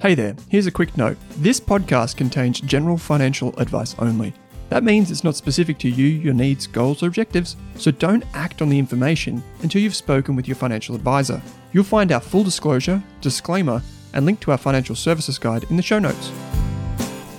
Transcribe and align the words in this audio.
Hey 0.00 0.14
there, 0.14 0.34
here's 0.48 0.66
a 0.66 0.70
quick 0.70 0.96
note. 0.96 1.18
This 1.36 1.60
podcast 1.60 2.16
contains 2.16 2.62
general 2.62 2.96
financial 2.96 3.54
advice 3.60 3.94
only. 3.98 4.32
That 4.70 4.82
means 4.82 5.10
it's 5.10 5.24
not 5.24 5.36
specific 5.36 5.76
to 5.80 5.90
you, 5.90 6.06
your 6.06 6.32
needs, 6.32 6.66
goals, 6.66 7.02
or 7.02 7.08
objectives, 7.08 7.54
so 7.76 7.90
don't 7.90 8.24
act 8.32 8.62
on 8.62 8.70
the 8.70 8.78
information 8.78 9.42
until 9.60 9.82
you've 9.82 9.94
spoken 9.94 10.36
with 10.36 10.48
your 10.48 10.54
financial 10.54 10.94
advisor. 10.94 11.42
You'll 11.74 11.84
find 11.84 12.12
our 12.12 12.20
full 12.20 12.44
disclosure, 12.44 13.02
disclaimer, 13.20 13.82
and 14.14 14.24
link 14.24 14.40
to 14.40 14.52
our 14.52 14.56
financial 14.56 14.96
services 14.96 15.38
guide 15.38 15.64
in 15.64 15.76
the 15.76 15.82
show 15.82 15.98
notes. 15.98 16.32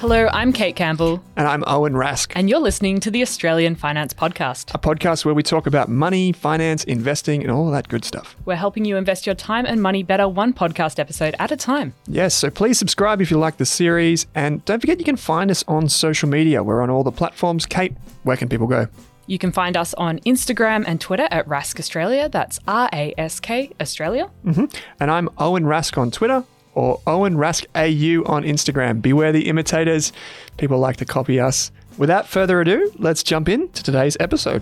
Hello, 0.02 0.28
I'm 0.34 0.52
Kate 0.52 0.76
Campbell, 0.76 1.24
And 1.36 1.48
I'm 1.48 1.64
Owen 1.68 1.94
Rask, 1.94 2.32
and 2.34 2.50
you're 2.50 2.60
listening 2.60 3.00
to 3.02 3.12
the 3.12 3.22
Australian 3.22 3.76
Finance 3.76 4.16
Podcast. 4.16 4.74
a 4.74 4.80
podcast 4.80 5.26
where 5.26 5.36
we 5.36 5.44
talk 5.44 5.68
about 5.68 5.90
money, 5.90 6.32
finance, 6.32 6.84
investing, 6.86 7.44
and 7.44 7.52
all 7.52 7.70
that 7.70 7.88
good 7.88 8.04
stuff. 8.04 8.36
We're 8.46 8.56
helping 8.56 8.84
you 8.84 8.98
invest 8.98 9.28
your 9.28 9.36
time 9.36 9.68
and 9.68 9.80
money 9.80 10.02
better 10.02 10.28
one 10.28 10.54
podcast 10.54 10.98
episode 10.98 11.36
at 11.38 11.52
a 11.52 11.56
time. 11.56 11.94
Yes, 12.08 12.34
so 12.34 12.50
please 12.50 12.80
subscribe 12.80 13.22
if 13.22 13.30
you 13.30 13.38
like 13.38 13.58
the 13.58 13.66
series. 13.66 14.26
And 14.34 14.66
don't 14.66 14.80
forget 14.80 14.98
you 14.98 15.06
can 15.06 15.18
find 15.18 15.52
us 15.52 15.64
on 15.68 15.88
social 15.88 16.28
media. 16.28 16.64
We're 16.64 16.82
on 16.82 16.90
all 16.90 17.04
the 17.04 17.12
platforms. 17.12 17.68
Kate, 17.68 17.94
where 18.24 18.38
can 18.38 18.50
people 18.50 18.66
go? 18.66 18.88
You 19.28 19.38
can 19.38 19.52
find 19.52 19.78
us 19.78 19.94
on 19.94 20.18
Instagram 20.22 20.84
and 20.88 21.00
Twitter 21.00 21.28
at 21.30 21.48
Rask 21.48 21.80
Australia. 21.80 22.28
That's 22.28 22.60
R 22.68 22.90
A 22.92 23.14
S 23.20 23.40
K 23.40 23.70
Australia. 23.80 24.32
Mm-hmm. 24.44 24.66
And 25.00 25.12
I'm 25.12 25.30
Owen 25.38 25.66
Rask 25.66 25.96
on 25.96 26.10
Twitter 26.10 26.44
or 26.74 27.02
Owen 27.08 27.36
Rask 27.36 27.66
AU 27.76 28.24
on 28.32 28.44
Instagram. 28.44 29.02
Beware 29.02 29.32
the 29.32 29.48
imitators. 29.50 30.12
People 30.58 30.80
like 30.80 30.98
to 30.98 31.06
copy 31.06 31.40
us. 31.40 31.72
Without 31.98 32.28
further 32.28 32.62
ado, 32.62 32.92
let's 32.98 33.24
jump 33.24 33.50
into 33.50 33.84
today's 33.84 34.18
episode. 34.20 34.62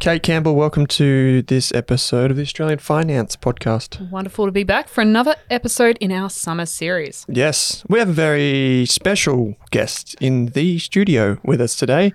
Kate 0.00 0.22
Campbell, 0.22 0.54
welcome 0.54 0.86
to 0.86 1.42
this 1.42 1.72
episode 1.74 2.30
of 2.30 2.38
the 2.38 2.42
Australian 2.42 2.78
Finance 2.78 3.36
Podcast. 3.36 4.10
Wonderful 4.10 4.46
to 4.46 4.52
be 4.52 4.64
back 4.64 4.88
for 4.88 5.02
another 5.02 5.36
episode 5.50 5.98
in 6.00 6.10
our 6.10 6.30
summer 6.30 6.64
series. 6.64 7.26
Yes, 7.28 7.84
we 7.86 7.98
have 7.98 8.08
a 8.08 8.12
very 8.12 8.86
special 8.86 9.56
guest 9.70 10.16
in 10.18 10.46
the 10.46 10.78
studio 10.78 11.38
with 11.44 11.60
us 11.60 11.76
today. 11.76 12.14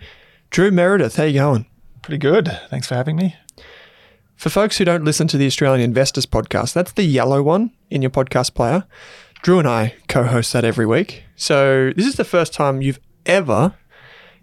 Drew 0.50 0.72
Meredith, 0.72 1.18
how 1.18 1.26
you 1.26 1.40
going? 1.40 1.68
Pretty 2.02 2.18
good. 2.18 2.60
Thanks 2.72 2.88
for 2.88 2.96
having 2.96 3.18
me. 3.18 3.36
For 4.36 4.50
folks 4.50 4.78
who 4.78 4.86
don't 4.86 5.06
listen 5.06 5.28
to 5.28 5.38
the 5.38 5.46
Australian 5.46 5.82
Investors 5.82 6.26
podcast, 6.26 6.74
that's 6.74 6.94
the 6.94 7.04
yellow 7.04 7.44
one 7.44 7.72
in 7.96 8.02
your 8.02 8.12
podcast 8.12 8.54
player. 8.54 8.86
Drew 9.42 9.58
and 9.58 9.68
I 9.68 9.96
co 10.08 10.24
host 10.26 10.54
that 10.54 10.66
every 10.66 10.86
week. 10.86 11.24
So 11.36 11.92
this 11.96 12.06
is 12.06 12.16
the 12.16 12.26
first 12.26 12.54
time 12.54 12.82
you've 12.82 13.00
ever, 13.26 13.74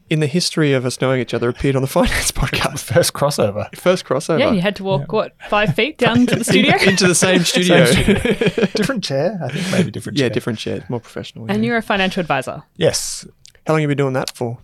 in 0.08 0.20
the 0.20 0.26
history 0.26 0.72
of 0.72 0.86
us 0.86 1.00
knowing 1.00 1.20
each 1.20 1.34
other, 1.34 1.48
appeared 1.48 1.76
on 1.76 1.82
the 1.82 1.88
finance 2.00 2.32
podcast. 2.32 2.82
First 2.94 3.12
crossover. 3.12 3.74
First 3.76 4.04
crossover. 4.04 4.38
Yeah, 4.38 4.52
you 4.52 4.60
had 4.60 4.74
to 4.76 4.84
walk, 4.84 5.12
what, 5.12 5.36
five 5.48 5.74
feet 5.74 5.98
down 5.98 6.26
to 6.26 6.36
the 6.36 6.44
studio? 6.52 6.76
Into 6.76 7.06
the 7.06 7.14
same 7.14 7.44
studio. 7.44 7.84
different 8.74 9.04
chair. 9.04 9.38
I 9.42 9.48
think 9.48 9.70
maybe 9.70 9.90
different 9.90 10.18
yeah, 10.18 10.24
chair. 10.28 10.30
different 10.34 10.58
chair, 10.58 10.84
more 10.88 11.00
professional. 11.00 11.50
and 11.50 11.64
you're 11.64 11.76
a 11.76 11.82
financial 11.82 12.20
advisor. 12.20 12.62
Yes. 12.76 13.26
How 13.66 13.74
long 13.74 13.82
have 13.82 13.82
you 13.82 13.88
been 13.88 13.98
doing 13.98 14.14
that 14.14 14.34
for? 14.34 14.58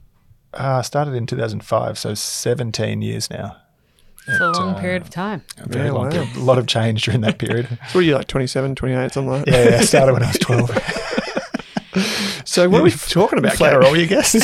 Uh, 0.54 0.80
started 0.82 1.14
in 1.14 1.26
2005, 1.26 1.98
so 1.98 2.14
17 2.14 3.02
years 3.02 3.30
now. 3.30 3.56
It's 4.28 4.40
a 4.40 4.50
long 4.52 4.74
uh, 4.74 4.80
period 4.80 5.02
of 5.02 5.10
time. 5.10 5.42
A 5.58 5.68
very 5.68 5.86
Yeah, 5.86 5.92
long 5.92 6.04
wow. 6.04 6.10
period. 6.10 6.36
A 6.36 6.40
lot 6.40 6.58
of 6.58 6.66
change 6.66 7.04
during 7.04 7.20
that 7.22 7.38
period. 7.38 7.66
So 7.88 7.98
what 7.98 8.00
are 8.00 8.02
you 8.02 8.14
like, 8.14 8.26
27, 8.28 8.74
28, 8.74 9.12
something 9.12 9.30
like 9.30 9.44
that? 9.46 9.52
yeah, 9.52 9.70
yeah, 9.70 9.78
I 9.78 9.84
started 9.84 10.12
when 10.12 10.22
I 10.22 10.26
was 10.28 10.38
12. 10.38 10.94
So 12.44 12.68
what 12.68 12.80
are 12.80 12.84
we 12.84 12.90
talking 13.08 13.38
about? 13.38 13.54
Flatter 13.54 13.80
Kate? 13.80 13.88
all 13.88 13.96
your 13.96 14.06
guests. 14.06 14.34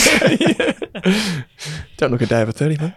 Don't 1.97 2.11
look 2.11 2.23
a 2.23 2.27
day 2.27 2.43
over 2.43 2.53
30, 2.53 2.77
mate. 2.79 2.93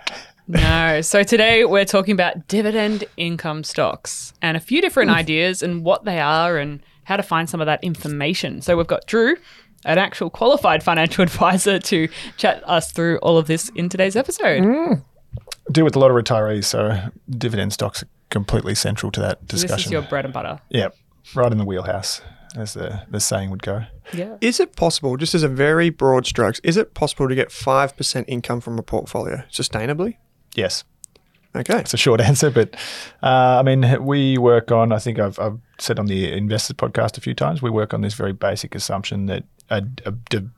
No. 0.47 1.01
So 1.01 1.23
today 1.23 1.63
we're 1.65 1.85
talking 1.85 2.13
about 2.13 2.47
dividend 2.47 3.03
income 3.17 3.63
stocks 3.63 4.33
and 4.41 4.57
a 4.57 4.59
few 4.59 4.81
different 4.81 5.11
ideas 5.11 5.61
and 5.61 5.83
what 5.83 6.05
they 6.05 6.19
are 6.19 6.57
and 6.57 6.81
how 7.03 7.17
to 7.17 7.23
find 7.23 7.49
some 7.49 7.61
of 7.61 7.65
that 7.67 7.83
information. 7.83 8.61
So 8.61 8.75
we've 8.77 8.87
got 8.87 9.05
Drew, 9.07 9.37
an 9.85 9.97
actual 9.97 10.29
qualified 10.29 10.83
financial 10.83 11.23
advisor, 11.23 11.79
to 11.79 12.07
chat 12.37 12.61
us 12.67 12.91
through 12.91 13.17
all 13.19 13.37
of 13.37 13.47
this 13.47 13.69
in 13.75 13.89
today's 13.89 14.15
episode. 14.15 15.01
Deal 15.71 15.83
with 15.83 15.95
a 15.95 15.99
lot 15.99 16.11
of 16.11 16.15
retirees, 16.15 16.65
so 16.65 17.09
dividend 17.29 17.73
stocks 17.73 18.03
are 18.03 18.07
completely 18.29 18.75
central 18.75 19.11
to 19.11 19.19
that 19.21 19.47
This 19.47 19.61
discussion. 19.61 19.89
is 19.89 19.91
your 19.91 20.01
bread 20.03 20.25
and 20.25 20.33
butter. 20.33 20.59
yeah, 20.69 20.87
right 21.35 21.51
in 21.51 21.57
the 21.57 21.65
wheelhouse, 21.65 22.21
as 22.55 22.73
the, 22.73 23.01
the 23.09 23.19
saying 23.19 23.49
would 23.51 23.61
go. 23.63 23.83
Yeah. 24.13 24.37
Is 24.41 24.59
it 24.59 24.75
possible, 24.75 25.17
just 25.17 25.35
as 25.35 25.43
a 25.43 25.49
very 25.49 25.89
broad 25.89 26.25
strokes, 26.25 26.59
is 26.63 26.77
it 26.77 26.93
possible 26.93 27.27
to 27.27 27.35
get 27.35 27.49
5% 27.49 28.25
income 28.27 28.61
from 28.61 28.79
a 28.79 28.83
portfolio 28.83 29.43
sustainably? 29.51 30.17
Yes. 30.55 30.83
Okay. 31.55 31.79
It's 31.79 31.93
a 31.93 31.97
short 31.97 32.21
answer, 32.29 32.49
but 32.51 32.75
uh, 33.23 33.59
I 33.59 33.63
mean, 33.63 34.03
we 34.03 34.37
work 34.37 34.71
on. 34.71 34.91
I 34.91 34.99
think 34.99 35.19
I've, 35.19 35.39
I've 35.39 35.57
said 35.79 35.99
on 35.99 36.05
the 36.05 36.31
Investors 36.31 36.75
podcast 36.77 37.17
a 37.17 37.21
few 37.21 37.33
times. 37.33 37.61
We 37.61 37.69
work 37.69 37.93
on 37.93 38.01
this 38.01 38.13
very 38.13 38.33
basic 38.33 38.75
assumption 38.75 39.25
that 39.25 39.43
a, 39.69 39.77
a 40.05 40.11
de- 40.11 40.49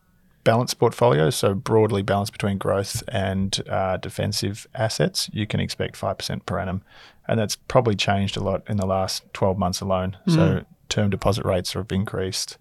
balanced 0.43 0.79
portfolio, 0.79 1.29
so 1.29 1.53
broadly 1.53 2.01
balanced 2.01 2.31
between 2.31 2.57
growth 2.57 3.03
and 3.07 3.61
uh, 3.69 3.97
defensive 3.97 4.67
assets, 4.75 5.29
you 5.33 5.45
can 5.47 5.59
expect 5.59 5.95
five 5.95 6.17
percent 6.17 6.45
per 6.45 6.59
annum, 6.59 6.81
and 7.27 7.39
that's 7.39 7.55
probably 7.55 7.95
changed 7.95 8.37
a 8.37 8.43
lot 8.43 8.63
in 8.67 8.77
the 8.77 8.85
last 8.87 9.23
twelve 9.33 9.57
months 9.57 9.81
alone. 9.81 10.17
So 10.27 10.63
term 10.89 11.09
deposit 11.09 11.45
rates 11.45 11.73
have 11.73 11.91
increased. 11.91 12.57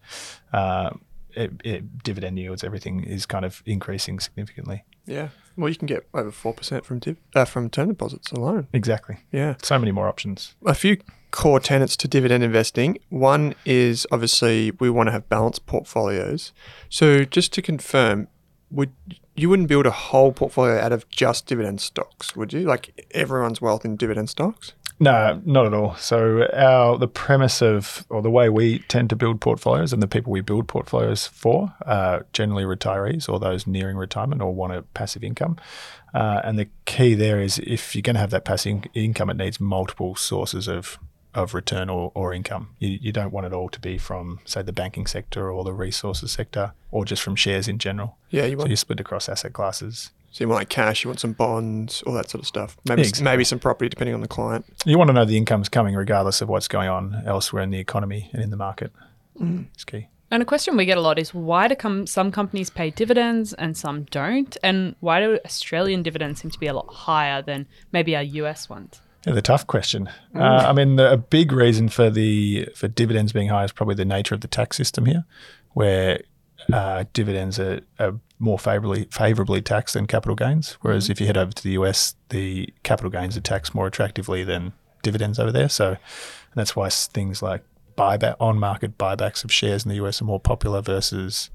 Uh, 0.52 0.90
it, 1.34 1.52
it, 1.64 2.02
dividend 2.02 2.38
yields, 2.38 2.64
everything 2.64 3.04
is 3.04 3.26
kind 3.26 3.44
of 3.44 3.62
increasing 3.64 4.18
significantly. 4.18 4.84
Yeah. 5.06 5.28
Well, 5.56 5.68
you 5.68 5.76
can 5.76 5.86
get 5.86 6.06
over 6.14 6.30
4% 6.30 6.84
from 6.84 6.98
div- 6.98 7.16
uh, 7.34 7.44
from 7.44 7.70
term 7.70 7.88
deposits 7.88 8.30
alone. 8.30 8.68
Exactly. 8.72 9.18
Yeah. 9.32 9.54
So 9.62 9.78
many 9.78 9.90
more 9.90 10.08
options. 10.08 10.54
A 10.64 10.74
few 10.74 10.98
core 11.30 11.60
tenets 11.60 11.96
to 11.98 12.08
dividend 12.08 12.42
investing. 12.42 12.98
One 13.08 13.54
is 13.64 14.06
obviously 14.10 14.72
we 14.72 14.90
want 14.90 15.08
to 15.08 15.12
have 15.12 15.28
balanced 15.28 15.66
portfolios. 15.66 16.52
So 16.88 17.24
just 17.24 17.52
to 17.54 17.62
confirm, 17.62 18.28
would 18.70 18.92
you 19.34 19.48
wouldn't 19.48 19.68
build 19.68 19.86
a 19.86 19.90
whole 19.90 20.32
portfolio 20.32 20.80
out 20.80 20.92
of 20.92 21.08
just 21.08 21.46
dividend 21.46 21.80
stocks, 21.80 22.34
would 22.34 22.52
you? 22.52 22.60
Like 22.60 23.06
everyone's 23.12 23.60
wealth 23.60 23.84
in 23.84 23.96
dividend 23.96 24.28
stocks? 24.30 24.72
No, 25.00 25.40
not 25.44 25.64
at 25.64 25.74
all. 25.74 25.94
So 25.94 26.48
our 26.52 26.98
the 26.98 27.06
premise 27.06 27.62
of 27.62 28.04
or 28.10 28.20
the 28.20 28.30
way 28.30 28.48
we 28.48 28.80
tend 28.80 29.10
to 29.10 29.16
build 29.16 29.40
portfolios 29.40 29.92
and 29.92 30.02
the 30.02 30.08
people 30.08 30.32
we 30.32 30.40
build 30.40 30.66
portfolios 30.66 31.26
for 31.26 31.72
are 31.86 32.26
generally 32.32 32.64
retirees 32.64 33.28
or 33.28 33.38
those 33.38 33.66
nearing 33.66 33.96
retirement 33.96 34.42
or 34.42 34.52
want 34.52 34.72
a 34.72 34.82
passive 34.82 35.22
income. 35.22 35.56
Uh, 36.14 36.40
and 36.42 36.58
the 36.58 36.68
key 36.84 37.14
there 37.14 37.40
is 37.40 37.60
if 37.60 37.94
you're 37.94 38.02
going 38.02 38.14
to 38.14 38.20
have 38.20 38.30
that 38.30 38.44
passive 38.44 38.82
income, 38.94 39.30
it 39.30 39.36
needs 39.36 39.60
multiple 39.60 40.16
sources 40.16 40.66
of 40.66 40.98
of 41.34 41.54
return 41.54 41.88
or, 41.88 42.10
or 42.14 42.32
income. 42.32 42.70
You, 42.78 42.98
you 43.00 43.12
don't 43.12 43.32
want 43.32 43.46
it 43.46 43.52
all 43.52 43.68
to 43.68 43.80
be 43.80 43.98
from, 43.98 44.40
say, 44.44 44.62
the 44.62 44.72
banking 44.72 45.06
sector 45.06 45.50
or 45.50 45.62
the 45.64 45.72
resources 45.72 46.32
sector 46.32 46.72
or 46.90 47.04
just 47.04 47.22
from 47.22 47.36
shares 47.36 47.68
in 47.68 47.78
general. 47.78 48.16
Yeah, 48.30 48.44
you 48.44 48.52
So 48.52 48.58
want 48.58 48.70
you 48.70 48.76
split 48.76 49.00
across 49.00 49.28
asset 49.28 49.52
classes. 49.52 50.10
so 50.30 50.44
you 50.44 50.48
want 50.48 50.60
like 50.60 50.68
cash, 50.68 51.04
you 51.04 51.10
want 51.10 51.20
some 51.20 51.32
bonds, 51.32 52.02
all 52.02 52.14
that 52.14 52.30
sort 52.30 52.42
of 52.42 52.46
stuff. 52.48 52.76
Maybe 52.88 53.02
exactly. 53.02 53.24
maybe 53.24 53.44
some 53.44 53.58
property 53.58 53.88
depending 53.88 54.14
on 54.14 54.20
the 54.20 54.28
client. 54.28 54.64
You 54.84 54.98
want 54.98 55.08
to 55.08 55.14
know 55.14 55.24
the 55.24 55.36
income's 55.36 55.68
coming 55.68 55.94
regardless 55.94 56.40
of 56.40 56.48
what's 56.48 56.68
going 56.68 56.88
on 56.88 57.22
elsewhere 57.26 57.62
in 57.62 57.70
the 57.70 57.78
economy 57.78 58.30
and 58.32 58.42
in 58.42 58.50
the 58.50 58.56
market. 58.56 58.92
Mm. 59.40 59.66
It's 59.74 59.84
key. 59.84 60.08
And 60.30 60.42
a 60.42 60.46
question 60.46 60.76
we 60.76 60.84
get 60.84 60.98
a 60.98 61.00
lot 61.00 61.18
is 61.18 61.32
why 61.32 61.68
do 61.68 61.74
com- 61.74 62.06
some 62.06 62.30
companies 62.30 62.68
pay 62.68 62.90
dividends 62.90 63.54
and 63.54 63.74
some 63.76 64.02
don't? 64.10 64.56
And 64.62 64.94
why 65.00 65.20
do 65.20 65.38
Australian 65.44 66.02
dividends 66.02 66.40
seem 66.42 66.50
to 66.50 66.58
be 66.58 66.66
a 66.66 66.74
lot 66.74 66.86
higher 66.92 67.40
than 67.40 67.66
maybe 67.92 68.14
our 68.14 68.22
US 68.22 68.68
ones? 68.68 69.00
Yeah, 69.26 69.32
the 69.34 69.42
tough 69.42 69.66
question. 69.66 70.08
Uh, 70.34 70.64
I 70.68 70.72
mean, 70.72 70.96
the, 70.96 71.12
a 71.12 71.16
big 71.16 71.52
reason 71.52 71.88
for 71.88 72.08
the 72.08 72.68
for 72.74 72.88
dividends 72.88 73.32
being 73.32 73.48
high 73.48 73.64
is 73.64 73.72
probably 73.72 73.94
the 73.94 74.04
nature 74.04 74.34
of 74.34 74.42
the 74.42 74.48
tax 74.48 74.76
system 74.76 75.06
here, 75.06 75.24
where 75.72 76.22
uh, 76.72 77.04
dividends 77.12 77.58
are, 77.58 77.80
are 77.98 78.14
more 78.38 78.58
favorably 78.58 79.08
favorably 79.10 79.60
taxed 79.60 79.94
than 79.94 80.06
capital 80.06 80.36
gains. 80.36 80.78
Whereas 80.82 81.10
if 81.10 81.20
you 81.20 81.26
head 81.26 81.36
over 81.36 81.52
to 81.52 81.62
the 81.62 81.72
US, 81.72 82.14
the 82.28 82.72
capital 82.82 83.10
gains 83.10 83.36
are 83.36 83.40
taxed 83.40 83.74
more 83.74 83.86
attractively 83.86 84.44
than 84.44 84.72
dividends 85.02 85.38
over 85.38 85.52
there. 85.52 85.68
So 85.68 85.96
that's 86.54 86.76
why 86.76 86.88
things 86.88 87.42
like 87.42 87.64
buyback 87.96 88.36
on 88.38 88.58
market 88.58 88.96
buybacks 88.96 89.44
of 89.44 89.52
shares 89.52 89.84
in 89.84 89.88
the 89.88 89.96
US 89.96 90.22
are 90.22 90.24
more 90.24 90.40
popular 90.40 90.80
versus 90.80 91.50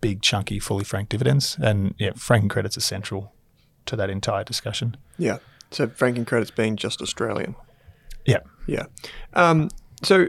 big 0.00 0.20
chunky 0.20 0.58
fully 0.58 0.84
franked 0.84 1.10
dividends. 1.10 1.56
And 1.60 1.94
yeah, 1.98 2.12
franking 2.14 2.48
credits 2.48 2.76
are 2.76 2.82
central 2.82 3.32
to 3.86 3.96
that 3.96 4.10
entire 4.10 4.44
discussion. 4.44 4.96
Yeah. 5.18 5.38
So 5.76 5.88
franking 5.88 6.24
credits 6.24 6.50
being 6.50 6.76
just 6.76 7.02
Australian. 7.02 7.54
Yeah. 8.24 8.40
Yeah. 8.66 8.86
Um, 9.34 9.68
so 10.02 10.28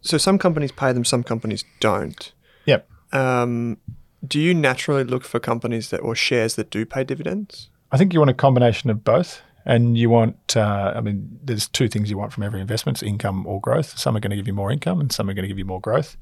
so 0.00 0.16
some 0.18 0.38
companies 0.38 0.72
pay 0.72 0.92
them, 0.92 1.04
some 1.04 1.22
companies 1.22 1.64
don't. 1.80 2.32
Yep. 2.66 2.88
Um, 3.12 3.78
do 4.26 4.40
you 4.40 4.54
naturally 4.54 5.04
look 5.04 5.24
for 5.24 5.38
companies 5.38 5.90
that 5.90 5.98
or 5.98 6.14
shares 6.14 6.54
that 6.56 6.70
do 6.70 6.86
pay 6.86 7.04
dividends? 7.04 7.70
I 7.92 7.98
think 7.98 8.12
you 8.12 8.20
want 8.20 8.30
a 8.30 8.34
combination 8.34 8.90
of 8.90 9.04
both. 9.04 9.42
And 9.66 9.98
you 9.98 10.08
want, 10.08 10.56
uh, 10.56 10.94
I 10.96 11.02
mean, 11.02 11.38
there's 11.44 11.68
two 11.68 11.88
things 11.88 12.08
you 12.08 12.16
want 12.16 12.32
from 12.32 12.42
every 12.42 12.58
investment 12.58 13.02
income 13.02 13.46
or 13.46 13.60
growth. 13.60 13.98
Some 13.98 14.16
are 14.16 14.20
going 14.20 14.30
to 14.30 14.36
give 14.36 14.46
you 14.46 14.54
more 14.54 14.72
income 14.72 14.98
and 14.98 15.12
some 15.12 15.28
are 15.28 15.34
going 15.34 15.42
to 15.42 15.48
give 15.48 15.58
you 15.58 15.66
more 15.66 15.80
growth. 15.80 16.16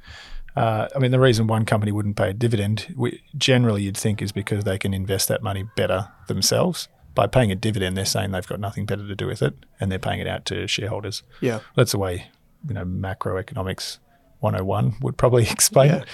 Uh, 0.57 0.89
I 0.97 0.99
mean, 0.99 1.13
the 1.13 1.21
reason 1.21 1.47
one 1.47 1.65
company 1.65 1.93
wouldn't 1.93 2.17
pay 2.17 2.31
a 2.31 2.33
dividend, 2.33 2.93
we, 2.97 3.23
generally 3.37 3.85
you'd 3.85 3.97
think, 3.97 4.21
is 4.21 4.33
because 4.33 4.65
they 4.65 4.79
can 4.79 4.93
invest 4.93 5.29
that 5.29 5.45
money 5.45 5.65
better 5.77 6.09
themselves. 6.27 6.89
By 7.17 7.27
paying 7.27 7.51
a 7.51 7.57
dividend, 7.57 7.97
they're 7.97 8.05
saying 8.05 8.31
they've 8.31 8.47
got 8.47 8.61
nothing 8.61 8.87
better 8.87 9.05
to 9.09 9.15
do 9.17 9.27
with 9.27 9.43
it 9.43 9.55
and 9.81 9.91
they're 9.91 9.99
paying 9.99 10.21
it 10.21 10.29
out 10.29 10.45
to 10.47 10.69
shareholders. 10.69 11.25
Yeah. 11.41 11.59
That's 11.75 11.91
the 11.93 11.99
way, 11.99 12.29
you 12.69 12.75
know, 12.75 12.85
macroeconomics 12.85 13.99
101 14.41 14.97
would 15.01 15.17
probably 15.17 15.43
explain 15.51 15.89
Yeah. 15.91 15.97
it. 16.03 16.09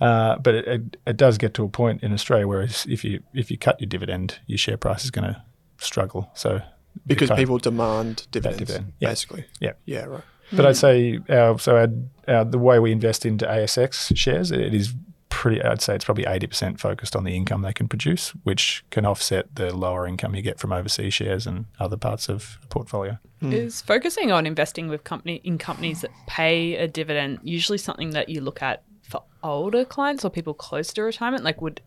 Uh, 0.00 0.36
but 0.38 0.54
it, 0.54 0.68
it, 0.68 0.96
it 1.06 1.16
does 1.16 1.38
get 1.38 1.54
to 1.54 1.64
a 1.64 1.68
point 1.68 2.02
in 2.04 2.12
Australia 2.12 2.46
where 2.46 2.62
if 2.62 3.02
you 3.04 3.20
if 3.34 3.50
you 3.50 3.58
cut 3.58 3.80
your 3.80 3.88
dividend, 3.88 4.38
your 4.46 4.58
share 4.58 4.76
price 4.76 5.02
is 5.04 5.10
going 5.10 5.24
to 5.32 5.42
struggle. 5.78 6.30
So 6.34 6.60
Because 7.06 7.30
people 7.30 7.58
demand 7.58 8.26
dividends, 8.30 8.58
dividend, 8.58 8.92
yeah. 9.00 9.08
basically. 9.08 9.44
Yeah. 9.60 9.72
Yeah, 9.86 10.04
right. 10.04 10.22
But 10.52 10.66
I'd 10.66 10.76
say 10.76 11.18
our, 11.28 11.58
so 11.58 11.76
our, 11.76 11.88
our, 12.34 12.44
the 12.44 12.58
way 12.58 12.78
we 12.78 12.90
invest 12.92 13.26
into 13.26 13.44
ASX 13.44 14.16
shares, 14.16 14.50
it 14.50 14.72
is 14.74 14.94
pretty. 15.38 15.62
I'd 15.62 15.80
say 15.80 15.94
it's 15.94 16.04
probably 16.04 16.26
eighty 16.26 16.48
percent 16.48 16.80
focused 16.80 17.14
on 17.14 17.22
the 17.22 17.36
income 17.36 17.62
they 17.62 17.72
can 17.72 17.86
produce, 17.86 18.30
which 18.42 18.84
can 18.90 19.06
offset 19.06 19.54
the 19.54 19.72
lower 19.74 20.04
income 20.04 20.34
you 20.34 20.42
get 20.42 20.58
from 20.58 20.72
overseas 20.72 21.14
shares 21.14 21.46
and 21.46 21.66
other 21.78 21.96
parts 21.96 22.28
of 22.28 22.58
a 22.64 22.66
portfolio. 22.66 23.18
Is 23.40 23.80
focusing 23.80 24.32
on 24.32 24.46
investing 24.46 24.88
with 24.88 25.04
company 25.04 25.40
in 25.44 25.58
companies 25.58 26.00
that 26.00 26.10
pay 26.26 26.74
a 26.74 26.88
dividend 26.88 27.38
usually 27.44 27.78
something 27.78 28.10
that 28.10 28.28
you 28.28 28.40
look 28.40 28.62
at 28.62 28.82
for 29.02 29.22
older 29.44 29.84
clients 29.84 30.24
or 30.24 30.30
people 30.30 30.54
close 30.54 30.92
to 30.94 31.02
retirement? 31.02 31.44
Like, 31.44 31.62
would 31.62 31.80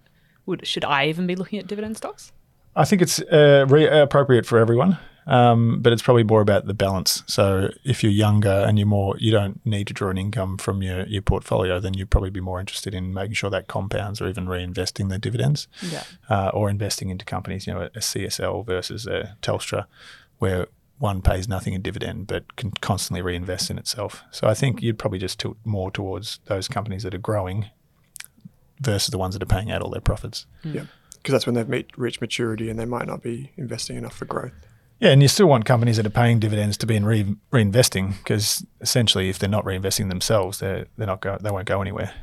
would 0.45 0.65
should 0.65 0.86
I 0.86 1.07
even 1.07 1.27
be 1.27 1.36
looking 1.36 1.59
at 1.59 1.68
dividend 1.68 1.98
stocks? 1.98 2.31
I 2.74 2.86
think 2.86 3.01
it's 3.01 3.19
uh, 3.19 3.65
re- 3.68 3.86
appropriate 3.86 4.45
for 4.45 4.59
everyone, 4.59 4.98
um, 5.27 5.81
but 5.81 5.94
it's 5.94 6.01
probably 6.01 6.23
more 6.23 6.41
about 6.41 6.65
the 6.68 6.73
balance. 6.73 7.23
So 7.27 7.69
if 7.83 8.03
you're 8.03 8.12
younger 8.12 8.50
and 8.68 8.77
you're 8.79 8.88
more, 8.88 9.15
you 9.19 9.31
don't 9.31 9.63
need 9.65 9.88
to 9.88 9.94
draw 9.94 10.09
an 10.09 10.18
income 10.18 10.57
from 10.57 10.81
your, 10.81 11.06
your 11.07 11.21
portfolio, 11.21 11.79
then 11.79 11.94
you'd 11.94 12.09
probably 12.09 12.29
be 12.31 12.39
more 12.41 12.59
interested 12.59 12.94
in 12.94 13.13
making 13.13 13.33
sure 13.33 13.50
that 13.50 13.68
compounds 13.68 14.19
or 14.21 14.27
even 14.27 14.45
reinvesting 14.47 15.09
the 15.09 15.18
dividends 15.19 15.68
Yeah. 15.81 16.03
uh, 16.29 16.50
or 16.53 16.69
investing 16.69 17.09
into 17.09 17.23
companies, 17.25 17.68
you 17.68 17.73
know, 17.73 17.81
a, 17.81 17.85
a 17.85 18.00
CSL 18.00 18.65
versus 18.65 19.06
a 19.07 19.35
Telstra, 19.41 19.85
where 20.39 20.68
one 20.97 21.21
pays 21.21 21.47
nothing 21.47 21.74
in 21.74 21.81
dividend 21.81 22.27
but 22.27 22.56
can 22.56 22.71
constantly 22.81 23.21
reinvest 23.21 23.69
in 23.71 23.77
itself. 23.79 24.24
So 24.31 24.47
I 24.47 24.53
think 24.53 24.81
you'd 24.83 25.00
probably 25.00 25.17
just 25.19 25.39
tilt 25.39 25.57
more 25.65 25.89
towards 25.91 26.39
those 26.45 26.67
companies 26.67 27.03
that 27.03 27.13
are 27.15 27.19
growing 27.19 27.67
versus 28.79 29.09
the 29.09 29.17
ones 29.17 29.33
that 29.35 29.44
are 29.44 29.47
paying 29.47 29.71
out 29.71 29.81
all 29.81 29.89
their 29.91 30.01
profits. 30.01 30.45
Yeah. 30.63 30.85
Because 31.17 31.33
that's 31.33 31.45
when 31.45 31.53
they've 31.56 31.69
meet, 31.69 31.91
reached 31.97 32.19
maturity 32.21 32.69
and 32.69 32.79
they 32.79 32.85
might 32.85 33.06
not 33.07 33.21
be 33.21 33.51
investing 33.56 33.95
enough 33.97 34.15
for 34.15 34.25
growth. 34.25 34.53
Yeah, 35.01 35.09
and 35.09 35.21
you 35.21 35.27
still 35.27 35.48
want 35.48 35.65
companies 35.65 35.98
that 35.98 36.06
are 36.06 36.12
paying 36.12 36.39
dividends 36.39 36.77
to 36.77 36.86
be 36.86 36.95
in 36.95 37.03
re- 37.06 37.36
reinvesting 37.51 38.18
because 38.19 38.63
essentially, 38.81 39.30
if 39.30 39.39
they're 39.39 39.50
not 39.50 39.65
reinvesting 39.65 40.09
themselves, 40.09 40.59
they're 40.59 40.86
they're 40.95 41.07
not 41.07 41.21
go 41.21 41.38
they 41.42 41.50
won't 41.51 41.65
go 41.65 41.81
anywhere. 41.81 42.13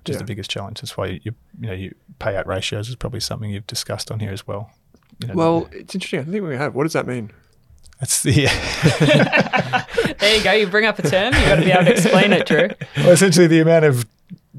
Which 0.00 0.10
is 0.10 0.18
the 0.18 0.24
biggest 0.24 0.50
challenge. 0.50 0.80
That's 0.80 0.96
why 0.96 1.06
you, 1.06 1.20
you 1.22 1.34
you 1.60 1.66
know 1.68 1.74
you 1.74 1.94
payout 2.18 2.46
ratios 2.46 2.88
is 2.88 2.96
probably 2.96 3.20
something 3.20 3.50
you've 3.50 3.66
discussed 3.68 4.10
on 4.10 4.18
here 4.18 4.32
as 4.32 4.46
well. 4.46 4.70
You 5.20 5.28
know, 5.28 5.34
Well, 5.34 5.68
it's 5.72 5.94
interesting. 5.94 6.20
I 6.20 6.24
think 6.24 6.42
we 6.44 6.56
have. 6.56 6.74
What 6.74 6.84
does 6.84 6.94
that 6.94 7.06
mean? 7.06 7.30
that's 8.00 8.22
the 8.24 8.32
There 10.18 10.36
you 10.36 10.42
go. 10.42 10.52
You 10.52 10.66
bring 10.66 10.86
up 10.86 10.98
a 10.98 11.02
term, 11.02 11.34
You've 11.34 11.44
got 11.44 11.54
to 11.56 11.62
be 11.62 11.70
able 11.70 11.84
to 11.84 11.92
explain 11.92 12.32
it, 12.32 12.46
Drew. 12.46 12.68
well, 12.96 13.10
essentially 13.10 13.46
the 13.46 13.60
amount 13.60 13.84
of 13.84 14.06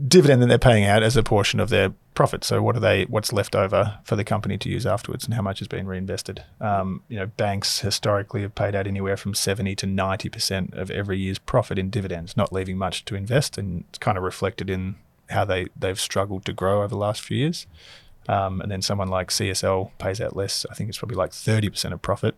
dividend 0.07 0.41
that 0.41 0.47
they're 0.47 0.57
paying 0.57 0.85
out 0.85 1.03
as 1.03 1.15
a 1.15 1.23
portion 1.23 1.59
of 1.59 1.69
their 1.69 1.93
profit. 2.15 2.43
So 2.43 2.61
what 2.61 2.75
are 2.75 2.79
they? 2.79 3.03
What's 3.03 3.31
left 3.31 3.55
over 3.55 3.99
for 4.03 4.15
the 4.15 4.23
company 4.23 4.57
to 4.57 4.69
use 4.69 4.85
afterwards, 4.85 5.25
and 5.25 5.33
how 5.33 5.41
much 5.41 5.59
has 5.59 5.67
been 5.67 5.87
reinvested? 5.87 6.43
Um, 6.59 7.03
you 7.07 7.17
know, 7.17 7.27
banks 7.27 7.79
historically 7.79 8.41
have 8.41 8.55
paid 8.55 8.75
out 8.75 8.87
anywhere 8.87 9.17
from 9.17 9.33
seventy 9.33 9.75
to 9.75 9.85
ninety 9.85 10.29
percent 10.29 10.73
of 10.73 10.89
every 10.91 11.19
year's 11.19 11.39
profit 11.39 11.77
in 11.77 11.89
dividends, 11.89 12.35
not 12.35 12.51
leaving 12.51 12.77
much 12.77 13.05
to 13.05 13.15
invest, 13.15 13.57
and 13.57 13.85
it's 13.89 13.99
kind 13.99 14.17
of 14.17 14.23
reflected 14.23 14.69
in 14.69 14.95
how 15.29 15.45
they 15.45 15.67
they've 15.75 15.99
struggled 15.99 16.45
to 16.45 16.53
grow 16.53 16.79
over 16.79 16.89
the 16.89 16.97
last 16.97 17.21
few 17.21 17.37
years. 17.37 17.67
Um, 18.27 18.61
and 18.61 18.71
then 18.71 18.81
someone 18.81 19.09
like 19.09 19.29
CSL 19.29 19.91
pays 19.97 20.21
out 20.21 20.35
less. 20.35 20.65
I 20.71 20.75
think 20.75 20.89
it's 20.89 20.97
probably 20.97 21.17
like 21.17 21.33
thirty 21.33 21.69
percent 21.69 21.93
of 21.93 22.01
profit 22.01 22.35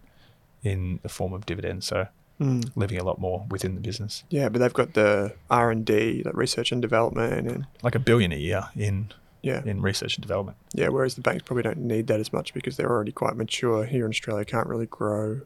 in 0.63 0.99
the 1.03 1.09
form 1.09 1.31
of 1.31 1.45
dividends. 1.45 1.85
So 1.85 2.07
Mm. 2.39 2.69
leaving 2.75 2.97
a 2.99 3.03
lot 3.03 3.17
more 3.19 3.45
within 3.49 3.75
the 3.75 3.81
business. 3.81 4.23
Yeah, 4.29 4.49
but 4.49 4.59
they've 4.59 4.73
got 4.73 4.93
the 4.93 5.33
R 5.49 5.71
and 5.71 5.85
D, 5.85 6.21
like 6.25 6.35
research 6.35 6.71
and 6.73 6.81
development, 6.81 7.49
and 7.49 7.65
like 7.81 7.95
a 7.95 7.99
billion 7.99 8.33
a 8.33 8.35
year 8.35 8.65
in 8.75 9.13
yeah, 9.41 9.61
in 9.65 9.81
research 9.81 10.17
and 10.17 10.21
development. 10.21 10.57
yeah. 10.73 10.89
Whereas 10.89 11.15
the 11.15 11.21
banks 11.21 11.43
probably 11.43 11.63
don't 11.63 11.77
need 11.77 12.07
that 12.07 12.19
as 12.19 12.33
much 12.33 12.53
because 12.53 12.75
they're 12.77 12.89
already 12.91 13.11
quite 13.13 13.37
mature 13.37 13.85
here 13.85 14.03
in 14.05 14.09
Australia. 14.09 14.43
Can't 14.43 14.67
really 14.67 14.87
grow. 14.87 15.41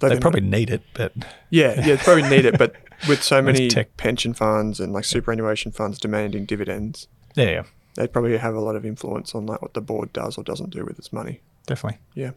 They 0.00 0.18
probably 0.18 0.40
not- 0.40 0.50
need 0.50 0.70
it, 0.70 0.82
but 0.94 1.12
yeah, 1.50 1.74
yeah. 1.86 1.94
They 1.94 1.96
probably 1.98 2.28
need 2.28 2.44
it, 2.44 2.58
but 2.58 2.74
with 3.08 3.22
so 3.22 3.40
many 3.40 3.68
tech- 3.68 3.96
pension 3.96 4.34
funds 4.34 4.80
and 4.80 4.92
like 4.92 5.04
superannuation 5.04 5.70
funds 5.70 6.00
demanding 6.00 6.44
dividends, 6.44 7.06
yeah, 7.36 7.50
yeah, 7.50 7.62
they 7.94 8.08
probably 8.08 8.36
have 8.36 8.54
a 8.56 8.60
lot 8.60 8.74
of 8.74 8.84
influence 8.84 9.32
on 9.34 9.46
like 9.46 9.62
what 9.62 9.74
the 9.74 9.80
board 9.80 10.12
does 10.12 10.36
or 10.38 10.42
doesn't 10.42 10.70
do 10.70 10.84
with 10.84 10.98
its 10.98 11.12
money. 11.12 11.40
Definitely. 11.66 12.00
Yeah, 12.14 12.30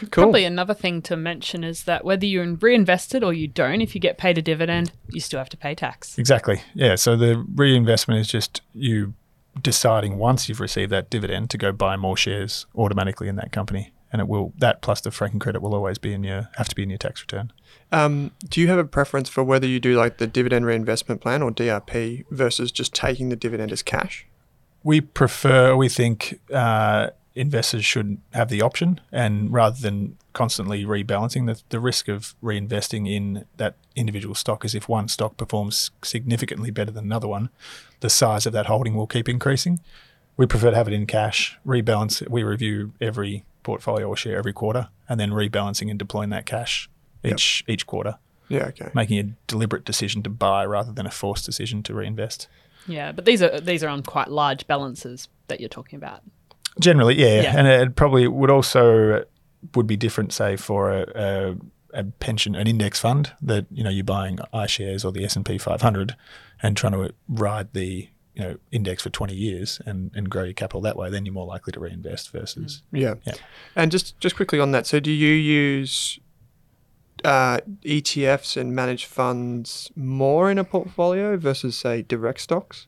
cool. 0.00 0.24
Probably 0.24 0.44
another 0.44 0.74
thing 0.74 1.02
to 1.02 1.16
mention 1.16 1.64
is 1.64 1.84
that 1.84 2.04
whether 2.04 2.26
you 2.26 2.58
reinvest 2.60 3.14
it 3.14 3.22
or 3.22 3.32
you 3.32 3.48
don't, 3.48 3.80
if 3.80 3.94
you 3.94 4.00
get 4.00 4.18
paid 4.18 4.38
a 4.38 4.42
dividend, 4.42 4.92
you 5.08 5.20
still 5.20 5.38
have 5.38 5.48
to 5.50 5.56
pay 5.56 5.74
tax. 5.74 6.18
Exactly. 6.18 6.62
Yeah. 6.74 6.94
So 6.94 7.16
the 7.16 7.44
reinvestment 7.54 8.20
is 8.20 8.28
just 8.28 8.62
you 8.74 9.14
deciding 9.60 10.16
once 10.16 10.48
you've 10.48 10.60
received 10.60 10.90
that 10.92 11.10
dividend 11.10 11.50
to 11.50 11.58
go 11.58 11.72
buy 11.72 11.96
more 11.96 12.16
shares 12.16 12.66
automatically 12.74 13.28
in 13.28 13.36
that 13.36 13.52
company, 13.52 13.92
and 14.12 14.20
it 14.20 14.28
will 14.28 14.52
that 14.58 14.82
plus 14.82 15.00
the 15.00 15.10
franking 15.10 15.40
credit 15.40 15.60
will 15.60 15.74
always 15.74 15.98
be 15.98 16.12
in 16.12 16.24
your 16.24 16.48
have 16.56 16.68
to 16.68 16.74
be 16.74 16.82
in 16.82 16.90
your 16.90 16.98
tax 16.98 17.20
return. 17.22 17.52
Um, 17.92 18.32
do 18.48 18.60
you 18.60 18.68
have 18.68 18.78
a 18.78 18.84
preference 18.84 19.28
for 19.28 19.42
whether 19.42 19.66
you 19.66 19.80
do 19.80 19.96
like 19.96 20.18
the 20.18 20.26
dividend 20.26 20.66
reinvestment 20.66 21.20
plan 21.20 21.42
or 21.42 21.50
DRP 21.50 22.24
versus 22.30 22.70
just 22.70 22.94
taking 22.94 23.28
the 23.28 23.36
dividend 23.36 23.72
as 23.72 23.82
cash? 23.82 24.26
We 24.82 25.00
prefer. 25.00 25.76
We 25.76 25.88
think. 25.88 26.40
Uh, 26.52 27.10
Investors 27.34 27.84
should 27.84 28.18
have 28.32 28.48
the 28.48 28.60
option, 28.60 29.00
and 29.12 29.52
rather 29.52 29.80
than 29.80 30.16
constantly 30.32 30.84
rebalancing, 30.84 31.46
the, 31.46 31.60
the 31.68 31.78
risk 31.78 32.08
of 32.08 32.34
reinvesting 32.42 33.08
in 33.08 33.44
that 33.56 33.76
individual 33.94 34.34
stock 34.34 34.64
is 34.64 34.74
if 34.74 34.88
one 34.88 35.06
stock 35.08 35.36
performs 35.36 35.90
significantly 36.02 36.70
better 36.70 36.90
than 36.90 37.04
another 37.04 37.28
one, 37.28 37.50
the 38.00 38.10
size 38.10 38.46
of 38.46 38.52
that 38.52 38.66
holding 38.66 38.94
will 38.94 39.06
keep 39.06 39.28
increasing. 39.28 39.78
We 40.36 40.46
prefer 40.46 40.70
to 40.70 40.76
have 40.76 40.88
it 40.88 40.94
in 40.94 41.06
cash, 41.06 41.58
rebalance 41.66 42.20
it. 42.20 42.30
We 42.30 42.42
review 42.42 42.94
every 43.00 43.44
portfolio 43.62 44.08
or 44.08 44.16
share 44.16 44.36
every 44.38 44.52
quarter, 44.52 44.88
and 45.08 45.20
then 45.20 45.30
rebalancing 45.30 45.88
and 45.90 45.98
deploying 45.98 46.30
that 46.30 46.46
cash 46.46 46.88
each 47.22 47.62
each 47.68 47.86
quarter, 47.86 48.16
Yeah, 48.48 48.66
okay. 48.68 48.90
making 48.94 49.18
a 49.18 49.24
deliberate 49.46 49.84
decision 49.84 50.22
to 50.22 50.30
buy 50.30 50.64
rather 50.64 50.90
than 50.92 51.06
a 51.06 51.10
forced 51.10 51.44
decision 51.44 51.82
to 51.84 51.94
reinvest. 51.94 52.48
Yeah, 52.86 53.12
but 53.12 53.24
these 53.26 53.42
are 53.42 53.60
these 53.60 53.84
are 53.84 53.88
on 53.88 54.02
quite 54.02 54.30
large 54.30 54.66
balances 54.66 55.28
that 55.48 55.60
you're 55.60 55.68
talking 55.68 55.98
about. 55.98 56.22
Generally, 56.80 57.20
yeah, 57.20 57.42
Yeah. 57.42 57.54
and 57.58 57.66
it 57.68 57.94
probably 57.94 58.26
would 58.26 58.50
also 58.50 59.24
would 59.74 59.86
be 59.86 59.96
different, 59.96 60.32
say, 60.32 60.56
for 60.56 60.90
a, 60.90 61.06
a 61.14 61.56
a 61.92 62.04
pension, 62.04 62.54
an 62.54 62.66
index 62.66 62.98
fund 63.00 63.32
that 63.42 63.66
you 63.70 63.82
know 63.84 63.90
you're 63.90 64.04
buying 64.04 64.38
iShares 64.54 65.04
or 65.04 65.12
the 65.12 65.24
S 65.24 65.36
and 65.36 65.44
P 65.44 65.58
500 65.58 66.16
and 66.62 66.76
trying 66.76 66.92
to 66.92 67.12
ride 67.28 67.72
the 67.74 68.08
you 68.34 68.42
know 68.42 68.56
index 68.70 69.02
for 69.02 69.10
20 69.10 69.34
years 69.34 69.80
and, 69.86 70.10
and 70.14 70.30
grow 70.30 70.44
your 70.44 70.52
capital 70.54 70.80
that 70.82 70.96
way, 70.96 71.10
then 71.10 71.26
you're 71.26 71.34
more 71.34 71.46
likely 71.46 71.72
to 71.72 71.80
reinvest 71.80 72.30
versus 72.30 72.82
Yeah. 72.92 73.14
Yeah. 73.26 73.34
And 73.76 73.90
just 73.90 74.18
just 74.20 74.36
quickly 74.36 74.60
on 74.60 74.70
that, 74.72 74.86
so 74.86 75.00
do 75.00 75.10
you 75.10 75.34
use 75.34 76.20
uh, 77.24 77.58
ETFs 77.84 78.56
and 78.56 78.74
managed 78.74 79.06
funds 79.06 79.90
more 79.96 80.50
in 80.50 80.58
a 80.58 80.64
portfolio 80.64 81.36
versus 81.36 81.76
say 81.76 82.02
direct 82.02 82.40
stocks? 82.40 82.86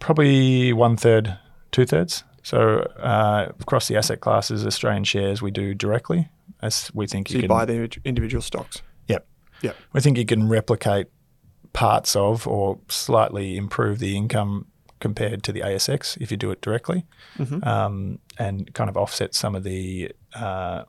probably 0.00 0.72
one 0.72 0.96
third, 0.96 1.36
two 1.72 1.84
thirds. 1.84 2.22
So 2.42 2.80
uh, 2.98 3.52
across 3.60 3.88
the 3.88 3.96
asset 3.96 4.20
classes, 4.20 4.64
Australian 4.66 5.04
shares 5.04 5.42
we 5.42 5.50
do 5.50 5.74
directly, 5.74 6.28
as 6.62 6.90
we 6.94 7.06
think 7.06 7.28
So 7.28 7.32
you 7.34 7.38
you 7.38 7.42
can 7.42 7.48
buy 7.56 7.64
the 7.64 7.88
individual 8.04 8.42
stocks. 8.42 8.82
Yep. 9.08 9.26
Yep. 9.62 9.76
We 9.92 10.00
think 10.00 10.16
you 10.18 10.24
can 10.26 10.48
replicate 10.48 11.06
parts 11.72 12.16
of 12.16 12.46
or 12.46 12.78
slightly 12.88 13.56
improve 13.56 13.98
the 13.98 14.16
income 14.16 14.66
compared 15.00 15.42
to 15.44 15.52
the 15.52 15.60
ASX 15.60 16.16
if 16.20 16.30
you 16.30 16.36
do 16.36 16.50
it 16.50 16.60
directly, 16.60 17.06
Mhm. 17.38 17.64
um, 17.66 18.18
and 18.38 18.72
kind 18.74 18.90
of 18.90 18.96
offset 18.96 19.34
some 19.34 19.54
of 19.54 19.62
the 19.64 20.10
uh, 20.34 20.84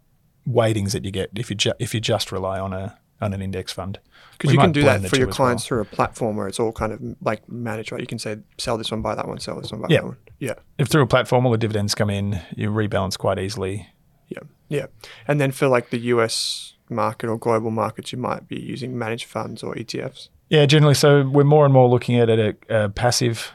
weightings 0.47 0.93
that 0.93 1.05
you 1.05 1.11
get 1.11 1.29
if 1.35 1.49
you 1.51 1.55
ju- 1.55 1.73
if 1.79 1.93
you 1.93 1.99
just 1.99 2.31
rely 2.31 2.59
on 2.59 2.73
a 2.73 2.97
on 3.21 3.33
an 3.33 3.41
index 3.41 3.71
fund. 3.73 3.99
Because 4.31 4.53
you 4.53 4.59
can 4.59 4.71
do 4.71 4.83
that 4.83 5.07
for 5.09 5.17
your 5.17 5.27
clients 5.27 5.63
well. 5.63 5.67
through 5.67 5.81
a 5.81 5.85
platform 5.95 6.37
where 6.37 6.47
it's 6.47 6.59
all 6.59 6.71
kind 6.71 6.93
of 6.93 6.99
like 7.21 7.47
managed, 7.49 7.91
right? 7.91 7.99
You 7.99 8.07
can 8.07 8.19
say 8.19 8.37
sell 8.57 8.77
this 8.77 8.89
one, 8.91 9.01
buy 9.01 9.15
that 9.15 9.27
one, 9.27 9.39
sell 9.39 9.59
this 9.59 9.71
one, 9.71 9.81
buy 9.81 9.87
Yeah. 9.89 10.01
that 10.01 10.05
one. 10.07 10.17
Yeah. 10.39 10.53
If 10.77 10.87
through 10.87 11.01
a 11.03 11.07
platform, 11.07 11.45
all 11.45 11.51
the 11.51 11.57
dividends 11.57 11.93
come 11.93 12.09
in, 12.09 12.39
you 12.55 12.69
rebalance 12.69 13.17
quite 13.17 13.37
easily. 13.39 13.89
Yeah. 14.29 14.39
Yeah. 14.69 14.85
And 15.27 15.41
then 15.41 15.51
for 15.51 15.67
like 15.67 15.89
the 15.89 15.97
US 16.13 16.75
market 16.89 17.29
or 17.29 17.37
global 17.37 17.71
markets, 17.71 18.13
you 18.13 18.17
might 18.17 18.47
be 18.47 18.59
using 18.59 18.97
managed 18.97 19.25
funds 19.25 19.61
or 19.63 19.75
ETFs. 19.75 20.29
Yeah, 20.49 20.65
generally. 20.65 20.95
So 20.95 21.27
we're 21.27 21.43
more 21.43 21.65
and 21.65 21.73
more 21.73 21.89
looking 21.89 22.17
at 22.17 22.29
it 22.29 22.57
a, 22.69 22.85
a 22.85 22.89
passive 22.89 23.51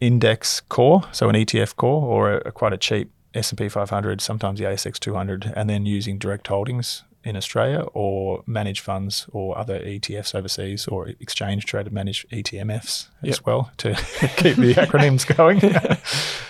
index 0.00 0.60
core, 0.60 1.02
so 1.12 1.28
an 1.28 1.36
ETF 1.36 1.76
core, 1.76 2.02
or 2.02 2.32
a, 2.32 2.48
a 2.48 2.52
quite 2.52 2.72
a 2.72 2.76
cheap 2.76 3.10
S 3.34 3.50
and 3.50 3.58
P 3.58 3.68
500, 3.68 4.20
sometimes 4.20 4.58
the 4.58 4.64
ASX 4.66 4.98
200, 4.98 5.52
and 5.56 5.70
then 5.70 5.86
using 5.86 6.18
direct 6.18 6.46
holdings 6.48 7.04
in 7.26 7.36
Australia 7.36 7.80
or 7.92 8.42
managed 8.46 8.80
funds 8.82 9.26
or 9.32 9.58
other 9.58 9.80
ETFs 9.80 10.34
overseas 10.34 10.86
or 10.86 11.08
exchange 11.20 11.64
traded 11.66 11.92
managed 11.92 12.28
ETMFs 12.30 13.08
Yep. 13.22 13.32
as 13.32 13.44
well 13.44 13.70
to 13.78 13.94
keep 14.36 14.56
the 14.56 14.74
acronyms 14.74 15.26
going. 15.36 15.60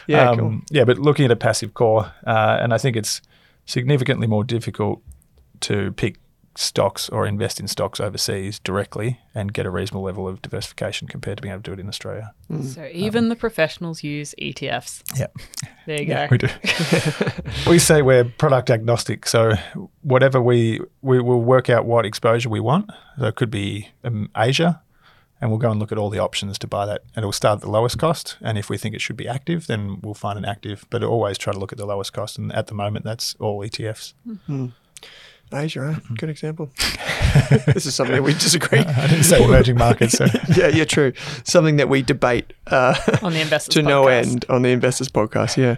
Yeah, 0.08 0.30
Um, 0.30 0.38
cool. 0.38 0.60
Yeah, 0.70 0.84
but 0.84 0.98
looking 0.98 1.24
at 1.24 1.32
a 1.32 1.36
passive 1.36 1.74
core, 1.74 2.12
uh, 2.24 2.58
and 2.60 2.72
I 2.72 2.78
think 2.78 2.94
it's 2.96 3.20
significantly 3.64 4.28
more 4.28 4.44
difficult 4.44 5.02
to 5.62 5.90
pick 5.92 6.16
stocks 6.58 7.08
or 7.08 7.26
invest 7.26 7.60
in 7.60 7.68
stocks 7.68 8.00
overseas 8.00 8.58
directly 8.58 9.20
and 9.34 9.52
get 9.52 9.66
a 9.66 9.70
reasonable 9.70 10.02
level 10.02 10.26
of 10.26 10.42
diversification 10.42 11.08
compared 11.08 11.38
to 11.38 11.42
being 11.42 11.52
able 11.52 11.62
to 11.62 11.70
do 11.70 11.74
it 11.74 11.80
in 11.80 11.88
Australia. 11.88 12.32
Hmm. 12.48 12.62
So 12.62 12.88
even 12.92 13.24
um, 13.24 13.28
the 13.28 13.36
professionals 13.36 14.02
use 14.02 14.34
ETFs. 14.40 15.02
Yeah. 15.18 15.26
There 15.86 16.02
you 16.02 16.06
go. 16.06 16.26
We 16.28 16.38
do. 16.38 16.48
we 17.70 17.78
say 17.78 18.02
we're 18.02 18.24
product 18.24 18.70
agnostic, 18.70 19.24
so 19.28 19.52
whatever 20.02 20.42
we 20.42 20.80
we 21.00 21.20
will 21.20 21.40
work 21.40 21.70
out 21.70 21.84
what 21.84 22.04
exposure 22.04 22.48
we 22.48 22.58
want. 22.58 22.90
So 23.20 23.26
it 23.26 23.36
could 23.36 23.52
be 23.52 23.90
um, 24.02 24.28
Asia, 24.36 24.82
and 25.40 25.48
we'll 25.48 25.60
go 25.60 25.70
and 25.70 25.78
look 25.78 25.92
at 25.92 25.98
all 25.98 26.10
the 26.10 26.18
options 26.18 26.58
to 26.58 26.66
buy 26.66 26.86
that, 26.86 27.02
and 27.14 27.22
it'll 27.22 27.30
start 27.30 27.58
at 27.58 27.60
the 27.60 27.70
lowest 27.70 27.98
cost. 27.98 28.36
And 28.40 28.58
if 28.58 28.68
we 28.68 28.78
think 28.78 28.96
it 28.96 29.00
should 29.00 29.16
be 29.16 29.28
active, 29.28 29.68
then 29.68 30.00
we'll 30.00 30.14
find 30.14 30.36
an 30.36 30.44
active. 30.44 30.86
But 30.90 31.04
always 31.04 31.38
try 31.38 31.52
to 31.52 31.58
look 31.60 31.70
at 31.70 31.78
the 31.78 31.86
lowest 31.86 32.12
cost, 32.12 32.36
and 32.36 32.52
at 32.52 32.66
the 32.66 32.74
moment, 32.74 33.04
that's 33.04 33.36
all 33.36 33.60
ETFs. 33.60 34.14
Hmm. 34.46 34.66
Asia, 35.52 35.80
huh? 35.80 36.00
Mm-hmm. 36.00 36.14
good 36.14 36.30
example. 36.30 36.70
this 37.66 37.86
is 37.86 37.94
something 37.94 38.16
that 38.16 38.22
we 38.22 38.32
disagree. 38.32 38.78
I 38.80 39.06
didn't 39.06 39.24
say 39.24 39.42
emerging 39.42 39.78
markets. 39.78 40.14
So. 40.14 40.26
yeah, 40.56 40.68
yeah, 40.68 40.84
true. 40.84 41.12
Something 41.44 41.76
that 41.76 41.88
we 41.88 42.02
debate 42.02 42.52
uh, 42.66 42.94
On 43.22 43.32
the 43.32 43.40
Investors 43.40 43.74
to 43.74 43.82
no 43.82 44.04
Podcast. 44.04 44.26
end 44.26 44.44
on 44.48 44.62
the 44.62 44.70
Investors 44.70 45.08
Podcast. 45.08 45.56
Yeah. 45.56 45.76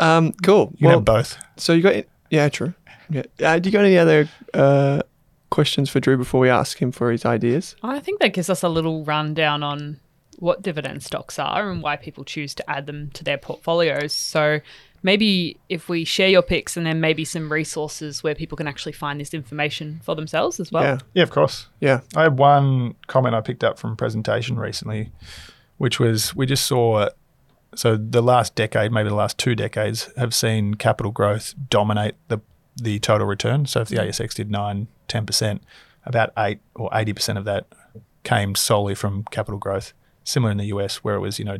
Um, 0.00 0.32
cool. 0.42 0.72
You 0.78 0.88
well, 0.88 0.98
have 0.98 1.04
both. 1.04 1.38
so 1.56 1.72
you 1.72 1.82
got 1.82 2.04
yeah, 2.30 2.48
true. 2.48 2.74
Yeah. 3.08 3.22
Uh, 3.42 3.58
do 3.58 3.68
you 3.68 3.72
got 3.72 3.84
any 3.84 3.98
other 3.98 4.28
uh, 4.52 5.02
questions 5.50 5.88
for 5.88 6.00
Drew 6.00 6.16
before 6.16 6.40
we 6.40 6.48
ask 6.48 6.80
him 6.80 6.92
for 6.92 7.10
his 7.10 7.24
ideas? 7.24 7.76
I 7.82 8.00
think 8.00 8.20
that 8.20 8.32
gives 8.32 8.50
us 8.50 8.62
a 8.62 8.68
little 8.68 9.04
rundown 9.04 9.62
on 9.62 10.00
what 10.38 10.62
dividend 10.62 11.02
stocks 11.02 11.38
are 11.38 11.70
and 11.70 11.82
why 11.82 11.96
people 11.96 12.24
choose 12.24 12.54
to 12.54 12.70
add 12.70 12.86
them 12.86 13.10
to 13.12 13.24
their 13.24 13.38
portfolios. 13.38 14.12
So 14.12 14.60
maybe 15.06 15.56
if 15.68 15.88
we 15.88 16.02
share 16.02 16.28
your 16.28 16.42
picks 16.42 16.76
and 16.76 16.84
then 16.84 17.00
maybe 17.00 17.24
some 17.24 17.50
resources 17.50 18.24
where 18.24 18.34
people 18.34 18.56
can 18.56 18.66
actually 18.66 18.90
find 18.90 19.20
this 19.20 19.32
information 19.32 20.00
for 20.02 20.16
themselves 20.16 20.58
as 20.58 20.72
well. 20.72 20.82
yeah. 20.82 20.98
Yeah, 21.14 21.22
of 21.22 21.30
course. 21.30 21.68
Yeah. 21.80 22.00
I 22.16 22.24
have 22.24 22.34
one 22.34 22.96
comment 23.06 23.32
I 23.32 23.40
picked 23.40 23.62
up 23.62 23.78
from 23.78 23.92
a 23.92 23.96
presentation 23.96 24.58
recently, 24.58 25.12
which 25.78 26.00
was 26.00 26.34
we 26.34 26.44
just 26.44 26.66
saw. 26.66 27.08
So 27.76 27.96
the 27.96 28.20
last 28.20 28.56
decade, 28.56 28.90
maybe 28.90 29.08
the 29.08 29.14
last 29.14 29.38
two 29.38 29.54
decades, 29.54 30.10
have 30.16 30.34
seen 30.34 30.74
capital 30.74 31.12
growth 31.12 31.54
dominate 31.70 32.16
the 32.26 32.40
the 32.76 32.98
total 32.98 33.28
return. 33.28 33.64
So 33.66 33.82
if 33.82 33.88
the 33.88 33.96
mm. 33.96 34.08
ASX 34.08 34.34
did 34.34 34.50
9, 34.50 34.88
10%, 35.08 35.60
about 36.04 36.32
8 36.36 36.58
or 36.74 36.90
80% 36.90 37.38
of 37.38 37.44
that 37.44 37.66
came 38.22 38.54
solely 38.54 38.94
from 38.94 39.24
capital 39.30 39.58
growth. 39.58 39.92
Similar 40.24 40.50
in 40.50 40.58
the 40.58 40.66
US, 40.66 40.96
where 40.96 41.14
it 41.14 41.20
was, 41.20 41.38
you 41.38 41.44
know, 41.44 41.58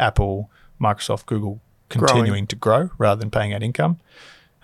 Apple, 0.00 0.50
Microsoft, 0.80 1.26
Google 1.26 1.60
continuing 1.88 2.46
to 2.46 2.56
grow 2.56 2.90
rather 2.98 3.18
than 3.18 3.30
paying 3.30 3.52
out 3.52 3.62
income. 3.62 3.98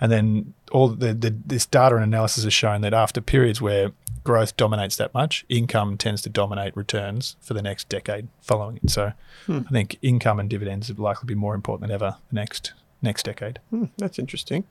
And 0.01 0.11
then 0.11 0.55
all 0.73 0.89
the, 0.89 1.15
the 1.15 1.35
this 1.47 1.67
data 1.67 1.95
and 1.95 2.05
analysis 2.05 2.45
has 2.45 2.53
shown 2.53 2.81
that 2.83 2.93
after 2.93 3.21
periods 3.21 3.61
where 3.61 3.93
growth 4.25 4.57
dominates 4.57 4.97
that 4.97 5.15
much, 5.15 5.45
income 5.49 5.97
tends 5.97 6.21
to 6.23 6.29
dominate 6.29 6.77
returns 6.77 7.37
for 7.41 7.55
the 7.55 7.63
next 7.63 7.89
decade 7.89 8.27
following 8.41 8.79
it. 8.83 8.91
So 8.91 9.13
I 9.49 9.61
think 9.71 9.99
income 10.03 10.41
and 10.41 10.51
dividends 10.51 10.91
are 10.91 10.95
likely 10.95 11.27
be 11.27 11.35
more 11.35 11.55
important 11.55 11.89
than 11.89 11.95
ever 11.95 12.17
the 12.31 12.35
next 12.35 12.73
next 13.03 13.25
decade. 13.25 13.61
Hmm, 13.71 13.85
that's 13.99 14.19
interesting. 14.19 14.65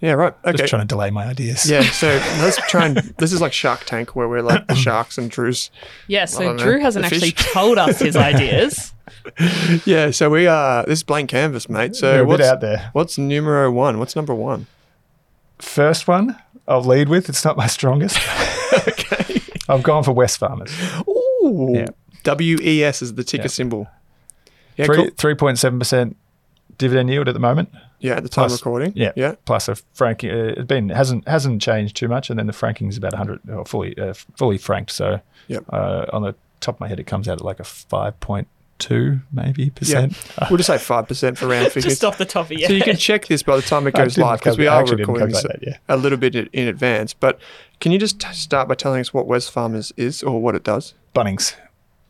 Yeah. 0.00 0.12
Right. 0.12 0.34
Okay. 0.44 0.56
Just 0.58 0.70
trying 0.70 0.82
to 0.82 0.88
delay 0.88 1.10
my 1.10 1.26
ideas. 1.26 1.68
yeah. 1.68 1.82
So 1.82 2.08
let's 2.40 2.56
try 2.68 2.86
and 2.86 2.96
this 3.18 3.32
is 3.32 3.40
like 3.40 3.52
Shark 3.52 3.84
Tank 3.84 4.14
where 4.14 4.28
we're 4.28 4.42
like 4.42 4.66
the 4.66 4.74
sharks 4.86 5.16
and 5.18 5.30
Drew's. 5.30 5.70
Yeah, 6.06 6.24
so 6.26 6.40
don't 6.40 6.56
know, 6.56 6.62
Drew 6.62 6.80
hasn't 6.80 7.04
actually 7.04 7.32
told 7.32 7.78
us 7.78 7.98
his 8.00 8.16
ideas. 8.30 8.92
Yeah. 9.86 10.10
So 10.10 10.30
we 10.30 10.46
are 10.46 10.84
this 10.84 11.00
is 11.00 11.02
blank 11.02 11.30
canvas, 11.30 11.68
mate. 11.68 11.96
So 11.96 12.08
We're 12.08 12.14
a 12.14 12.18
bit 12.24 12.28
what's 12.28 12.44
out 12.44 12.60
there. 12.60 12.90
what's 12.92 13.18
numero 13.18 13.70
one? 13.70 13.98
What's 13.98 14.14
number 14.16 14.34
one? 14.34 14.66
First 15.58 16.08
one 16.08 16.36
I'll 16.68 16.82
lead 16.82 17.08
with. 17.08 17.28
It's 17.28 17.44
not 17.44 17.56
my 17.56 17.66
strongest. 17.66 18.16
okay. 18.88 19.40
I've 19.68 19.82
gone 19.82 20.02
for 20.04 20.12
Wesfarmers. 20.14 20.72
Ooh. 21.08 21.72
Yeah. 21.74 21.86
WES 22.24 23.02
is 23.02 23.14
the 23.14 23.24
ticker 23.24 23.44
Yeah. 23.44 23.48
symbol. 23.48 23.88
Yeah. 24.76 24.86
Three 24.86 25.10
three 25.16 25.34
point 25.34 25.58
seven 25.58 25.78
percent 25.78 26.16
dividend 26.78 27.10
yield 27.10 27.28
at 27.28 27.34
the 27.34 27.40
moment. 27.40 27.70
Yeah. 28.00 28.14
At 28.16 28.22
the 28.22 28.28
time 28.28 28.48
Plus- 28.48 28.60
recording. 28.60 28.92
Yeah. 28.96 29.12
Yeah. 29.16 29.34
Plus 29.44 29.68
a 29.68 29.76
franking. 29.94 30.30
Uh, 30.30 30.54
it's 30.56 30.64
been 30.66 30.88
hasn't 30.88 31.26
hasn't 31.28 31.60
changed 31.62 31.96
too 31.96 32.08
much, 32.08 32.30
and 32.30 32.38
then 32.38 32.46
the 32.46 32.52
franking 32.52 32.88
is 32.88 32.96
about 32.96 33.14
hundred 33.14 33.40
or 33.50 33.64
fully 33.64 33.96
uh, 33.98 34.14
fully 34.36 34.58
franked. 34.58 34.90
So 34.92 35.20
Yep. 35.48 35.64
uh, 35.72 36.06
on 36.12 36.22
the 36.22 36.34
top 36.60 36.76
of 36.76 36.80
my 36.80 36.88
head, 36.88 37.00
it 37.00 37.04
comes 37.08 37.28
out 37.28 37.38
at 37.38 37.44
like 37.44 37.58
a 37.60 37.64
five 37.64 38.18
point 38.20 38.46
two 38.82 39.20
maybe 39.32 39.70
percent. 39.70 40.16
We'll 40.50 40.56
just 40.56 40.66
say 40.66 40.78
five 40.78 41.06
percent 41.06 41.38
for 41.38 41.46
round 41.46 41.66
figures. 41.72 41.84
Just 41.84 42.04
off 42.04 42.18
the 42.18 42.24
top 42.24 42.46
of 42.46 42.52
your 42.52 42.68
So 42.68 42.74
you 42.74 42.82
can 42.82 42.96
check 42.96 43.26
this 43.26 43.42
by 43.42 43.56
the 43.56 43.62
time 43.62 43.86
it 43.86 43.94
goes 43.94 44.18
live 44.18 44.40
because 44.40 44.58
we 44.58 44.66
are 44.66 44.84
recording 44.84 45.28
this 45.28 45.42
that, 45.42 45.60
yeah. 45.62 45.78
a 45.88 45.96
little 45.96 46.18
bit 46.18 46.34
in, 46.34 46.48
in 46.52 46.68
advance. 46.68 47.14
But 47.14 47.38
can 47.80 47.92
you 47.92 47.98
just 47.98 48.20
t- 48.20 48.32
start 48.32 48.68
by 48.68 48.74
telling 48.74 49.00
us 49.00 49.14
what 49.14 49.26
Wesfarmers 49.26 49.92
is 49.96 50.22
or 50.22 50.42
what 50.42 50.54
it 50.54 50.64
does? 50.64 50.94
Bunnings. 51.14 51.54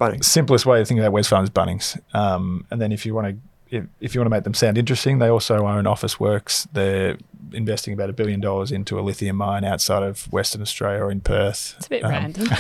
Bunnings. 0.01 0.25
Simplest 0.25 0.67
way 0.67 0.79
to 0.79 0.85
think 0.85 0.99
about 0.99 1.13
West 1.13 1.29
Farm 1.29 1.45
is 1.45 1.51
Bunnings. 1.51 2.01
Um, 2.15 2.67
and 2.71 2.81
then 2.81 2.91
if 2.91 3.05
you 3.07 3.15
want 3.15 3.29
to 3.29 3.37
if, 3.73 3.85
if 4.01 4.15
you 4.15 4.21
want 4.21 4.27
to 4.27 4.31
make 4.31 4.45
them 4.45 4.53
sound 4.53 4.77
interesting, 4.77 5.19
they 5.19 5.29
also 5.29 5.67
own 5.67 5.85
Officeworks. 5.85 6.69
They're 6.75 7.17
investing 7.55 7.95
about 7.95 8.11
a 8.11 8.13
billion 8.13 8.39
dollars 8.39 8.71
into 8.71 8.99
a 8.99 9.03
lithium 9.03 9.37
mine 9.37 9.65
outside 9.65 10.03
of 10.03 10.31
Western 10.31 10.61
Australia 10.61 11.03
or 11.03 11.11
in 11.11 11.23
Perth. 11.23 11.75
It's 11.79 11.87
a 11.87 11.89
bit 11.89 12.05
Um, 12.05 12.11
random. 12.11 12.49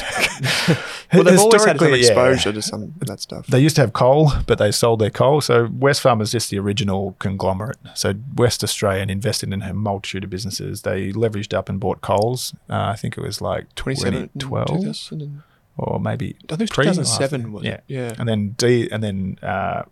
Well, 1.12 1.24
they've 1.24 1.38
always 1.38 1.66
had 1.66 1.78
some 1.78 1.92
historically, 1.92 2.00
yeah. 2.00 2.06
exposure 2.06 2.52
to 2.54 2.62
some 2.62 2.82
of 2.84 3.06
that 3.06 3.20
stuff. 3.20 3.46
They 3.46 3.60
used 3.60 3.76
to 3.76 3.82
have 3.82 3.92
coal, 3.92 4.32
but 4.46 4.56
they 4.56 4.72
sold 4.72 5.00
their 5.00 5.10
coal. 5.10 5.42
So 5.42 5.68
West 5.70 6.00
Farm 6.00 6.22
is 6.22 6.30
just 6.30 6.48
the 6.48 6.58
original 6.58 7.14
conglomerate. 7.18 7.76
So 7.94 8.14
West 8.34 8.64
Australian 8.64 9.10
invested 9.10 9.52
in 9.52 9.60
a 9.60 9.74
multitude 9.74 10.24
of 10.24 10.30
businesses. 10.30 10.80
They 10.80 11.12
leveraged 11.12 11.52
up 11.52 11.68
and 11.68 11.78
bought 11.78 12.00
Coles. 12.00 12.54
Uh, 12.70 12.86
I 12.86 12.96
think 12.96 13.18
it 13.18 13.20
was 13.20 13.42
like 13.42 13.74
27, 13.74 14.30
2012 14.38 15.42
or 15.76 16.00
maybe 16.00 16.36
I 16.50 16.56
think 16.56 16.60
it 16.60 16.60
was 16.60 16.70
pre- 16.70 16.84
2007 16.84 17.52
was 17.52 17.64
yeah. 17.64 17.72
it? 17.72 17.84
Yeah. 17.88 18.14
and 18.18 18.28
then 18.28 18.50
D 18.50 18.88
and 18.90 19.02
then 19.02 19.38
uh, 19.42 19.82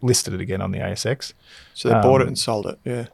listed 0.00 0.34
it 0.34 0.40
again 0.40 0.60
on 0.60 0.70
the 0.72 0.78
ASX. 0.78 1.32
So 1.74 1.88
they 1.88 1.94
bought 1.94 2.20
it 2.20 2.24
um, 2.24 2.28
and 2.28 2.38
sold 2.38 2.66
it. 2.66 2.78
Yeah. 2.84 3.06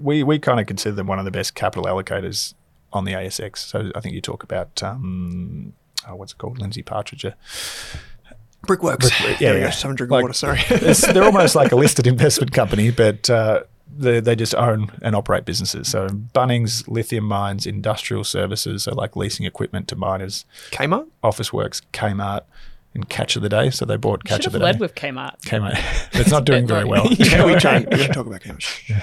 We 0.00 0.22
we 0.22 0.38
kind 0.38 0.60
of 0.60 0.66
consider 0.66 0.94
them 0.94 1.06
one 1.06 1.18
of 1.18 1.24
the 1.24 1.30
best 1.30 1.54
capital 1.54 1.84
allocators 1.84 2.54
on 2.92 3.04
the 3.04 3.12
ASX. 3.12 3.58
So 3.58 3.90
I 3.94 4.00
think 4.00 4.14
you 4.14 4.20
talk 4.20 4.42
about 4.42 4.82
um, 4.82 5.72
oh, 6.08 6.14
what's 6.16 6.32
it 6.32 6.38
called, 6.38 6.58
Lindsay 6.58 6.82
Partridge. 6.82 7.24
uh, 7.24 7.32
Brickworks. 8.66 9.08
Brick- 9.20 9.40
yeah, 9.40 9.50
yeah, 9.50 9.54
yeah. 9.54 9.64
yeah. 9.64 9.70
Someone 9.70 9.96
drink 9.96 10.10
Like- 10.10 10.22
water. 10.22 10.34
Sorry. 10.34 10.60
They're 11.12 11.24
almost 11.24 11.54
like 11.54 11.72
a 11.72 11.76
listed 11.76 12.06
investment 12.06 12.52
company, 12.52 12.90
but 12.90 13.28
uh, 13.30 13.62
they, 13.96 14.20
they 14.20 14.36
just 14.36 14.54
own 14.54 14.90
and 15.02 15.14
operate 15.16 15.44
businesses. 15.44 15.88
So 15.88 16.08
Bunnings, 16.08 16.86
lithium 16.88 17.24
mines, 17.24 17.66
industrial 17.66 18.24
services, 18.24 18.84
so 18.84 18.94
like 18.94 19.16
leasing 19.16 19.46
equipment 19.46 19.88
to 19.88 19.96
miners, 19.96 20.44
Kmart? 20.70 21.08
Officeworks, 21.24 21.82
Kmart, 21.92 22.42
and 22.94 23.08
Catch 23.08 23.36
of 23.36 23.42
the 23.42 23.48
Day. 23.48 23.70
So 23.70 23.84
they 23.84 23.96
bought 23.96 24.24
Catch 24.24 24.46
of 24.46 24.52
have 24.52 24.60
the 24.60 24.64
led 24.64 24.72
Day. 24.72 24.78
with 24.80 24.94
Kmart. 24.94 25.40
Kmart. 25.42 25.78
it's 26.20 26.30
not 26.30 26.44
doing 26.44 26.66
very 26.66 26.84
well. 26.92 27.06
yeah, 27.12 27.44
we 27.44 27.54
don't, 27.58 27.88
we 27.90 27.96
don't 27.96 28.12
talk 28.12 28.26
about 28.26 28.40
Kmart. 28.40 29.02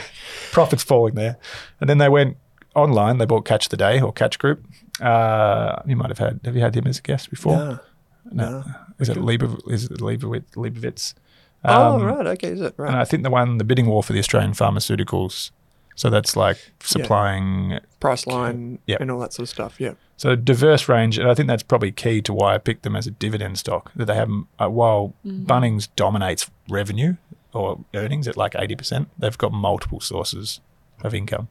Profits 0.52 0.84
falling 0.84 1.16
there. 1.16 1.38
And 1.82 1.90
then 1.90 1.98
they 1.98 2.10
went 2.10 2.38
online. 2.76 3.18
They 3.18 3.26
bought 3.26 3.46
Catch 3.46 3.66
of 3.68 3.70
the 3.72 3.78
Day 3.78 4.02
or 4.02 4.12
Catch 4.14 4.40
Group. 4.40 4.66
Uh, 5.02 5.82
you 5.86 5.96
might 5.96 6.10
have 6.10 6.20
had. 6.20 6.40
Have 6.46 6.56
you 6.56 6.62
had 6.62 6.76
him 6.76 6.88
as 6.88 7.00
a 7.00 7.02
guest 7.02 7.30
before? 7.30 7.56
No. 7.58 7.80
No. 8.32 8.64
Is 9.00 9.10
it 9.10 9.18
Lieber? 9.18 9.56
Is 9.70 9.86
it 9.86 10.00
Leibovich? 10.00 10.46
Leibovich? 10.56 11.14
Oh, 11.64 11.96
Um, 11.96 12.04
right. 12.04 12.28
Okay, 12.28 12.50
is 12.50 12.62
it? 12.62 12.74
Right. 12.78 12.90
And 12.90 12.98
I 12.98 13.04
think 13.06 13.24
the 13.24 13.30
one, 13.30 13.58
the 13.58 13.64
bidding 13.64 13.88
war 13.88 14.02
for 14.04 14.14
the 14.14 14.20
Australian 14.20 14.54
pharmaceuticals. 14.54 15.52
So 15.96 16.10
that's 16.10 16.36
like 16.36 16.58
supplying. 16.82 17.80
Priceline 18.02 18.80
Yep. 18.86 19.02
and 19.02 19.12
all 19.12 19.20
that 19.20 19.34
sort 19.34 19.46
of 19.46 19.50
stuff. 19.50 19.76
Yeah. 19.80 19.94
So 20.18 20.36
diverse 20.36 20.88
range, 20.88 21.18
and 21.18 21.30
I 21.30 21.34
think 21.34 21.48
that's 21.48 21.64
probably 21.64 21.92
key 21.92 22.22
to 22.22 22.34
why 22.34 22.56
I 22.56 22.58
picked 22.58 22.84
them 22.84 22.96
as 22.96 23.08
a 23.08 23.12
dividend 23.12 23.58
stock. 23.58 23.92
That 23.96 24.06
they 24.06 24.16
have, 24.16 24.30
uh, 24.60 24.70
while 24.70 25.14
Bunnings 25.26 25.90
dominates 25.96 26.50
revenue 26.70 27.16
or 27.54 27.80
earnings 27.94 28.28
at 28.28 28.38
like 28.38 28.56
eighty 28.58 28.76
percent, 28.76 29.10
they've 29.18 29.38
got 29.38 29.52
multiple 29.52 30.00
sources 30.00 30.60
of 31.04 31.14
income. 31.14 31.48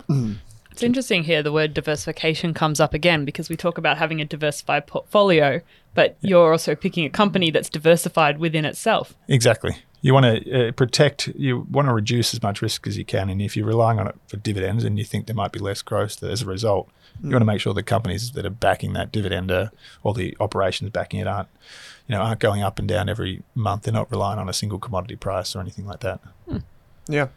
It's 0.71 0.83
interesting 0.83 1.25
here 1.25 1.43
the 1.43 1.53
word 1.53 1.73
diversification 1.75 2.53
comes 2.55 2.81
up 2.81 2.95
again 2.95 3.25
because 3.25 3.49
we 3.49 3.57
talk 3.57 3.79
about 3.79 3.99
having 3.99 4.21
a 4.21 4.25
diversified 4.25 4.87
portfolio, 4.87 5.61
but 5.95 6.17
you're 6.21 6.51
also 6.51 6.75
picking 6.75 7.05
a 7.05 7.11
company 7.11 7.51
that's 7.51 7.69
diversified 7.69 8.39
within 8.39 8.65
itself. 8.65 9.15
Exactly. 9.29 9.77
You 10.05 10.13
want 10.13 10.27
to 10.27 10.69
uh, 10.69 10.73
protect, 10.73 11.29
you 11.29 11.67
want 11.71 11.89
to 11.89 11.95
reduce 11.95 12.35
as 12.35 12.43
much 12.43 12.61
risk 12.61 12.87
as 12.87 12.99
you 12.99 13.07
can. 13.07 13.31
And 13.31 13.41
if 13.41 13.57
you're 13.57 13.65
relying 13.65 13.99
on 13.99 14.07
it 14.07 14.15
for 14.27 14.37
dividends 14.37 14.85
and 14.85 14.99
you 14.99 15.05
think 15.05 15.25
there 15.25 15.35
might 15.35 15.51
be 15.51 15.59
less 15.59 15.81
growth 15.81 16.23
as 16.23 16.43
a 16.43 16.47
result, 16.47 16.91
you 17.23 17.31
want 17.31 17.41
to 17.41 17.47
make 17.47 17.59
sure 17.59 17.73
the 17.73 17.83
companies 17.83 18.33
that 18.33 18.45
are 18.45 18.51
backing 18.51 18.93
that 18.93 19.13
dividend 19.13 19.51
or 19.51 20.13
the 20.13 20.37
operations 20.41 20.91
backing 20.91 21.21
it 21.21 21.27
aren't, 21.27 21.49
you 22.07 22.15
know, 22.15 22.21
aren't 22.21 22.41
going 22.41 22.63
up 22.63 22.79
and 22.79 22.87
down 22.87 23.09
every 23.09 23.43
month. 23.55 23.85
They're 23.85 23.95
not 23.95 24.11
relying 24.11 24.39
on 24.39 24.47
a 24.47 24.53
single 24.53 24.79
commodity 24.79 25.17
price 25.17 25.57
or 25.57 25.61
anything 25.61 25.87
like 25.87 26.01
that. 26.01 26.21
Yeah. 27.09 27.29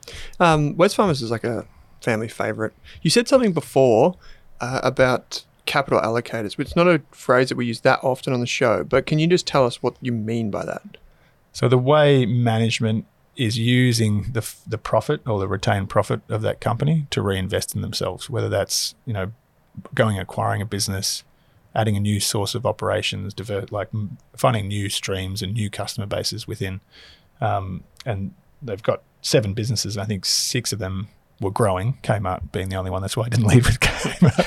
Um, 0.42 0.76
Wesfarmers 0.76 1.22
is 1.22 1.32
like 1.32 1.46
a 1.46 1.66
family 2.02 2.28
favorite. 2.28 2.74
You 3.02 3.10
said 3.10 3.30
something 3.30 3.54
before 3.54 4.18
uh, 4.60 4.82
about 4.84 5.46
capital 5.66 6.02
allocators, 6.02 6.58
which 6.58 6.68
is 6.68 6.76
not 6.76 6.90
a 6.90 7.02
phrase 7.12 7.48
that 7.48 7.56
we 7.56 7.66
use 7.66 7.80
that 7.82 8.04
often 8.04 8.34
on 8.34 8.42
the 8.42 8.46
show, 8.46 8.84
but 8.84 9.06
can 9.06 9.20
you 9.20 9.28
just 9.28 9.48
tell 9.48 9.66
us 9.66 9.82
what 9.82 9.96
you 10.02 10.12
mean 10.12 10.52
by 10.52 10.66
that? 10.66 10.98
So 11.54 11.68
the 11.68 11.78
way 11.78 12.26
management 12.26 13.06
is 13.36 13.58
using 13.58 14.32
the 14.34 14.54
the 14.66 14.78
profit 14.78 15.22
or 15.28 15.40
the 15.40 15.48
retained 15.48 15.90
profit 15.90 16.22
of 16.28 16.42
that 16.42 16.60
company 16.60 17.06
to 17.12 17.22
reinvest 17.22 17.76
in 17.76 17.82
themselves, 17.82 18.30
whether 18.30 18.50
that's 18.50 18.96
you 19.06 19.14
know 19.14 19.32
going 19.94 20.18
acquiring 20.18 20.62
a 20.62 20.66
business, 20.66 21.24
adding 21.76 21.96
a 21.96 22.00
new 22.00 22.20
source 22.20 22.56
of 22.56 22.66
operations, 22.66 23.34
divert 23.34 23.72
like 23.72 23.90
finding 24.36 24.68
new 24.68 24.90
streams 24.90 25.42
and 25.42 25.54
new 25.54 25.70
customer 25.70 26.08
bases 26.08 26.48
within, 26.48 26.82
um, 27.40 27.84
and 28.06 28.34
they've 28.62 28.84
got 28.84 29.04
seven 29.22 29.54
businesses. 29.54 29.98
I 29.98 30.06
think 30.06 30.26
six 30.26 30.74
of 30.74 30.80
them 30.80 31.10
were 31.40 31.52
growing. 31.52 32.00
Kmart 32.04 32.52
being 32.52 32.70
the 32.70 32.76
only 32.76 32.90
one. 32.90 33.02
That's 33.02 33.16
why 33.16 33.26
I 33.26 33.30
didn't 33.30 33.48
leave 33.48 33.68
with 33.68 33.80
Kmart. 33.80 34.44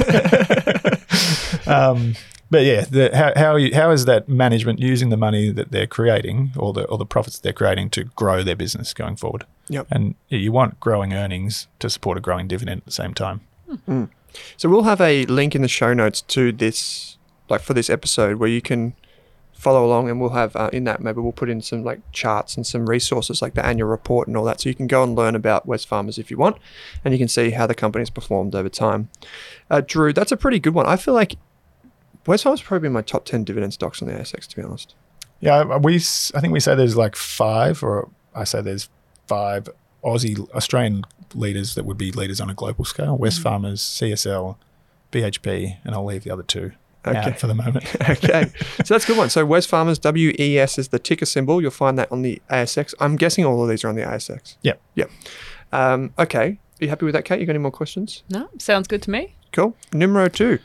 um, 1.68 2.14
but 2.50 2.64
yeah, 2.64 2.84
the, 2.84 3.10
how 3.14 3.32
how, 3.36 3.56
you, 3.56 3.74
how 3.74 3.90
is 3.90 4.04
that 4.06 4.28
management 4.28 4.80
using 4.80 5.10
the 5.10 5.16
money 5.16 5.50
that 5.50 5.70
they're 5.70 5.86
creating 5.86 6.52
or 6.56 6.72
the 6.72 6.84
or 6.84 6.98
the 6.98 7.06
profits 7.06 7.38
they're 7.38 7.52
creating 7.52 7.90
to 7.90 8.04
grow 8.04 8.42
their 8.42 8.56
business 8.56 8.92
going 8.92 9.16
forward? 9.16 9.46
Yep. 9.68 9.86
And 9.90 10.14
you 10.28 10.52
want 10.52 10.80
growing 10.80 11.12
earnings 11.12 11.68
to 11.78 11.88
support 11.88 12.18
a 12.18 12.20
growing 12.20 12.48
dividend 12.48 12.80
at 12.80 12.84
the 12.84 12.92
same 12.92 13.14
time. 13.14 13.40
So 14.56 14.68
we'll 14.68 14.82
have 14.82 15.00
a 15.00 15.26
link 15.26 15.54
in 15.54 15.62
the 15.62 15.68
show 15.68 15.92
notes 15.92 16.20
to 16.22 16.52
this, 16.52 17.18
like 17.48 17.60
for 17.62 17.74
this 17.74 17.90
episode, 17.90 18.36
where 18.36 18.48
you 18.48 18.60
can 18.60 18.94
follow 19.52 19.84
along, 19.84 20.08
and 20.08 20.20
we'll 20.20 20.30
have 20.30 20.56
uh, 20.56 20.70
in 20.72 20.84
that 20.84 21.00
maybe 21.00 21.20
we'll 21.20 21.32
put 21.32 21.50
in 21.50 21.60
some 21.60 21.84
like 21.84 22.00
charts 22.12 22.56
and 22.56 22.66
some 22.66 22.88
resources 22.88 23.42
like 23.42 23.54
the 23.54 23.64
annual 23.64 23.88
report 23.88 24.26
and 24.26 24.36
all 24.36 24.44
that, 24.44 24.60
so 24.60 24.68
you 24.68 24.74
can 24.74 24.86
go 24.86 25.02
and 25.02 25.14
learn 25.14 25.34
about 25.34 25.66
Wesfarmers 25.66 26.18
if 26.18 26.30
you 26.30 26.36
want, 26.36 26.56
and 27.04 27.12
you 27.12 27.18
can 27.18 27.28
see 27.28 27.50
how 27.50 27.66
the 27.66 27.74
company's 27.74 28.10
performed 28.10 28.54
over 28.54 28.68
time. 28.68 29.08
Uh, 29.68 29.82
Drew, 29.86 30.12
that's 30.12 30.32
a 30.32 30.36
pretty 30.36 30.58
good 30.58 30.74
one. 30.74 30.86
I 30.86 30.96
feel 30.96 31.14
like 31.14 31.36
Wesfarmers 32.30 32.62
probably 32.62 32.86
in 32.86 32.92
my 32.92 33.02
top 33.02 33.24
ten 33.24 33.44
dividend 33.44 33.72
stocks 33.74 34.00
on 34.02 34.08
the 34.08 34.14
ASX, 34.14 34.46
to 34.48 34.56
be 34.56 34.62
honest. 34.62 34.94
Yeah, 35.40 35.76
we 35.78 35.96
s- 35.96 36.30
I 36.34 36.40
think 36.40 36.52
we 36.52 36.60
say 36.60 36.74
there's 36.74 36.96
like 36.96 37.16
five, 37.16 37.82
or 37.82 38.08
I 38.34 38.44
say 38.44 38.60
there's 38.60 38.88
five 39.26 39.68
Aussie 40.04 40.48
Australian 40.52 41.04
leaders 41.34 41.74
that 41.74 41.84
would 41.84 41.98
be 41.98 42.12
leaders 42.12 42.40
on 42.40 42.50
a 42.50 42.54
global 42.54 42.84
scale: 42.84 43.18
Wesfarmers, 43.18 43.78
CSL, 43.80 44.56
BHP, 45.12 45.76
and 45.84 45.94
I'll 45.94 46.04
leave 46.04 46.24
the 46.24 46.30
other 46.30 46.42
two 46.42 46.72
Okay. 47.06 47.16
out 47.18 47.38
for 47.38 47.46
the 47.46 47.54
moment. 47.54 47.84
okay, 48.10 48.50
so 48.84 48.94
that's 48.94 49.04
a 49.04 49.06
good 49.06 49.16
one. 49.16 49.30
So 49.30 49.46
Wesfarmers, 49.46 49.98
WES 50.04 50.78
is 50.78 50.88
the 50.88 50.98
ticker 50.98 51.24
symbol. 51.24 51.62
You'll 51.62 51.70
find 51.70 51.98
that 51.98 52.12
on 52.12 52.20
the 52.22 52.40
ASX. 52.50 52.92
I'm 53.00 53.16
guessing 53.16 53.44
all 53.46 53.62
of 53.62 53.70
these 53.70 53.82
are 53.84 53.88
on 53.88 53.94
the 53.94 54.02
ASX. 54.02 54.56
Yep. 54.62 54.80
Yep. 54.96 55.10
Um, 55.72 56.12
okay. 56.18 56.46
Are 56.48 56.84
you 56.84 56.88
happy 56.90 57.06
with 57.06 57.14
that, 57.14 57.24
Kate? 57.24 57.40
You 57.40 57.46
got 57.46 57.52
any 57.52 57.58
more 57.58 57.70
questions? 57.70 58.22
No, 58.28 58.48
sounds 58.58 58.86
good 58.86 59.00
to 59.02 59.10
me. 59.10 59.34
Cool. 59.52 59.74
Numero 59.94 60.28
two. 60.28 60.58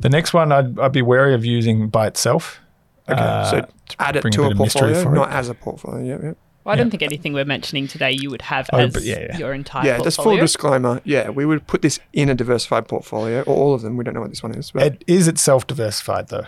The 0.00 0.08
next 0.08 0.32
one 0.34 0.52
I'd, 0.52 0.78
I'd 0.78 0.92
be 0.92 1.02
wary 1.02 1.34
of 1.34 1.44
using 1.44 1.88
by 1.88 2.06
itself. 2.06 2.60
Okay. 3.08 3.20
Uh, 3.20 3.44
so 3.50 3.66
add 3.98 4.16
it 4.16 4.22
bring 4.22 4.34
a 4.34 4.36
to 4.36 4.44
a 4.44 4.54
portfolio, 4.54 5.02
for 5.02 5.12
it. 5.12 5.14
not 5.14 5.30
as 5.30 5.48
a 5.48 5.54
portfolio. 5.54 6.04
Yep, 6.04 6.22
yep. 6.22 6.36
Well, 6.64 6.72
I 6.72 6.76
Yeah. 6.76 6.82
don't 6.82 6.90
think 6.90 7.02
anything 7.04 7.32
we're 7.32 7.44
mentioning 7.44 7.86
today 7.86 8.10
you 8.10 8.28
would 8.30 8.42
have 8.42 8.68
Oh, 8.72 8.78
as 8.78 9.06
yeah, 9.06 9.20
yeah. 9.30 9.38
your 9.38 9.52
entire 9.54 9.86
Yeah, 9.86 9.98
just 10.02 10.20
full 10.20 10.36
disclaimer. 10.36 11.00
Yeah, 11.04 11.30
we 11.30 11.46
would 11.46 11.66
put 11.68 11.82
this 11.82 12.00
in 12.12 12.28
a 12.28 12.34
diversified 12.34 12.88
portfolio, 12.88 13.42
or 13.42 13.54
all 13.56 13.74
of 13.74 13.82
them. 13.82 13.96
We 13.96 14.02
don't 14.04 14.14
know 14.14 14.20
what 14.20 14.30
this 14.30 14.42
one 14.42 14.52
is. 14.54 14.72
But, 14.72 14.82
It 14.82 15.04
is 15.06 15.28
itself 15.28 15.66
diversified 15.66 16.28
though. 16.28 16.46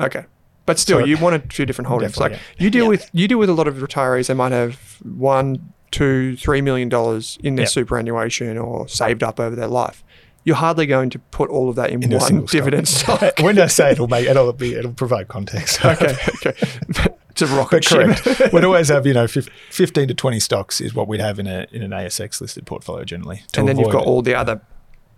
okay. 0.00 0.24
But 0.64 0.78
still, 0.78 1.00
So- 1.00 1.04
you 1.06 1.18
want 1.18 1.36
a 1.36 1.40
few 1.54 1.66
different 1.66 1.88
holdings. 1.88 2.16
Like 2.18 2.32
Definitely, 2.32 2.64
you 2.64 2.70
deal 2.70 2.84
Yeah. 2.84 2.88
with 2.90 3.10
you 3.12 3.28
deal 3.28 3.38
with 3.38 3.50
a 3.50 3.54
lot 3.54 3.68
of 3.68 3.76
retirees. 3.76 4.28
They 4.28 4.34
might 4.34 4.52
have 4.52 4.78
one, 5.04 5.72
two, 5.90 6.36
three 6.36 6.60
million 6.62 6.88
dollars 6.88 7.38
in 7.42 7.56
their 7.56 7.64
Yeah. 7.64 7.68
superannuation 7.68 8.56
or 8.58 8.88
saved 8.88 9.22
up 9.22 9.38
over 9.38 9.54
their 9.56 9.66
life. 9.68 10.02
You're 10.48 10.56
hardly 10.56 10.86
going 10.86 11.10
to 11.10 11.18
put 11.18 11.50
all 11.50 11.68
of 11.68 11.76
that 11.76 11.90
in 11.90 12.02
Into 12.02 12.16
a 12.16 12.18
one 12.20 12.26
single 12.26 12.48
stock. 12.48 12.58
dividend 12.58 12.88
stock. 12.98 13.38
when 13.40 13.58
I 13.58 13.66
say 13.66 13.90
it'll 13.92 14.08
make 14.08 14.26
it'll 14.26 14.50
be 14.54 14.74
it'll 14.74 14.94
provide 14.94 15.28
context. 15.28 15.84
okay, 15.84 16.16
okay. 16.36 16.54
it's 17.30 17.42
a 17.42 17.46
rocket 17.48 17.70
But 17.70 17.84
ship. 17.84 18.16
correct. 18.24 18.52
we'd 18.54 18.64
always 18.64 18.88
have, 18.88 19.06
you 19.06 19.12
know, 19.12 19.26
fif- 19.28 19.50
15 19.70 20.08
to 20.08 20.14
20 20.14 20.40
stocks 20.40 20.80
is 20.80 20.94
what 20.94 21.06
we'd 21.06 21.20
have 21.20 21.38
in 21.38 21.46
a 21.46 21.66
in 21.70 21.82
an 21.82 21.90
ASX 21.90 22.40
listed 22.40 22.64
portfolio 22.66 23.04
generally. 23.04 23.42
and 23.58 23.68
then 23.68 23.76
you've 23.76 23.88
avoid 23.88 24.00
got 24.00 24.06
all 24.06 24.22
the 24.22 24.34
other 24.34 24.62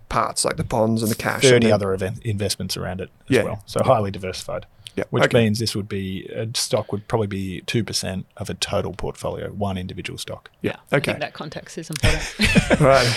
parts 0.09 0.43
like 0.43 0.57
the 0.57 0.63
bonds 0.65 1.01
and 1.01 1.09
the 1.09 1.15
cash. 1.15 1.43
30 1.43 1.55
and 1.55 1.63
then- 1.63 1.71
other 1.71 1.93
event, 1.93 2.19
investments 2.25 2.75
around 2.75 2.99
it 2.99 3.09
as 3.29 3.35
Yeah. 3.37 3.43
well. 3.43 3.63
So 3.65 3.81
highly 3.83 4.11
diversified. 4.11 4.65
Yeah, 4.97 5.05
Which 5.09 5.23
okay. 5.23 5.37
means 5.45 5.59
this 5.59 5.73
would 5.73 5.87
be 5.87 6.25
a 6.35 6.49
stock 6.53 6.91
would 6.91 7.07
probably 7.07 7.27
be 7.27 7.61
2% 7.65 8.25
of 8.35 8.49
a 8.49 8.53
total 8.55 8.91
portfolio, 8.91 9.47
one 9.51 9.77
individual 9.77 10.19
stock. 10.19 10.51
Yeah. 10.61 10.75
I 10.91 10.97
Okay. 10.97 11.11
think 11.13 11.19
that 11.21 11.31
context 11.31 11.77
is 11.77 11.89
important. 11.89 12.81
right. 12.81 13.07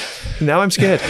Now 0.40 0.60
I'm 0.60 0.70
scared. 0.70 1.00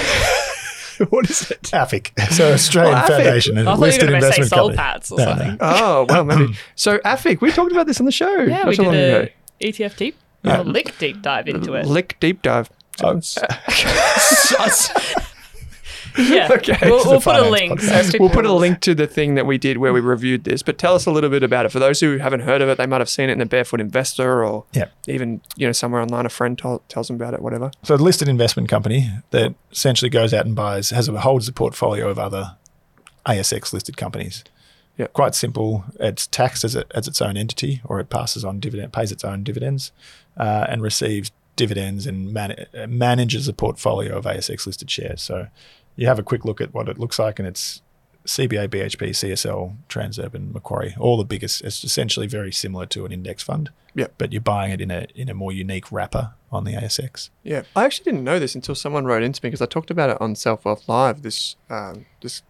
what 1.11 1.29
is 1.31 1.51
it? 1.51 1.63
AFIC. 1.73 2.19
So 2.33 2.53
Australian 2.53 2.99
Oh, 2.99 3.07
Foundation, 3.07 3.59
I 3.59 3.61
a 3.61 3.65
thought 3.65 3.75
you 3.75 3.81
were 3.81 3.87
listed 3.87 4.09
going 4.09 4.21
say 4.23 4.27
investment 4.27 4.51
soul 4.51 4.69
company. 4.69 4.77
pats 4.77 5.13
or 5.13 5.19
No, 5.19 5.25
no. 5.25 5.31
something. 5.31 5.57
Oh 5.61 6.07
well, 6.09 6.25
maybe. 6.25 6.45
Um, 6.45 6.55
so 6.75 6.99
AFIC, 6.99 7.41
we 7.41 7.53
talked 7.53 7.73
about 7.73 7.87
this 7.87 8.01
on 8.01 8.07
the 8.07 8.13
show. 8.13 8.41
Yeah, 8.43 8.59
not 8.59 8.67
we 8.69 8.75
so 8.75 8.83
did 8.85 8.89
long 8.89 8.97
a 8.97 9.21
ago. 9.23 9.29
ETF 9.63 9.97
deep, 9.97 10.17
Yeah. 10.43 10.61
a 10.61 10.63
lick 10.63 10.97
deep 10.99 11.23
dive 11.23 11.49
into 11.49 11.75
it. 11.75 11.87
Lick 11.87 12.17
deep 12.21 12.43
dive. 12.43 12.71
Oh. 13.03 13.21
Sus. 16.15 16.29
yeah, 16.31 16.49
Okay. 16.53 16.77
we'll, 16.83 17.05
we'll 17.05 17.21
put 17.21 17.37
a 17.37 17.49
link. 17.49 17.81
So 17.81 18.03
We'll 18.21 18.31
put 18.31 18.47
a 18.47 18.53
link 18.53 18.81
to 18.81 18.95
the 18.95 19.07
thing 19.07 19.35
that 19.35 19.47
we 19.47 19.59
did 19.59 19.79
where 19.79 19.93
we 19.93 20.01
reviewed 20.01 20.45
this, 20.45 20.63
but 20.63 20.79
tell 20.79 20.95
us 20.95 21.07
a 21.07 21.11
little 21.11 21.31
bit 21.31 21.43
about 21.43 21.67
it. 21.67 21.71
For 21.73 21.79
those 21.79 22.01
who 22.01 22.19
haven't 22.19 22.41
heard 22.41 22.63
of 22.63 22.69
it, 22.69 22.79
they 22.79 22.87
might 22.87 23.01
have 23.01 23.09
seen 23.09 23.29
it 23.29 23.33
in 23.33 23.39
the 23.39 23.47
Barefoot 23.47 23.81
Investor 23.81 24.45
or 24.45 24.65
Yeah. 24.73 24.87
even 25.09 25.41
you 25.57 25.67
know 25.67 25.73
somewhere 25.73 26.01
online. 26.01 26.27
A 26.27 26.29
friend 26.31 26.59
tell, 26.59 26.83
tells 26.89 27.09
them 27.09 27.17
about 27.17 27.35
it. 27.35 27.43
Whatever. 27.43 27.71
So 27.83 27.95
a 27.95 27.97
listed 27.97 28.29
investment 28.29 28.69
company 28.69 29.11
that 29.31 29.55
essentially 29.73 30.09
goes 30.11 30.33
out 30.33 30.47
and 30.47 30.55
buys 30.55 30.91
has 30.91 31.09
a, 31.09 31.21
holds 31.21 31.49
a 31.49 31.53
portfolio 31.53 32.09
of 32.09 32.19
other 32.19 32.57
ASX 33.27 33.73
listed 33.73 33.97
companies. 33.97 34.45
Yeah. 34.97 35.09
Quite 35.09 35.35
simple. 35.35 35.85
It's 35.99 36.27
taxed 36.29 36.63
as, 36.63 36.77
a, 36.77 36.85
as 36.97 37.09
its 37.09 37.21
own 37.21 37.37
entity, 37.37 37.81
or 37.85 37.99
it 37.99 38.11
passes 38.11 38.45
on 38.45 38.61
dividend, 38.61 38.93
pays 38.93 39.11
its 39.11 39.25
own 39.25 39.43
dividends, 39.43 39.91
uh, 40.37 40.67
and 40.69 40.83
receives 40.83 41.33
dividends 41.57 42.07
and 42.07 42.33
man- 42.33 42.67
uh, 42.79 42.87
manages 42.87 43.49
a 43.49 43.53
portfolio 43.53 44.17
of 44.17 44.25
ASX 44.25 44.67
listed 44.67 44.89
shares. 44.91 45.21
So 45.23 45.49
you 45.97 46.07
have 46.07 46.19
a 46.19 46.23
quick 46.23 46.45
look 46.45 46.61
at 46.61 46.75
what 46.75 46.89
it 46.89 46.99
looks 46.99 47.19
like, 47.19 47.39
and 47.39 47.47
it's 47.47 47.83
CBA, 48.27 48.69
BHP, 48.69 49.11
CSL, 49.11 49.77
Transurban, 49.89 50.53
Macquarie, 50.53 50.95
all 50.99 51.17
the 51.17 51.25
biggest. 51.25 51.63
It's 51.63 51.85
essentially 51.85 52.27
very 52.27 52.53
similar 52.53 52.87
to 52.87 53.05
an 53.05 53.13
index 53.13 53.43
fund. 53.43 53.71
Yeah. 53.95 54.07
But 54.19 54.33
you're 54.33 54.41
buying 54.41 54.73
it 54.73 54.81
in 54.81 54.91
a 54.91 55.07
in 55.15 55.29
a 55.29 55.35
more 55.35 55.53
unique 55.53 55.93
wrapper 55.93 56.33
on 56.51 56.65
the 56.65 56.73
ASX. 56.73 57.31
Yeah, 57.43 57.63
I 57.77 57.85
actually 57.85 58.05
didn't 58.05 58.25
know 58.25 58.39
this 58.39 58.55
until 58.55 58.75
someone 58.75 59.05
wrote 59.05 59.23
into 59.23 59.41
me 59.43 59.49
because 59.49 59.63
I 59.63 59.67
talked 59.67 59.91
about 59.91 60.11
it 60.11 60.21
on 60.21 60.35
Self 60.35 60.65
Wealth 60.65 60.89
Live. 60.89 61.23
This, 61.23 61.57
um, 61.71 62.07
this, 62.21 62.43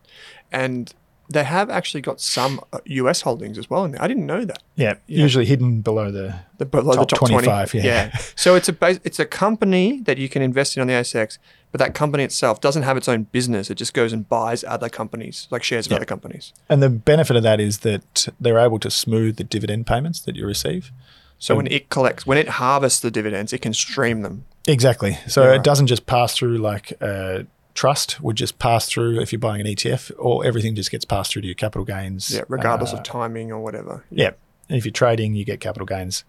and 0.53 0.95
they 1.29 1.45
have 1.45 1.71
actually 1.71 2.03
got 2.03 2.21
some 2.21 2.61
uh, 2.73 2.79
US 2.85 3.23
holdings 3.23 3.59
as 3.59 3.69
well 3.69 3.85
in 3.85 3.93
there. 3.93 4.03
I 4.03 4.09
didn't 4.09 4.27
know 4.27 4.45
that. 4.45 4.63
Yeah, 4.77 4.95
usually 5.07 5.47
hidden 5.47 5.81
below 5.81 6.11
the. 6.11 6.41
The, 6.59 6.67
below 6.67 6.95
Top 6.95 7.09
the 7.09 7.17
top 7.17 7.29
25, 7.29 7.71
20. 7.73 7.87
yeah. 7.87 8.17
so 8.37 8.55
it's 8.55 8.69
a 8.69 8.73
base, 8.73 9.01
it's 9.03 9.19
a 9.19 9.27
company 9.27 10.01
that 10.03 10.19
you 10.19 10.29
can 10.29 10.41
invest 10.41 10.77
in 10.77 10.81
on 10.83 10.87
the 10.87 10.93
ASX, 10.93 11.39
but 11.75 11.81
that 11.81 11.93
company 11.93 12.23
itself 12.23 12.61
doesn't 12.61 12.85
have 12.85 12.97
its 12.97 13.09
own 13.09 13.25
business. 13.33 13.69
It 13.69 13.75
just 13.75 13.95
goes 13.95 14.13
and 14.13 14.29
buys 14.29 14.63
other 14.63 14.89
companies, 14.89 15.49
like 15.51 15.65
shares 15.65 15.87
of 15.87 15.91
Yeah. 15.91 15.97
other 15.97 16.05
companies. 16.05 16.53
And 16.69 16.81
the 16.81 16.89
benefit 16.89 17.35
of 17.35 17.43
that 17.43 17.59
is 17.59 17.79
that 17.79 18.29
they're 18.41 18.61
able 18.61 18.79
to 18.79 18.93
smooth 18.93 19.39
the 19.39 19.43
dividend 19.43 19.85
payments 19.85 20.21
that 20.21 20.37
you 20.37 20.47
receive. 20.47 20.93
So 21.41 21.57
when 21.57 21.67
it 21.67 21.91
collects, 21.91 22.25
when 22.25 22.39
it 22.39 22.47
harvests 22.49 23.01
the 23.01 23.11
dividends, 23.11 23.53
it 23.53 23.59
can 23.61 23.75
stream 23.75 24.23
them. 24.23 24.45
Exactly. 24.69 25.19
So 25.27 25.43
Yeah, 25.43 25.49
it 25.49 25.51
right. 25.57 25.65
doesn't 25.65 25.89
just 25.89 26.07
pass 26.07 26.33
through 26.37 26.59
like 26.59 26.93
a 27.01 27.45
trust 27.75 28.21
would 28.21 28.37
just 28.37 28.61
pass 28.61 28.87
through 28.87 29.19
if 29.21 29.33
you're 29.33 29.41
buying 29.41 29.61
an 29.61 29.67
ETF, 29.67 30.13
or 30.17 30.47
everything 30.47 30.77
just 30.77 30.93
gets 30.93 31.05
passed 31.05 31.33
through 31.33 31.43
to 31.43 31.49
your 31.49 31.57
capital 31.57 31.85
gains. 31.85 32.31
Yeah, 32.33 32.43
regardless 32.47 32.93
uh, 32.93 32.99
of 32.99 33.03
timing 33.03 33.51
or 33.51 33.59
whatever. 33.61 34.05
Yeah. 34.13 34.31
And 34.69 34.79
if 34.79 34.85
you're 34.85 34.93
trading, 34.93 35.35
you 35.35 35.45
get 35.45 35.59
capital 35.59 35.87
gains. 35.87 36.23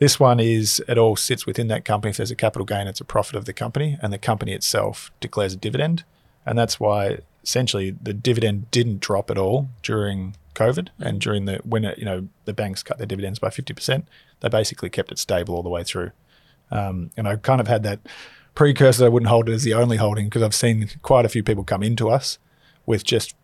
This 0.00 0.18
one 0.18 0.40
is 0.40 0.82
it 0.88 0.96
all 0.96 1.14
sits 1.14 1.44
within 1.44 1.68
that 1.68 1.84
company. 1.84 2.10
If 2.10 2.16
there's 2.16 2.30
a 2.30 2.36
capital 2.36 2.64
gain, 2.64 2.86
it's 2.86 3.02
a 3.02 3.04
profit 3.04 3.36
of 3.36 3.44
the 3.44 3.52
company, 3.52 3.98
and 4.00 4.12
the 4.12 4.18
company 4.18 4.52
itself 4.52 5.12
declares 5.20 5.52
a 5.52 5.58
dividend. 5.58 6.04
And 6.46 6.58
that's 6.58 6.80
why 6.80 7.18
essentially 7.44 7.90
the 7.90 8.14
dividend 8.14 8.70
didn't 8.70 9.00
drop 9.00 9.30
at 9.30 9.36
all 9.36 9.68
during 9.82 10.36
COVID 10.54 10.88
and 10.98 11.20
during 11.20 11.44
the 11.44 11.60
when 11.64 11.84
it, 11.84 11.98
you 11.98 12.04
know 12.04 12.28
the 12.46 12.54
banks 12.54 12.82
cut 12.82 12.96
their 12.96 13.06
dividends 13.06 13.38
by 13.38 13.50
fifty 13.50 13.74
percent. 13.74 14.08
They 14.40 14.48
basically 14.48 14.88
kept 14.88 15.12
it 15.12 15.18
stable 15.18 15.54
all 15.54 15.62
the 15.62 15.68
way 15.68 15.84
through. 15.84 16.12
Um, 16.70 17.10
and 17.18 17.28
I 17.28 17.36
kind 17.36 17.60
of 17.60 17.68
had 17.68 17.82
that 17.82 18.00
precursor. 18.54 19.04
I 19.04 19.08
wouldn't 19.08 19.28
hold 19.28 19.50
it 19.50 19.52
as 19.52 19.64
the 19.64 19.74
only 19.74 19.98
holding 19.98 20.26
because 20.26 20.42
I've 20.42 20.54
seen 20.54 20.88
quite 21.02 21.26
a 21.26 21.28
few 21.28 21.42
people 21.42 21.62
come 21.62 21.82
into 21.82 22.08
us 22.08 22.38
with 22.86 23.04
just 23.04 23.34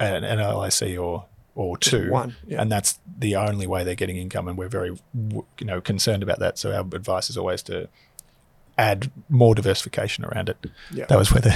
an, 0.00 0.24
an 0.24 0.38
LIC 0.38 0.98
or 0.98 1.26
or 1.56 1.76
two, 1.76 2.10
one, 2.12 2.36
yeah. 2.46 2.62
and 2.62 2.70
that's 2.70 3.00
the 3.18 3.34
only 3.34 3.66
way 3.66 3.82
they're 3.82 3.94
getting 3.96 4.16
income. 4.18 4.46
And 4.46 4.56
we're 4.56 4.68
very 4.68 4.96
you 5.14 5.44
know 5.62 5.80
concerned 5.80 6.22
about 6.22 6.38
that. 6.38 6.58
So 6.58 6.72
our 6.72 6.80
advice 6.80 7.28
is 7.30 7.36
always 7.36 7.62
to 7.64 7.88
add 8.78 9.10
more 9.30 9.54
diversification 9.54 10.24
around 10.26 10.50
it. 10.50 10.58
Yeah. 10.92 11.06
That 11.06 11.18
was 11.18 11.32
where 11.32 11.40
the 11.40 11.50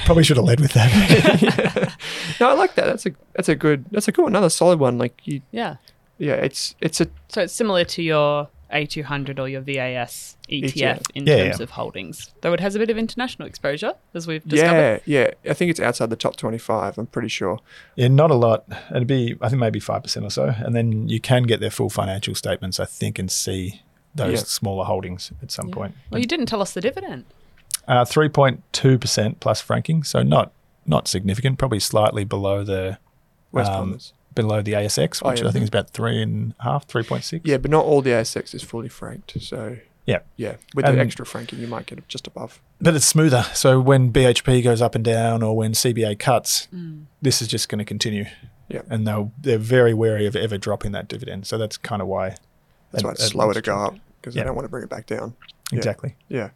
probably 0.06 0.24
should 0.24 0.38
have 0.38 0.46
led 0.46 0.58
with 0.60 0.72
that. 0.72 1.92
No, 2.40 2.48
I 2.48 2.54
like 2.54 2.74
that. 2.74 2.86
That's 2.86 3.06
a 3.06 3.10
that's 3.34 3.48
a 3.48 3.54
good 3.54 3.84
that's 3.92 4.08
a 4.08 4.12
good 4.12 4.22
one. 4.22 4.32
Another 4.32 4.48
solid 4.50 4.80
one. 4.80 4.98
Like 4.98 5.20
you, 5.26 5.42
Yeah. 5.52 5.76
yeah, 6.18 6.32
it's 6.34 6.74
it's 6.80 7.00
a 7.00 7.06
So 7.28 7.42
it's 7.42 7.52
similar 7.52 7.84
to 7.84 8.02
your 8.02 8.48
A200 8.72 9.38
or 9.38 9.48
your 9.48 9.60
VAS 9.60 10.36
ETF, 10.48 10.72
ETF. 10.72 11.02
in 11.14 11.26
Yeah, 11.26 11.36
terms 11.44 11.58
yeah. 11.58 11.62
of 11.62 11.70
holdings, 11.70 12.32
though 12.40 12.52
it 12.52 12.60
has 12.60 12.74
a 12.74 12.78
bit 12.78 12.90
of 12.90 12.98
international 12.98 13.46
exposure, 13.46 13.94
as 14.14 14.26
we've 14.26 14.44
discovered. 14.46 15.02
yeah 15.04 15.24
yeah. 15.44 15.50
I 15.50 15.54
think 15.54 15.70
it's 15.70 15.80
outside 15.80 16.10
the 16.10 16.16
top 16.16 16.36
twenty 16.36 16.58
five. 16.58 16.98
I'm 16.98 17.06
pretty 17.06 17.28
sure. 17.28 17.58
yeah, 17.96 18.08
not 18.08 18.30
a 18.30 18.34
lot. 18.34 18.64
It'd 18.90 19.06
be 19.06 19.36
I 19.40 19.48
think 19.48 19.60
maybe 19.60 19.80
five 19.80 20.02
percent 20.02 20.26
or 20.26 20.30
so, 20.30 20.54
and 20.58 20.74
then 20.74 21.08
you 21.08 21.20
can 21.20 21.44
get 21.44 21.60
their 21.60 21.70
full 21.70 21.90
financial 21.90 22.34
statements. 22.34 22.80
I 22.80 22.84
think 22.84 23.18
and 23.18 23.30
see 23.30 23.82
those 24.14 24.32
Yeah. 24.40 24.44
smaller 24.44 24.84
holdings 24.84 25.32
at 25.42 25.50
some 25.50 25.70
point. 25.70 25.94
Well, 26.10 26.20
you 26.20 26.26
didn't 26.26 26.46
tell 26.46 26.60
us 26.60 26.72
the 26.72 26.80
dividend. 26.80 27.24
Uh, 27.88 28.04
Three 28.04 28.28
point 28.28 28.62
two 28.72 28.98
percent 28.98 29.40
plus 29.40 29.60
franking, 29.60 30.02
so 30.02 30.22
not 30.22 30.52
not 30.86 31.08
significant. 31.08 31.58
Probably 31.58 31.80
slightly 31.80 32.24
below 32.24 32.62
the 32.64 32.98
West 33.52 33.70
um, 33.70 33.76
Palmers. 33.90 34.12
Below 34.34 34.62
the 34.62 34.72
ASX, 34.72 35.20
Oh, 35.24 35.30
which 35.30 35.40
yeah. 35.42 35.48
I 35.48 35.50
think 35.50 35.62
is 35.64 35.68
about 35.68 35.90
three 35.90 36.22
and 36.22 36.54
a 36.60 36.64
half, 36.64 36.86
three 36.86 37.02
point 37.02 37.24
six. 37.24 37.44
Yeah, 37.46 37.58
but 37.58 37.70
not 37.70 37.84
all 37.84 38.02
the 38.02 38.10
ASX 38.10 38.54
is 38.54 38.62
fully 38.62 38.88
franked. 38.88 39.40
So 39.40 39.76
yeah. 40.06 40.20
yeah, 40.36 40.56
with 40.74 40.84
And- 40.86 40.96
the 40.98 41.02
extra 41.02 41.24
franking, 41.26 41.58
you 41.60 41.66
might 41.66 41.86
get 41.86 41.98
it 41.98 42.08
just 42.08 42.26
above. 42.26 42.60
But 42.80 42.94
it's 42.96 43.06
smoother. 43.06 43.44
So 43.54 43.80
when 43.80 44.12
BHP 44.12 44.62
goes 44.64 44.82
up 44.82 44.94
and 44.96 45.04
down, 45.04 45.42
or 45.42 45.56
when 45.56 45.72
CBA 45.72 46.18
cuts, 46.18 46.68
this 47.20 47.40
is 47.40 47.48
just 47.48 47.68
going 47.68 47.78
to 47.78 47.84
continue. 47.84 48.26
Yeah. 48.68 48.80
and 48.88 49.06
they'll 49.06 49.32
they're 49.38 49.58
very 49.58 49.92
wary 49.92 50.26
of 50.26 50.34
ever 50.34 50.56
dropping 50.56 50.92
that 50.92 51.06
dividend. 51.06 51.46
So 51.46 51.58
that's 51.58 51.76
kind 51.76 52.00
of 52.00 52.08
why. 52.08 52.36
That's 52.90 53.02
it- 53.02 53.06
why 53.06 53.10
it's 53.12 53.24
slower 53.26 53.52
to 53.52 53.60
go 53.60 53.76
up 53.78 53.94
because 54.20 54.34
Yeah. 54.34 54.42
they 54.42 54.46
don't 54.46 54.54
want 54.56 54.64
to 54.64 54.70
bring 54.70 54.82
it 54.84 54.88
back 54.88 55.04
down. 55.06 55.34
Exactly. 55.72 56.16
Yeah. 56.28 56.50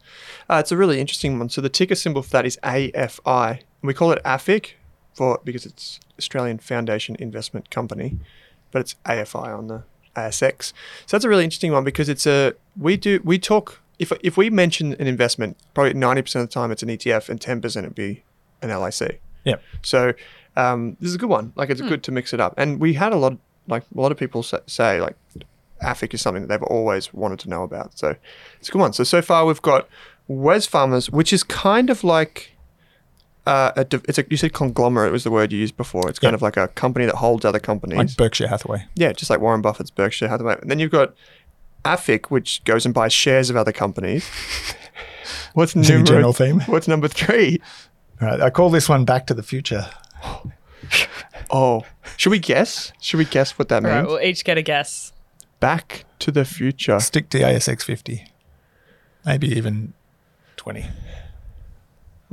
Uh, 0.49 0.57
it's 0.61 0.73
a 0.73 0.77
really 0.77 0.99
interesting 1.01 1.39
one. 1.39 1.49
So 1.51 1.61
the 1.61 1.69
ticker 1.69 1.95
symbol 1.95 2.23
for 2.23 2.31
that 2.31 2.47
is 2.47 2.59
AFI. 2.63 3.51
And 3.51 3.59
we 3.83 3.93
call 3.95 4.13
it 4.13 4.23
AFIC 4.25 4.73
for 5.17 5.41
because 5.45 5.67
it's 5.67 5.99
Australian 6.19 6.59
Foundation 6.59 7.17
Investment 7.19 7.71
Company, 7.71 8.19
but 8.71 8.81
it's 8.81 8.95
AFI 9.07 9.57
on 9.57 9.69
the 9.69 9.83
ASX. 10.15 10.73
So 11.07 11.17
that's 11.17 11.25
a 11.25 11.29
really 11.29 11.45
interesting 11.45 11.73
one 11.73 11.85
because 11.85 12.09
it's 12.09 12.27
a 12.27 12.53
we 12.79 12.97
do 12.97 13.21
we 13.25 13.39
talk 13.39 13.81
if 13.99 14.13
if 14.23 14.37
we 14.37 14.51
mention 14.51 14.93
an 14.95 15.07
investment, 15.07 15.57
probably 15.75 15.95
ninety 15.95 16.23
percent 16.23 16.43
of 16.45 16.51
the 16.51 16.55
time 16.55 16.71
it's 16.71 16.83
an 16.83 16.91
ETF 16.91 17.29
and 17.29 17.41
ten 17.41 17.61
percent 17.61 17.85
it'd 17.85 17.95
be 17.95 18.23
an 18.63 18.69
LIC. 18.69 19.21
Yep. 19.45 19.63
So 19.83 20.13
um, 20.57 20.97
this 21.01 21.09
is 21.09 21.15
a 21.15 21.19
good 21.19 21.29
one. 21.29 21.53
Like 21.57 21.71
it's 21.71 21.81
good 21.81 22.03
to 22.05 22.13
mix 22.13 22.33
it 22.33 22.41
up. 22.41 22.55
And 22.57 22.81
we 22.81 22.95
had 22.95 23.13
a 23.13 23.17
lot, 23.17 23.37
like 23.69 23.85
a 23.95 24.01
lot 24.01 24.11
of 24.13 24.19
people 24.19 24.43
say, 24.43 25.01
like 25.01 25.17
AFIC 25.83 26.15
is 26.15 26.23
something 26.23 26.43
that 26.43 26.49
they've 26.49 26.63
always 26.63 27.13
wanted 27.13 27.39
to 27.41 27.49
know 27.49 27.63
about. 27.63 27.99
So 27.99 28.17
it's 28.59 28.69
a 28.69 28.73
good 28.73 28.81
one. 28.81 28.93
So 28.93 29.05
so 29.05 29.23
far 29.23 29.45
we've 29.47 29.63
got 29.63 29.89
Wesfarmers, 30.29 31.11
which 31.11 31.33
is 31.33 31.43
kind 31.43 31.91
of 31.91 32.05
like. 32.05 32.53
Uh, 33.47 33.73
a, 33.77 33.87
it's 34.09 34.19
a, 34.19 34.25
you 34.29 34.37
said 34.37 34.53
conglomerate 34.53 35.13
was 35.13 35.23
the 35.25 35.31
word 35.31 35.53
you 35.53 35.59
used 35.61 35.77
before. 35.77 36.09
It's 36.09 36.19
kind 36.19 36.33
Yep. 36.33 36.39
of 36.39 36.43
like 36.43 36.57
a 36.57 36.69
company 36.69 37.07
that 37.07 37.15
holds 37.15 37.45
other 37.45 37.61
companies. 37.61 37.97
Like 37.99 38.17
Berkshire 38.17 38.49
Hathaway. 38.49 38.87
Yeah, 38.97 39.13
just 39.13 39.31
like 39.31 39.41
Warren 39.41 39.63
Buffett's 39.63 39.91
Berkshire 39.91 40.29
Hathaway. 40.29 40.57
And 40.61 40.71
then 40.71 40.79
you've 40.81 40.91
got 40.91 41.15
AFIC, 41.85 42.27
which 42.27 42.65
goes 42.65 42.85
and 42.85 42.93
buys 42.93 43.13
shares 43.13 43.49
of 43.49 43.57
other 43.57 43.71
companies. 43.73 44.29
What's 45.55 45.77
Is 45.77 45.89
it 45.89 45.95
number? 45.95 46.07
general 46.09 46.33
theme? 46.33 46.61
What's 46.67 46.89
number 46.89 47.07
three? 47.09 47.61
All 48.21 48.29
right, 48.29 48.41
I 48.41 48.51
call 48.51 48.71
this 48.71 48.89
one 48.89 49.05
Back 49.05 49.27
to 49.29 49.35
the 49.35 49.43
Future. 49.43 49.89
Oh, 51.51 51.85
should 52.17 52.31
we 52.31 52.39
guess? 52.41 52.93
Should 53.01 53.19
we 53.19 53.25
guess 53.25 53.57
what 53.59 53.69
that 53.69 53.85
All 53.85 53.91
right, 53.91 53.99
means? 54.03 54.09
we'll 54.09 54.21
each 54.21 54.45
get 54.45 54.59
a 54.59 54.63
guess. 54.63 55.13
Back 55.61 56.05
to 56.21 56.31
the 56.33 56.45
Future. 56.45 56.99
Stick 57.01 57.29
to 57.31 57.39
ASX 57.41 57.83
50. 57.83 58.25
Maybe 59.25 59.49
even 59.49 59.93
20. 60.57 60.87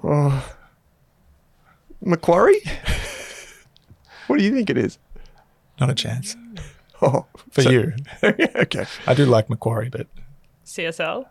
Oh. 0.03 0.55
Macquarie? 2.03 2.61
what 4.27 4.37
do 4.37 4.43
you 4.43 4.53
think 4.53 4.69
it 4.69 4.77
is? 4.77 4.97
Not 5.79 5.89
a 5.89 5.95
chance. 5.95 6.35
Oh, 7.01 7.25
For 7.51 7.61
so- 7.63 7.69
you. 7.69 7.93
okay. 8.23 8.85
I 9.07 9.13
do 9.13 9.25
like 9.25 9.49
Macquarie, 9.49 9.89
but 9.89 10.07
CSL? 10.65 11.25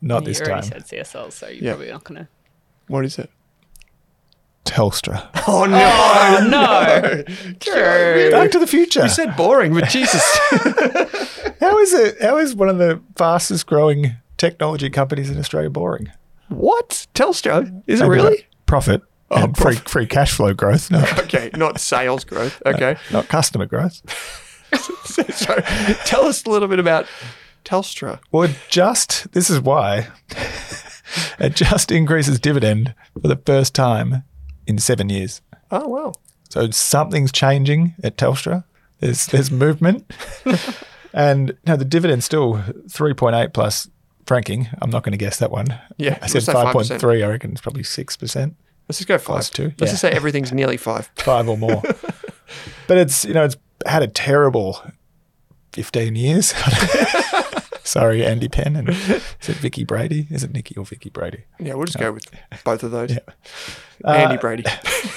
not 0.00 0.22
you 0.22 0.26
this 0.28 0.40
already 0.40 0.68
time. 0.68 0.82
said 0.82 0.86
CSL, 0.86 1.32
so 1.32 1.48
you're 1.48 1.64
Yeah. 1.64 1.70
probably 1.72 1.90
not 1.92 2.04
going 2.04 2.20
to. 2.22 2.28
What 2.88 3.04
is 3.04 3.18
it? 3.18 3.30
Telstra. 4.64 5.28
Oh 5.50 5.64
no! 5.64 5.78
Oh, 5.80 6.46
no. 6.50 7.22
True. 7.58 8.30
Back 8.30 8.50
to 8.50 8.58
the 8.58 8.66
Future. 8.66 9.02
You 9.04 9.08
said 9.08 9.34
boring, 9.34 9.72
but 9.72 9.88
Jesus. 9.88 10.22
How 11.58 11.78
is 11.78 11.94
it? 11.94 12.20
How 12.20 12.36
is 12.36 12.54
one 12.54 12.68
of 12.68 12.76
the 12.76 13.00
fastest 13.16 13.66
growing 13.66 14.16
technology 14.36 14.90
companies 14.90 15.30
in 15.30 15.38
Australia 15.38 15.70
boring? 15.70 16.12
what? 16.50 17.06
Telstra? 17.14 17.82
Is 17.86 18.00
it 18.00 18.04
Maybe 18.08 18.16
really? 18.16 18.46
Profit 18.66 19.00
Oh, 19.30 19.44
and 19.44 19.56
free, 19.56 19.76
free 19.76 20.06
cash 20.06 20.32
flow 20.32 20.54
growth, 20.54 20.90
no, 20.90 21.04
Okay, 21.18 21.50
not 21.54 21.80
sales 21.80 22.24
growth. 22.24 22.62
Okay. 22.64 22.96
not 23.12 23.28
customer 23.28 23.66
growth. 23.66 24.00
so, 25.04 25.54
tell 26.04 26.24
us 26.26 26.44
a 26.44 26.50
little 26.50 26.68
bit 26.68 26.78
about 26.78 27.06
Telstra. 27.64 28.20
Well, 28.32 28.48
just 28.68 29.30
this 29.32 29.50
is 29.50 29.60
why 29.60 30.08
it 31.38 31.54
just 31.54 31.90
increases 31.90 32.40
dividend 32.40 32.94
for 33.20 33.28
the 33.28 33.36
first 33.36 33.74
time 33.74 34.24
in 34.66 34.78
seven 34.78 35.08
years. 35.08 35.42
Oh 35.70 35.88
wow. 35.88 36.12
So 36.48 36.70
something's 36.70 37.30
changing 37.32 37.94
at 38.02 38.16
Telstra. 38.16 38.64
There's 39.00 39.26
there's 39.26 39.50
movement, 39.50 40.10
and 41.12 41.56
no, 41.66 41.76
the 41.76 41.84
dividend's 41.84 42.24
still 42.24 42.62
three 42.90 43.14
point 43.14 43.36
eight 43.36 43.52
plus 43.52 43.88
franking. 44.26 44.68
I'm 44.80 44.90
not 44.90 45.02
going 45.02 45.12
to 45.12 45.18
guess 45.18 45.38
that 45.38 45.50
one. 45.50 45.78
Yeah, 45.98 46.18
I 46.22 46.26
said 46.26 46.42
five 46.44 46.72
point 46.72 46.88
5%. 46.88 47.00
three. 47.00 47.22
I 47.22 47.28
reckon 47.28 47.52
it's 47.52 47.60
probably 47.60 47.82
six 47.82 48.16
percent, 48.16 48.56
Let's 48.88 48.98
just 48.98 49.08
go 49.08 49.18
five. 49.18 49.24
Plus 49.26 49.50
two, 49.50 49.64
Let's 49.64 49.80
yeah. 49.80 49.86
just 49.88 50.00
say 50.00 50.10
everything's 50.10 50.52
nearly 50.52 50.76
five. 50.76 51.10
five 51.16 51.48
or 51.48 51.56
more. 51.58 51.82
but 52.86 52.96
it's 52.98 53.24
you 53.24 53.34
know 53.34 53.44
it's 53.44 53.56
had 53.86 54.02
a 54.02 54.08
terrible 54.08 54.80
fifteen 55.72 56.16
years. 56.16 56.54
Sorry, 57.84 58.22
Andy 58.24 58.48
Penn 58.48 58.76
and 58.76 58.90
is 58.90 59.48
it 59.48 59.56
Vicki 59.56 59.82
Brady? 59.82 60.26
Is 60.30 60.44
it 60.44 60.52
Nikki 60.52 60.76
or 60.76 60.84
Vicki 60.84 61.08
Brady? 61.08 61.44
Yeah, 61.58 61.72
we'll 61.72 61.86
just 61.86 61.98
go 61.98 62.12
with 62.12 62.24
both 62.62 62.82
of 62.82 62.90
those. 62.90 63.10
Yeah. 63.10 63.20
Andy 64.04 64.36
Uh, 64.36 64.40
Brady. 64.40 64.64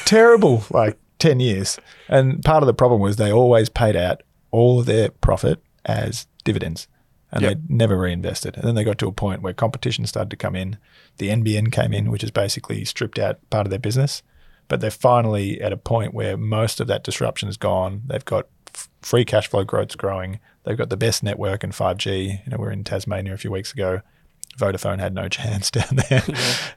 terrible 0.05 0.63
like 0.69 0.97
10 1.19 1.41
years. 1.41 1.77
And 2.07 2.41
part 2.45 2.63
of 2.63 2.67
the 2.67 2.73
problem 2.73 3.01
was 3.01 3.17
they 3.17 3.29
always 3.31 3.67
paid 3.67 3.97
out 3.97 4.21
all 4.51 4.79
of 4.79 4.85
their 4.85 5.09
profit 5.09 5.61
as 5.83 6.27
dividends 6.45 6.87
and 7.31 7.41
Yep. 7.43 7.53
they 7.53 7.73
never 7.75 7.97
reinvested. 7.97 8.55
And 8.57 8.63
then 8.65 8.75
they 8.75 8.83
got 8.83 8.97
to 8.99 9.07
a 9.07 9.11
point 9.11 9.41
where 9.41 9.53
competition 9.53 10.05
started 10.05 10.29
to 10.31 10.35
come 10.35 10.55
in. 10.55 10.77
The 11.17 11.29
NBN 11.29 11.71
came 11.71 11.93
in, 11.93 12.11
which 12.11 12.21
has 12.21 12.31
basically 12.31 12.83
stripped 12.85 13.17
out 13.19 13.39
part 13.49 13.65
of 13.65 13.69
their 13.69 13.79
business. 13.79 14.21
But 14.67 14.79
they're 14.81 14.91
finally 14.91 15.59
at 15.61 15.73
a 15.73 15.77
point 15.77 16.13
where 16.13 16.37
most 16.37 16.79
of 16.79 16.87
that 16.87 17.03
disruption 17.03 17.49
is 17.49 17.57
gone. 17.57 18.03
They've 18.07 18.23
got 18.23 18.47
f- 18.73 18.89
free 19.01 19.25
cash 19.25 19.47
flow 19.47 19.63
growth's 19.63 19.95
growing. 19.95 20.39
They've 20.63 20.77
got 20.77 20.89
the 20.89 20.97
best 20.97 21.23
network 21.23 21.63
and 21.63 21.73
5G. 21.73 22.41
You 22.45 22.51
know, 22.51 22.57
we 22.57 22.65
were 22.65 22.71
in 22.71 22.83
Tasmania 22.83 23.33
a 23.33 23.37
few 23.37 23.51
weeks 23.51 23.73
ago. 23.73 24.01
Vodafone 24.57 24.99
had 24.99 25.13
no 25.13 25.27
chance 25.29 25.71
down 25.71 25.97
there. 26.09 26.23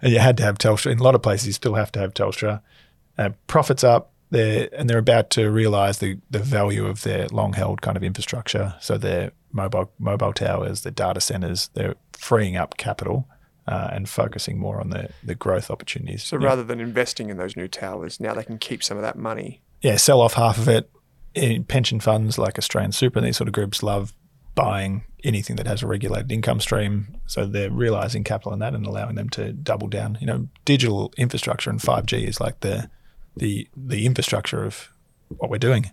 and 0.02 0.12
you 0.12 0.18
had 0.18 0.36
to 0.38 0.42
have 0.44 0.58
Telstra. 0.58 0.90
In 0.92 0.98
a 0.98 1.02
lot 1.02 1.14
of 1.14 1.22
places, 1.22 1.46
you 1.48 1.52
still 1.52 1.74
have 1.74 1.92
to 1.92 2.00
have 2.00 2.14
Telstra. 2.14 2.60
Uh, 3.18 3.30
profits 3.46 3.84
up, 3.84 4.10
they're 4.30 4.68
and 4.76 4.88
they're 4.88 4.98
about 4.98 5.30
to 5.30 5.50
realize 5.50 5.98
the 5.98 6.18
the 6.30 6.38
value 6.38 6.86
of 6.86 7.02
their 7.02 7.26
long 7.28 7.52
held 7.52 7.82
kind 7.82 7.96
of 7.96 8.02
infrastructure. 8.02 8.74
So 8.80 8.98
their 8.98 9.32
mobile 9.52 9.92
mobile 9.98 10.32
towers, 10.32 10.82
their 10.82 10.92
data 10.92 11.20
centers, 11.20 11.70
they're 11.74 11.94
freeing 12.12 12.56
up 12.56 12.76
capital 12.76 13.28
uh, 13.68 13.90
and 13.92 14.08
focusing 14.08 14.58
more 14.58 14.80
on 14.80 14.90
the 14.90 15.10
the 15.22 15.34
growth 15.34 15.70
opportunities. 15.70 16.22
So 16.24 16.38
Yeah. 16.38 16.46
rather 16.46 16.64
than 16.64 16.80
investing 16.80 17.30
in 17.30 17.36
those 17.36 17.56
new 17.56 17.68
towers, 17.68 18.18
now 18.20 18.34
they 18.34 18.44
can 18.44 18.58
keep 18.58 18.82
some 18.82 18.96
of 18.96 19.02
that 19.02 19.16
money. 19.16 19.62
yeah, 19.82 19.96
sell 19.96 20.20
off 20.20 20.34
half 20.34 20.58
of 20.58 20.68
it. 20.68 20.90
In 21.34 21.64
pension 21.64 21.98
funds 22.00 22.38
like 22.38 22.58
Australian 22.58 22.92
Super 22.92 23.18
and 23.18 23.26
these 23.26 23.36
sort 23.36 23.48
of 23.48 23.54
groups 23.54 23.82
love 23.82 24.14
buying 24.54 25.02
anything 25.24 25.56
that 25.56 25.66
has 25.66 25.82
a 25.82 25.86
regulated 25.88 26.30
income 26.30 26.60
stream. 26.60 27.16
So 27.26 27.44
they're 27.44 27.72
realizing 27.72 28.22
capital 28.22 28.52
in 28.52 28.60
that 28.60 28.72
and 28.72 28.86
allowing 28.86 29.16
them 29.16 29.28
to 29.30 29.52
double 29.52 29.88
down. 29.88 30.16
You 30.20 30.26
know, 30.28 30.48
digital 30.64 31.12
infrastructure 31.16 31.70
and 31.70 31.80
5G 31.80 32.28
is 32.28 32.40
like 32.40 32.60
the 32.60 32.88
the 33.36 33.68
the 33.76 34.06
infrastructure 34.06 34.64
of 34.64 34.88
what 35.38 35.50
we're 35.50 35.58
doing. 35.58 35.84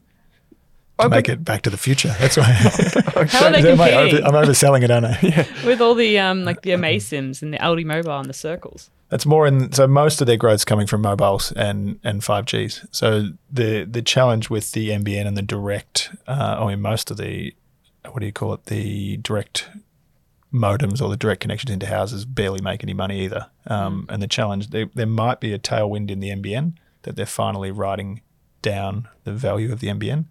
To 0.99 1.08
Oh, 1.08 1.10
make 1.10 1.30
it 1.30 1.43
back 1.43 1.63
to 1.63 1.71
the 1.71 1.77
future. 1.77 2.13
That's 2.19 2.38
why 2.38 2.43
How 3.30 3.47
are 3.47 3.51
they 3.51 3.63
competing 3.63 4.23
I'm 4.23 4.34
overselling 4.34 4.84
it, 4.84 4.91
aren't 4.91 5.08
I? 5.08 5.47
with 5.65 5.82
all 5.82 5.95
the 5.95 6.19
um 6.19 6.45
like 6.45 6.62
the 6.62 6.71
Amaysims 6.71 7.41
and 7.41 7.51
the 7.54 7.58
Aldi 7.58 7.86
Mobile 7.86 8.19
and 8.19 8.30
the 8.30 8.34
Circles? 8.34 8.91
That's 9.10 9.25
more 9.25 9.47
in 9.47 9.71
so 9.73 9.88
most 9.88 10.21
of 10.21 10.27
their 10.27 10.38
growth's 10.38 10.63
coming 10.65 10.86
from 10.88 11.01
mobiles 11.01 11.51
and 11.54 11.99
and 12.04 12.23
five 12.23 12.45
Gs. 12.45 12.86
So 12.91 13.30
the 13.51 13.84
the 13.86 14.01
challenge 14.04 14.49
with 14.51 14.73
the 14.73 14.89
NBN 14.89 15.25
and 15.25 15.36
the 15.36 15.41
direct, 15.41 16.12
uh, 16.27 16.58
I 16.60 16.67
mean 16.67 16.82
most 16.82 17.10
of 17.10 17.17
the 17.17 17.54
what 18.12 18.19
do 18.19 18.25
you 18.27 18.32
call 18.34 18.54
it, 18.54 18.65
the 18.65 19.17
direct 19.17 19.69
modems 20.54 21.01
or 21.01 21.10
the 21.10 21.17
direct 21.17 21.41
connections 21.41 21.71
into 21.71 21.86
houses 21.88 22.25
barely 22.25 22.62
make 22.62 22.84
any 22.84 22.93
money 22.93 23.21
either. 23.21 23.47
Um, 23.67 24.06
And 24.10 24.21
the 24.21 24.27
challenge 24.27 24.69
there 24.69 24.88
there 24.93 25.08
might 25.08 25.39
be 25.39 25.51
a 25.54 25.60
tailwind 25.60 26.12
in 26.12 26.19
the 26.19 26.30
NBN 26.30 26.73
that 27.04 27.16
they're 27.16 27.26
finally 27.26 27.72
writing 27.72 28.22
down 28.62 29.08
the 29.24 29.32
value 29.34 29.72
of 29.72 29.80
the 29.80 29.88
NBN 29.88 30.26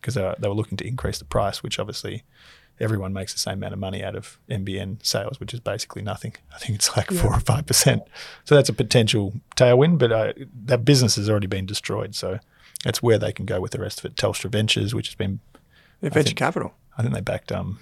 because 0.00 0.14
they, 0.14 0.34
they 0.38 0.48
were 0.48 0.54
looking 0.54 0.76
to 0.78 0.86
increase 0.86 1.18
the 1.18 1.24
price, 1.24 1.62
which 1.62 1.78
obviously 1.78 2.22
everyone 2.80 3.12
makes 3.12 3.32
the 3.32 3.38
same 3.38 3.54
amount 3.58 3.72
of 3.72 3.78
money 3.78 4.02
out 4.02 4.16
of 4.16 4.38
NBN 4.50 5.04
sales, 5.04 5.38
which 5.38 5.54
is 5.54 5.60
basically 5.60 6.02
nothing. 6.02 6.34
I 6.54 6.58
think 6.58 6.74
it's 6.76 6.96
like 6.96 7.10
four 7.10 7.32
or 7.34 7.40
five 7.40 7.66
percent. 7.66 8.02
So 8.44 8.54
that's 8.54 8.68
a 8.68 8.72
potential 8.72 9.34
tailwind, 9.56 9.98
but 9.98 10.10
uh, 10.12 10.32
that 10.64 10.84
business 10.84 11.16
has 11.16 11.28
already 11.30 11.46
been 11.46 11.66
destroyed. 11.66 12.14
So 12.14 12.38
that's 12.84 13.02
where 13.02 13.18
they 13.18 13.32
can 13.32 13.46
go 13.46 13.60
with 13.60 13.70
the 13.72 13.80
rest 13.80 13.98
of 14.00 14.04
it. 14.06 14.16
Telstra 14.16 14.50
Ventures, 14.50 14.94
which 14.94 15.08
has 15.08 15.14
been, 15.14 15.40
Yeah, 16.00 16.08
venture 16.10 16.28
think- 16.28 16.38
capital. 16.38 16.74
I 16.98 17.02
think 17.02 17.14
they 17.14 17.20
backed 17.20 17.50
um, 17.52 17.78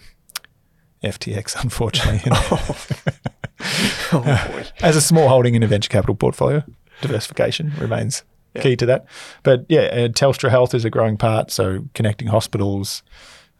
FTX, 1.02 1.56
unfortunately, 1.62 2.20
Oh 4.12 4.20
boy. 4.20 4.64
as 4.80 4.96
a 4.96 5.00
small 5.00 5.28
holding 5.28 5.54
in 5.54 5.62
a 5.62 5.66
venture 5.66 5.88
capital 5.88 6.14
portfolio. 6.14 6.62
Diversification 7.00 7.72
remains 7.78 8.22
key 8.60 8.76
to 8.76 8.86
that. 8.86 9.06
But 9.42 9.64
yeah, 9.68 9.80
uh, 9.82 10.08
Telstra 10.08 10.50
Health 10.50 10.74
is 10.74 10.84
a 10.84 10.90
growing 10.90 11.16
part. 11.16 11.50
So 11.50 11.86
connecting 11.94 12.28
hospitals. 12.28 13.02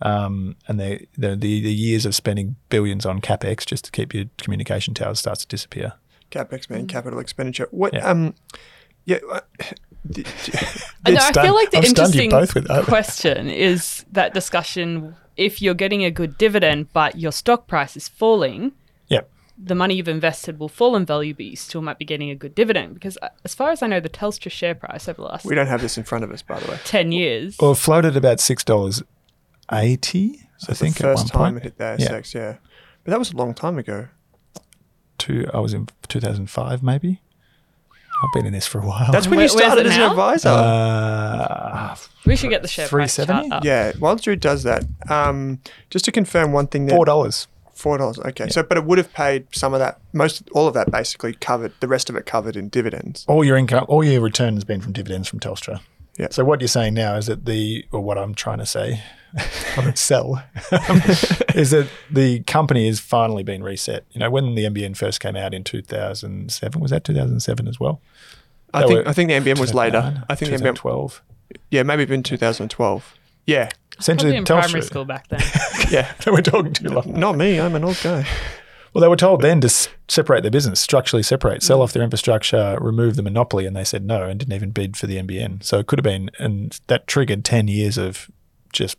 Um, 0.05 0.57
and 0.67 0.81
the, 0.81 1.07
the 1.17 1.37
the 1.37 1.73
years 1.73 2.05
of 2.05 2.15
spending 2.15 2.57
billions 2.71 3.07
on 3.07 3.21
capex 3.21 3.65
just 3.65 3.85
to 3.85 3.91
keep 3.93 4.13
your 4.13 4.25
communication 4.37 4.95
towers 4.95 5.21
starts 5.21 5.43
to 5.43 5.47
disappear. 5.47 5.93
Capex 6.31 6.69
man, 6.69 6.87
capital 6.89 7.21
expenditure. 7.21 7.69
What? 7.71 7.95
Yeah. 7.95 8.05
Um. 8.11 8.35
Yeah. 9.05 9.19
uh, 9.31 9.41
d- 10.11 10.23
d- 10.25 10.53
I 11.07 11.11
know, 11.13 11.17
It's 11.29 11.37
I 11.37 11.43
feel 11.45 11.55
like 11.55 11.71
the 11.71 11.79
I've 11.79 11.85
interesting 11.85 12.31
both 12.31 12.55
with 12.55 12.67
question 12.87 13.49
is 13.49 14.05
that 14.11 14.35
discussion 14.35 15.15
if 15.37 15.63
you're 15.63 15.75
getting 15.75 16.05
a 16.05 16.11
good 16.11 16.37
dividend 16.37 16.93
but 16.93 17.19
your 17.19 17.33
stock 17.33 17.67
price 17.69 17.97
is 17.97 18.09
falling, 18.09 18.63
Yep. 18.65 18.73
The 19.65 19.75
money 19.75 19.95
you've 19.95 20.09
invested 20.09 20.59
will 20.59 20.69
fall 20.69 20.97
in 20.97 21.07
value, 21.07 21.35
but 21.35 21.45
you 21.45 21.57
still 21.57 21.83
might 21.83 21.99
be 21.99 22.05
getting 22.05 22.31
a 22.31 22.35
good 22.35 22.55
dividend. 22.55 22.95
Because 22.95 23.17
uh, 23.23 23.29
as 23.45 23.55
far 23.55 23.71
as 23.71 23.83
I 23.83 23.87
know, 23.87 24.01
the 24.01 24.09
Telstra 24.09 24.51
share 24.51 24.75
price 24.75 25.09
over 25.09 25.23
the 25.23 25.29
last 25.29 25.45
we 25.45 25.55
don't 25.55 25.69
have 25.69 25.81
this 25.83 25.97
in 25.97 26.05
front 26.05 26.25
of 26.25 26.31
us, 26.33 26.43
by 26.43 26.59
the 26.59 26.71
way. 26.71 26.79
10 26.85 27.13
years, 27.13 27.57
Well, 27.61 27.73
it 27.73 27.79
floated 27.79 28.17
about 28.17 28.41
six 28.41 28.65
dollars 28.65 29.03
eighty. 29.73 30.41
I 30.69 30.75
think 30.75 30.97
the 30.97 31.03
first 31.05 31.29
at 31.29 31.35
one 31.35 31.45
time 31.45 31.55
point. 31.55 31.65
it 31.67 31.69
hit 31.69 31.79
the 31.79 31.97
Yeah. 31.99 32.09
ASX, 32.21 32.35
yeah. 32.35 32.57
But 33.05 33.11
that 33.11 33.19
was 33.19 33.33
a 33.33 33.37
long 33.37 33.53
time 33.55 33.79
ago. 33.79 34.09
Two, 35.19 35.47
I 35.55 35.59
was 35.61 35.73
in 35.75 35.89
two 36.09 36.21
thousand 36.21 36.51
five, 36.51 36.83
maybe. 36.83 37.21
I've 38.23 38.33
been 38.33 38.47
in 38.47 38.53
this 38.53 38.67
for 38.69 38.79
a 38.81 38.87
while. 38.87 39.11
That's 39.11 39.27
when 39.27 39.37
Where- 39.39 39.45
you 39.47 39.49
started 39.49 39.87
it 39.87 39.91
as 39.91 39.97
an 39.97 40.03
advisor. 40.03 40.49
uh, 40.49 41.97
we 42.25 42.37
should 42.37 42.51
get 42.51 42.63
the 42.63 42.69
share 42.69 42.87
price 42.87 43.17
chart 43.17 43.27
370? 43.27 43.51
up. 43.57 43.65
yeah, 43.65 43.93
while 43.99 44.15
Drew 44.17 44.37
does 44.37 44.63
that, 44.63 44.85
um, 45.09 45.61
just 45.91 46.05
to 46.05 46.13
confirm 46.13 46.53
one 46.53 46.69
thing 46.69 46.87
there. 46.87 46.97
four 46.97 47.05
dollars. 47.05 47.49
Four 47.75 47.99
dollars. 47.99 48.19
Okay, 48.19 48.49
so 48.49 48.63
but 48.63 48.77
it 48.77 48.85
would 48.85 48.99
have 48.99 49.13
paid 49.13 49.47
some 49.53 49.73
of 49.75 49.81
that, 49.81 49.99
most 50.13 50.43
all 50.53 50.69
of 50.69 50.75
that 50.75 50.91
basically 50.91 51.33
covered. 51.35 51.73
The 51.81 51.89
rest 51.89 52.11
of 52.11 52.17
it 52.17 52.27
covered 52.27 52.57
in 52.57 52.69
dividends. 52.69 53.25
All 53.29 53.43
your 53.45 53.57
income, 53.57 53.85
all 53.89 54.05
your 54.05 54.21
return 54.21 54.55
has 54.55 54.65
been 54.65 54.81
from 54.81 54.93
dividends 54.93 55.29
from 55.29 55.41
Telstra. 55.41 55.81
Yeah. 56.19 56.29
So 56.31 56.45
what 56.45 56.61
you're 56.61 56.69
saying 56.69 56.93
now 56.95 57.17
is 57.17 57.27
that 57.27 57.47
the, 57.47 57.87
or 57.91 58.01
what 58.03 58.19
I'm 58.19 58.35
trying 58.35 58.59
to 58.59 58.67
say, 58.67 59.03
sell, 59.95 60.43
is 61.55 61.71
that 61.71 61.89
the 62.11 62.41
company 62.47 62.87
has 62.87 63.01
finally 63.01 63.43
been 63.43 63.63
reset. 63.63 64.05
You 64.13 64.21
know, 64.21 64.31
when 64.31 64.55
the 64.55 64.65
NBN 64.65 64.95
first 64.97 65.21
came 65.21 65.37
out 65.37 65.55
in 65.55 65.65
2007, 65.65 66.81
was 66.81 66.91
that 66.91 67.05
2007 67.05 67.67
as 67.67 67.81
well? 67.81 68.01
I 68.75 68.83
They 68.83 68.87
think 68.89 68.99
were- 69.05 69.09
I 69.09 69.13
think 69.15 69.29
the 69.31 69.35
NBN 69.41 69.59
was 69.59 69.73
later. 69.75 70.23
I 70.29 70.35
think 70.35 70.51
the 70.51 70.57
NBN, 70.59 70.77
2012. 70.77 71.23
yeah, 71.71 71.83
maybe 71.83 72.05
been 72.05 72.23
2012. 72.23 73.15
Yeah, 73.47 73.71
Essentially, 74.03 74.33
Probably 74.33 74.39
in 74.39 74.45
Telstra, 74.45 74.63
primary 74.63 74.83
school 74.83 75.05
back 75.05 75.29
then. 75.29 75.41
yeah. 75.91 76.13
they 76.25 76.33
were 76.33 76.43
talking 76.43 76.73
too 76.73 76.89
long. 76.89 77.05
Not 77.19 77.37
me. 77.37 77.61
I'm 77.61 77.77
an 77.77 77.85
old 77.85 78.01
guy. 78.03 78.27
Well, 78.93 79.01
they 79.01 79.07
were 79.07 79.17
told 79.17 79.43
then 79.43 79.61
to 79.61 79.67
s- 79.67 79.89
separate 80.09 80.43
their 80.43 80.51
business, 80.51 80.81
structurally 80.81 81.23
separate, 81.23 81.63
sell 81.63 81.79
mm. 81.79 81.83
off 81.83 81.93
their 81.93 82.03
infrastructure, 82.03 82.77
remove 82.81 83.15
the 83.15 83.23
monopoly, 83.23 83.65
and 83.65 83.77
they 83.77 83.85
said 83.85 84.05
no 84.05 84.25
and 84.25 84.41
didn't 84.41 84.55
even 84.55 84.71
bid 84.73 84.97
for 84.97 85.07
the 85.07 85.17
NBN. 85.19 85.63
So 85.63 85.79
it 85.79 85.87
could 85.87 86.01
have 86.01 86.05
been, 86.05 86.31
and 86.41 86.79
that 86.89 87.07
triggered 87.07 87.45
10 87.45 87.69
years 87.69 87.97
of 87.97 88.29
just 88.73 88.99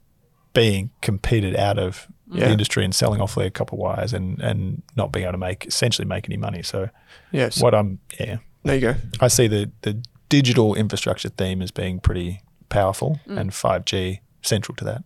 being 0.53 0.89
competed 1.01 1.55
out 1.57 1.77
of 1.77 2.07
Yeah. 2.31 2.45
the 2.45 2.51
industry 2.53 2.85
and 2.85 2.95
selling 2.95 3.19
off 3.19 3.35
their 3.35 3.49
copper 3.49 3.75
wires 3.75 4.13
and, 4.13 4.39
and 4.39 4.83
not 4.95 5.11
being 5.11 5.25
able 5.25 5.33
to 5.33 5.37
make, 5.37 5.65
essentially 5.65 6.07
make 6.07 6.29
any 6.29 6.37
money. 6.37 6.63
So 6.63 6.89
Yes. 7.33 7.61
what 7.61 7.75
I'm, 7.75 7.99
yeah, 8.19 8.37
There 8.63 8.75
you 8.75 8.81
go. 8.81 8.95
I 9.19 9.27
see 9.27 9.47
the, 9.47 9.69
the 9.81 10.01
digital 10.29 10.75
infrastructure 10.75 11.29
theme 11.29 11.61
as 11.61 11.71
being 11.71 11.99
pretty 11.99 12.41
powerful 12.69 13.19
mm. 13.27 13.37
and 13.37 13.51
5G 13.51 14.19
central 14.43 14.75
to 14.77 14.85
that. 14.85 15.03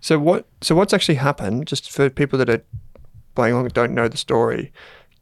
So 0.00 0.18
what? 0.18 0.46
So 0.60 0.74
what's 0.74 0.92
actually 0.92 1.16
happened? 1.16 1.66
Just 1.66 1.90
for 1.90 2.08
people 2.10 2.38
that 2.38 2.48
are 2.50 2.62
playing 3.34 3.54
along 3.54 3.66
and 3.66 3.74
don't 3.74 3.94
know 3.94 4.08
the 4.08 4.16
story, 4.16 4.72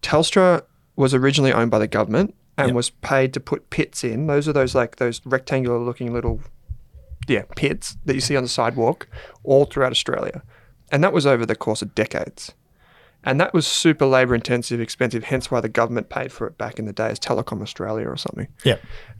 Telstra 0.02 0.62
was 0.96 1.14
originally 1.14 1.52
owned 1.52 1.70
by 1.70 1.78
the 1.78 1.86
government 1.86 2.34
and 2.56 2.68
Yep. 2.68 2.74
was 2.76 2.90
paid 2.90 3.32
to 3.34 3.40
put 3.40 3.70
pits 3.70 4.02
in. 4.02 4.26
Those 4.26 4.48
are 4.48 4.52
those 4.52 4.74
like 4.74 4.96
those 4.96 5.20
rectangular 5.24 5.78
looking 5.78 6.12
little, 6.12 6.40
yeah, 7.28 7.42
pits 7.56 7.96
that 8.04 8.14
you 8.14 8.20
see 8.20 8.36
on 8.36 8.42
the 8.42 8.48
sidewalk 8.48 9.06
all 9.44 9.64
throughout 9.64 9.92
Australia, 9.92 10.42
and 10.90 11.02
that 11.04 11.12
was 11.12 11.26
over 11.26 11.44
the 11.46 11.56
course 11.56 11.82
of 11.82 11.94
decades. 11.94 12.52
And 13.24 13.40
that 13.40 13.52
was 13.52 13.66
super 13.66 14.06
labor 14.06 14.34
intensive, 14.34 14.80
expensive, 14.80 15.24
hence 15.24 15.50
why 15.50 15.60
the 15.60 15.68
government 15.68 16.08
paid 16.08 16.30
for 16.32 16.46
it 16.46 16.56
back 16.56 16.78
in 16.78 16.86
the 16.86 16.92
day 16.92 17.08
as 17.08 17.18
Telecom 17.18 17.60
Australia 17.62 18.06
or 18.08 18.16
something. 18.16 18.48
Yeah. 18.64 18.76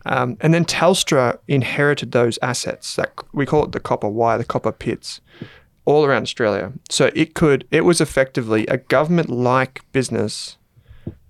Um, 0.06 0.37
and 0.40 0.54
then 0.54 0.64
Telstra 0.64 1.38
inherited 1.48 2.12
those 2.12 2.38
assets 2.40 2.94
that 2.96 3.12
we 3.32 3.44
call 3.44 3.64
it 3.64 3.72
the 3.72 3.80
copper 3.80 4.08
wire, 4.08 4.38
the 4.38 4.44
copper 4.44 4.72
pits, 4.72 5.20
all 5.84 6.04
around 6.04 6.22
Australia. 6.22 6.72
So 6.90 7.11
it 7.14 7.34
could, 7.34 7.66
it 7.70 7.80
was 7.84 8.00
effectively 8.00 8.66
a 8.68 8.76
government-like 8.76 9.82
business 9.92 10.56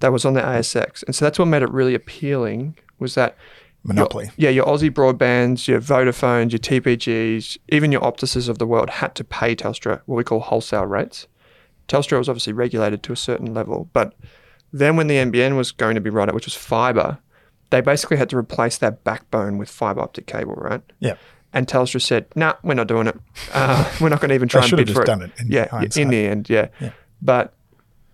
that 0.01 0.13
was 0.13 0.25
on 0.25 0.35
the 0.35 0.41
ASX, 0.43 1.03
and 1.05 1.15
so 1.15 1.25
that's 1.25 1.39
what 1.39 1.47
made 1.47 1.63
it 1.63 1.71
really 1.71 1.95
appealing. 1.95 2.77
Was 2.99 3.15
that 3.15 3.37
your- 3.85 3.95
Monopoly. 3.95 4.31
yeah, 4.37 4.51
your 4.51 4.67
Aussie 4.67 4.93
broadbands, 4.93 5.67
your 5.69 5.81
Vodafones, 5.81 6.51
your 6.53 6.59
TPGs, 6.59 7.57
even 7.71 7.93
your 7.93 8.01
Optuses 8.03 8.49
of 8.49 8.59
the 8.59 8.67
world 8.67 8.91
had 8.91 9.15
to 9.15 9.25
pay 9.25 9.57
Telstra 9.57 10.01
what 10.07 10.17
we 10.17 10.25
call 10.25 10.41
wholesale 10.41 10.85
rates. 10.85 11.27
Telstra 11.89 12.19
was 12.19 12.29
obviously 12.29 12.53
regulated 12.53 13.03
to 13.05 13.13
a 13.13 13.17
certain 13.17 13.53
level, 13.55 13.89
but 13.93 14.15
then 14.73 14.97
when 14.97 15.07
the 15.07 15.17
NBN 15.17 15.57
was 15.57 15.73
going 15.73 15.95
to 15.95 16.01
be 16.01 16.11
rolled 16.11 16.29
out, 16.29 16.35
which 16.35 16.45
was 16.45 16.55
fiber, 16.55 17.19
they 17.71 17.81
basically 17.81 18.17
had 18.17 18.29
to 18.31 18.37
replace 18.37 18.79
that 18.79 19.05
backbone 19.05 19.59
with 19.59 19.69
fiber 19.69 20.01
optic 20.01 20.27
cable, 20.27 20.55
right? 20.55 20.83
Yeah. 21.01 21.17
And 21.53 21.67
Telstra 21.67 22.01
said, 22.01 22.27
"Nah, 22.37 22.55
we're 22.63 22.75
not 22.75 22.89
doing 22.89 23.07
it. 23.07 23.17
Uh, 23.55 23.91
we're 24.01 24.11
not 24.11 24.21
going 24.21 24.29
to 24.29 24.35
even 24.35 24.49
try 24.49 24.63
and 24.63 24.71
bid 24.71 24.89
for 24.89 24.95
just 24.95 25.01
it." 25.01 25.07
done 25.07 25.23
it 25.23 25.31
in 25.39 25.51
yeah, 25.51 25.69
hindsight. 25.69 26.03
in 26.03 26.09
the 26.09 26.27
end, 26.27 26.51
yeah. 26.51 26.69
Yeah. 26.79 26.91
But 27.23 27.55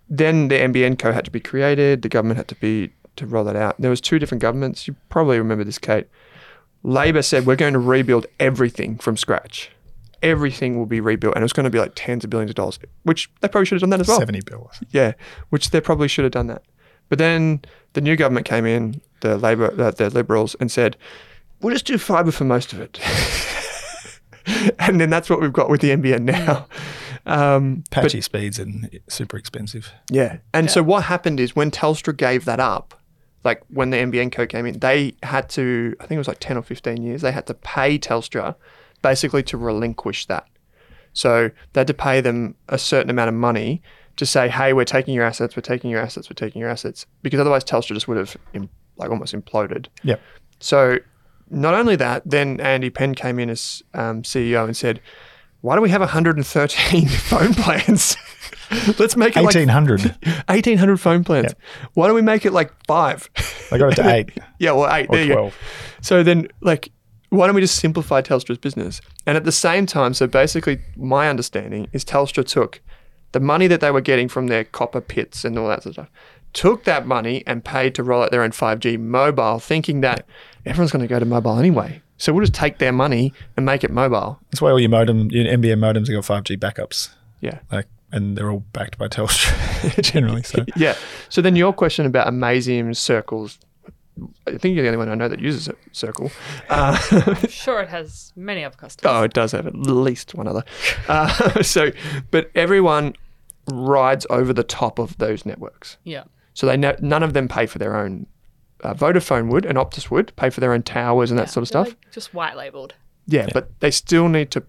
then 0.09 0.47
the 0.47 0.55
NBN 0.55 0.97
co 0.97 1.11
had 1.11 1.25
to 1.25 1.31
be 1.31 1.41
created. 1.41 2.01
The 2.01 2.09
government 2.09 2.37
had 2.37 2.47
to 2.49 2.55
be 2.55 2.91
to 3.17 3.25
roll 3.25 3.43
that 3.45 3.55
out. 3.55 3.75
There 3.79 3.89
was 3.89 4.01
two 4.01 4.19
different 4.19 4.41
governments. 4.41 4.87
You 4.87 4.95
probably 5.09 5.37
remember 5.37 5.63
this, 5.63 5.79
Kate. 5.79 6.07
Labor 6.83 7.21
said 7.21 7.45
we're 7.45 7.55
going 7.55 7.73
to 7.73 7.79
rebuild 7.79 8.27
everything 8.39 8.97
from 8.97 9.17
scratch. 9.17 9.71
Everything 10.25 10.77
will 10.77 10.85
be 10.87 10.99
rebuilt, 10.99 11.35
and 11.35 11.43
it's 11.43 11.53
going 11.53 11.65
to 11.65 11.69
be 11.69 11.77
like 11.79 11.91
tens 11.95 12.23
of 12.23 12.29
billions 12.29 12.49
of 12.49 12.55
dollars, 12.55 12.79
which 13.03 13.29
they 13.41 13.47
probably 13.47 13.65
should 13.65 13.75
have 13.75 13.81
done 13.81 13.91
that 13.91 13.99
as 14.01 14.07
well. 14.07 14.19
70 14.19 14.41
bills. 14.41 14.81
Yeah, 14.89 15.13
which 15.49 15.69
they 15.69 15.79
probably 15.79 16.07
should 16.07 16.23
have 16.25 16.31
done 16.31 16.47
that. 16.47 16.63
But 17.09 17.19
then 17.19 17.61
the 17.93 18.01
new 18.01 18.15
government 18.15 18.47
came 18.47 18.65
in, 18.65 19.01
the 19.21 19.37
Labor, 19.37 19.65
uh, 19.79 19.91
the 19.91 20.09
Liberals, 20.09 20.55
and 20.59 20.71
said, 20.71 20.97
"We'll 21.61 21.73
just 21.73 21.85
do 21.85 21.97
fibre 21.99 22.31
for 22.31 22.43
most 22.43 22.73
of 22.73 22.81
it." 22.81 22.99
and 24.79 24.99
then 24.99 25.09
that's 25.09 25.29
what 25.29 25.41
we've 25.41 25.53
got 25.53 25.69
with 25.69 25.81
the 25.81 25.91
NBN 25.91 26.21
now. 26.21 26.67
Um, 27.27 27.83
but- 27.91 28.01
Patchy 28.01 28.21
speeds 28.21 28.59
and 28.59 28.99
super 29.07 29.37
expensive. 29.37 29.91
yeah. 30.09 30.37
And 30.53 30.69
so 30.69 30.83
what 30.83 31.03
happened 31.05 31.39
is 31.39 31.55
when 31.55 31.71
Telstra 31.71 32.15
gave 32.15 32.45
that 32.45 32.59
up, 32.59 32.99
like 33.43 33.63
when 33.69 33.89
the 33.91 33.97
NBN 33.97 34.31
Co 34.31 34.45
came 34.47 34.65
in, 34.65 34.79
they 34.79 35.15
had 35.23 35.49
to, 35.49 35.95
I 35.99 36.05
think 36.05 36.17
it 36.17 36.19
was 36.19 36.27
like 36.27 36.39
10 36.39 36.57
or 36.57 36.61
15 36.63 37.01
years, 37.01 37.21
they 37.21 37.31
had 37.31 37.47
to 37.47 37.53
pay 37.53 37.97
Telstra 37.99 38.55
basically 39.05 39.43
to 39.43 39.55
relinquish 39.55 40.25
that. 40.25 40.47
So 41.13 41.51
they 41.73 41.81
had 41.81 41.85
to 41.85 41.93
pay 41.93 42.21
them 42.21 42.55
a 42.69 42.79
certain 42.79 43.11
amount 43.11 43.29
of 43.29 43.35
money 43.35 43.83
to 44.15 44.25
say, 44.25 44.49
hey, 44.49 44.73
we're 44.73 44.83
taking 44.83 45.13
your 45.13 45.23
assets, 45.23 45.55
we're 45.55 45.61
taking 45.61 45.91
your 45.91 45.99
assets, 45.99 46.27
we're 46.27 46.33
taking 46.33 46.59
your 46.59 46.71
assets, 46.71 47.05
because 47.21 47.39
otherwise 47.39 47.63
Telstra 47.63 47.93
just 47.93 48.07
would 48.07 48.17
have 48.17 48.35
im- 48.53 48.69
like 48.97 49.11
almost 49.11 49.35
imploded. 49.35 49.85
Yeah. 50.01 50.15
So 50.59 50.97
not 51.51 51.75
only 51.75 51.95
that, 51.97 52.23
then 52.25 52.59
Andy 52.59 52.89
Penn 52.89 53.13
came 53.13 53.37
in 53.37 53.51
as 53.51 53.83
um, 53.93 54.23
CEO 54.23 54.65
and 54.65 54.75
said, 54.75 54.99
why 55.61 55.75
do 55.75 55.83
we 55.83 55.89
have 55.89 56.01
113 56.01 57.07
phone 57.29 57.53
plans? 57.53 58.17
Let's 58.97 59.15
make 59.15 59.37
it 59.37 59.43
like 59.43 59.53
1800. 59.55 60.15
1800 60.47 60.97
phone 61.07 61.23
plans. 61.23 61.53
Why 61.93 62.07
don't 62.07 62.15
we 62.15 62.23
make 62.23 62.43
it 62.47 62.53
like 62.53 62.73
five? 62.87 63.29
I 63.71 63.77
got 63.77 63.91
it 63.91 63.95
to 63.97 64.09
eight 64.09 64.31
yeah, 64.57 64.71
well, 64.71 64.91
eight. 64.91 65.07
or 65.09 65.15
There 65.15 65.23
you 65.25 65.29
go. 65.29 65.35
12. 65.35 65.57
So 66.01 66.23
then, 66.23 66.47
like, 66.61 66.91
why 67.29 67.47
don't 67.47 67.55
we 67.55 67.61
just 67.61 67.77
simplify 67.77 68.21
Telstra's 68.21 68.57
business? 68.57 69.01
And 69.25 69.37
at 69.37 69.43
the 69.43 69.51
same 69.51 69.85
time, 69.85 70.13
so 70.13 70.27
basically, 70.27 70.79
my 70.95 71.29
understanding 71.29 71.87
is 71.91 72.05
Telstra 72.05 72.45
took 72.45 72.81
the 73.31 73.39
money 73.39 73.67
that 73.67 73.81
they 73.81 73.91
were 73.91 74.01
getting 74.01 74.29
from 74.29 74.47
their 74.47 74.63
copper 74.63 75.01
pits 75.01 75.43
and 75.43 75.57
all 75.59 75.67
that 75.67 75.83
sort 75.83 75.97
of 75.97 76.05
stuff, 76.05 76.09
took 76.53 76.85
that 76.85 77.05
money 77.05 77.43
and 77.45 77.65
paid 77.65 77.93
to 77.95 78.03
roll 78.03 78.23
out 78.23 78.31
their 78.31 78.43
own 78.43 78.51
5G 78.51 78.97
mobile, 78.99 79.59
thinking 79.59 80.01
that 80.01 80.25
everyone's 80.65 80.91
going 80.91 81.01
to 81.01 81.07
go 81.07 81.19
to 81.19 81.25
mobile 81.25 81.59
anyway. 81.59 82.01
So 82.17 82.31
we'll 82.31 82.43
just 82.43 82.53
take 82.53 82.77
their 82.77 82.93
money 82.93 83.33
and 83.57 83.65
make 83.65 83.83
it 83.83 83.91
mobile. 83.91 84.39
That's 84.51 84.61
why 84.61 84.71
all 84.71 84.79
your 84.79 84.89
modem, 84.89 85.29
your 85.31 85.45
NBN 85.45 85.79
modems 85.79 86.07
have 86.07 86.25
got 86.25 86.43
5G 86.45 86.57
backups. 86.57 87.09
Yeah. 87.41 87.59
Like, 87.71 87.87
and 88.11 88.37
they're 88.37 88.49
all 88.49 88.63
backed 88.71 88.97
by 88.97 89.09
Telstra 89.09 90.01
generally. 90.01 90.43
So 90.43 90.63
Yeah. 90.77 90.95
So 91.27 91.41
then 91.41 91.57
your 91.57 91.73
question 91.73 92.05
about 92.05 92.27
Amaysim 92.27 92.95
circles. 92.95 93.59
I 94.47 94.57
think 94.57 94.75
you're 94.75 94.83
the 94.83 94.89
only 94.89 94.97
one 94.97 95.09
I 95.09 95.15
know 95.15 95.27
that 95.27 95.39
uses 95.39 95.67
it, 95.67 95.77
Circle. 95.91 96.31
Uh, 96.69 96.97
I'm 97.11 97.47
sure 97.49 97.81
it 97.81 97.89
has 97.89 98.31
many 98.35 98.63
other 98.63 98.75
customers. 98.77 99.11
Oh, 99.13 99.23
it 99.23 99.33
does 99.33 99.51
have 99.51 99.67
at 99.67 99.75
least 99.75 100.33
one 100.35 100.47
other. 100.47 100.63
Uh, 101.07 101.61
so, 101.61 101.91
but 102.31 102.49
everyone 102.55 103.13
rides 103.69 104.25
over 104.29 104.53
the 104.53 104.63
top 104.63 104.99
of 104.99 105.17
those 105.17 105.45
networks. 105.45 105.97
Yeah. 106.03 106.23
So 106.53 106.65
they 106.67 106.77
ne- 106.77 106.95
none 107.01 107.23
of 107.23 107.33
them 107.33 107.47
pay 107.47 107.65
for 107.65 107.77
their 107.79 107.95
own. 107.95 108.27
Uh, 108.83 108.93
Vodafone 108.93 109.49
would 109.51 109.65
and 109.65 109.77
Optus 109.77 110.09
would 110.11 110.35
pay 110.35 110.49
for 110.49 110.59
their 110.61 110.71
own 110.73 110.83
towers 110.83 111.31
and 111.31 111.39
that 111.39 111.49
sort 111.49 111.63
of 111.67 111.71
they're, 111.71 111.85
stuff. 111.85 111.97
like, 112.05 112.11
just 112.11 112.33
white 112.33 112.55
labeled. 112.55 112.93
yeah, 113.25 113.47
but 113.53 113.69
they 113.79 113.89
still 113.91 114.27
need 114.29 114.51
to 114.51 114.63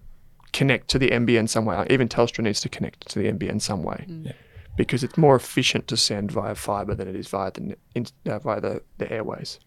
connect 0.53 0.87
to 0.89 0.97
the 0.99 1.09
NBN 1.09 1.47
some 1.47 1.65
way. 1.65 1.85
Even 1.89 2.07
Telstra 2.09 2.43
needs 2.43 2.59
to 2.61 2.69
connect 2.69 3.07
to 3.09 3.19
the 3.19 3.31
NBN 3.31 3.61
some 3.61 3.83
way. 3.83 4.05
Yeah. 4.07 4.31
Because 4.77 5.03
it's 5.03 5.17
more 5.17 5.35
efficient 5.35 5.87
to 5.89 5.97
send 5.97 6.31
via 6.31 6.55
fiber 6.55 6.95
than 6.95 7.07
it 7.09 7.15
is 7.15 7.27
via 7.27 7.51
the 7.51 7.75
in, 7.95 8.05
uh, 8.25 8.39
via 8.39 8.61
the, 8.61 8.81
the 8.99 9.11
airways. 9.11 9.59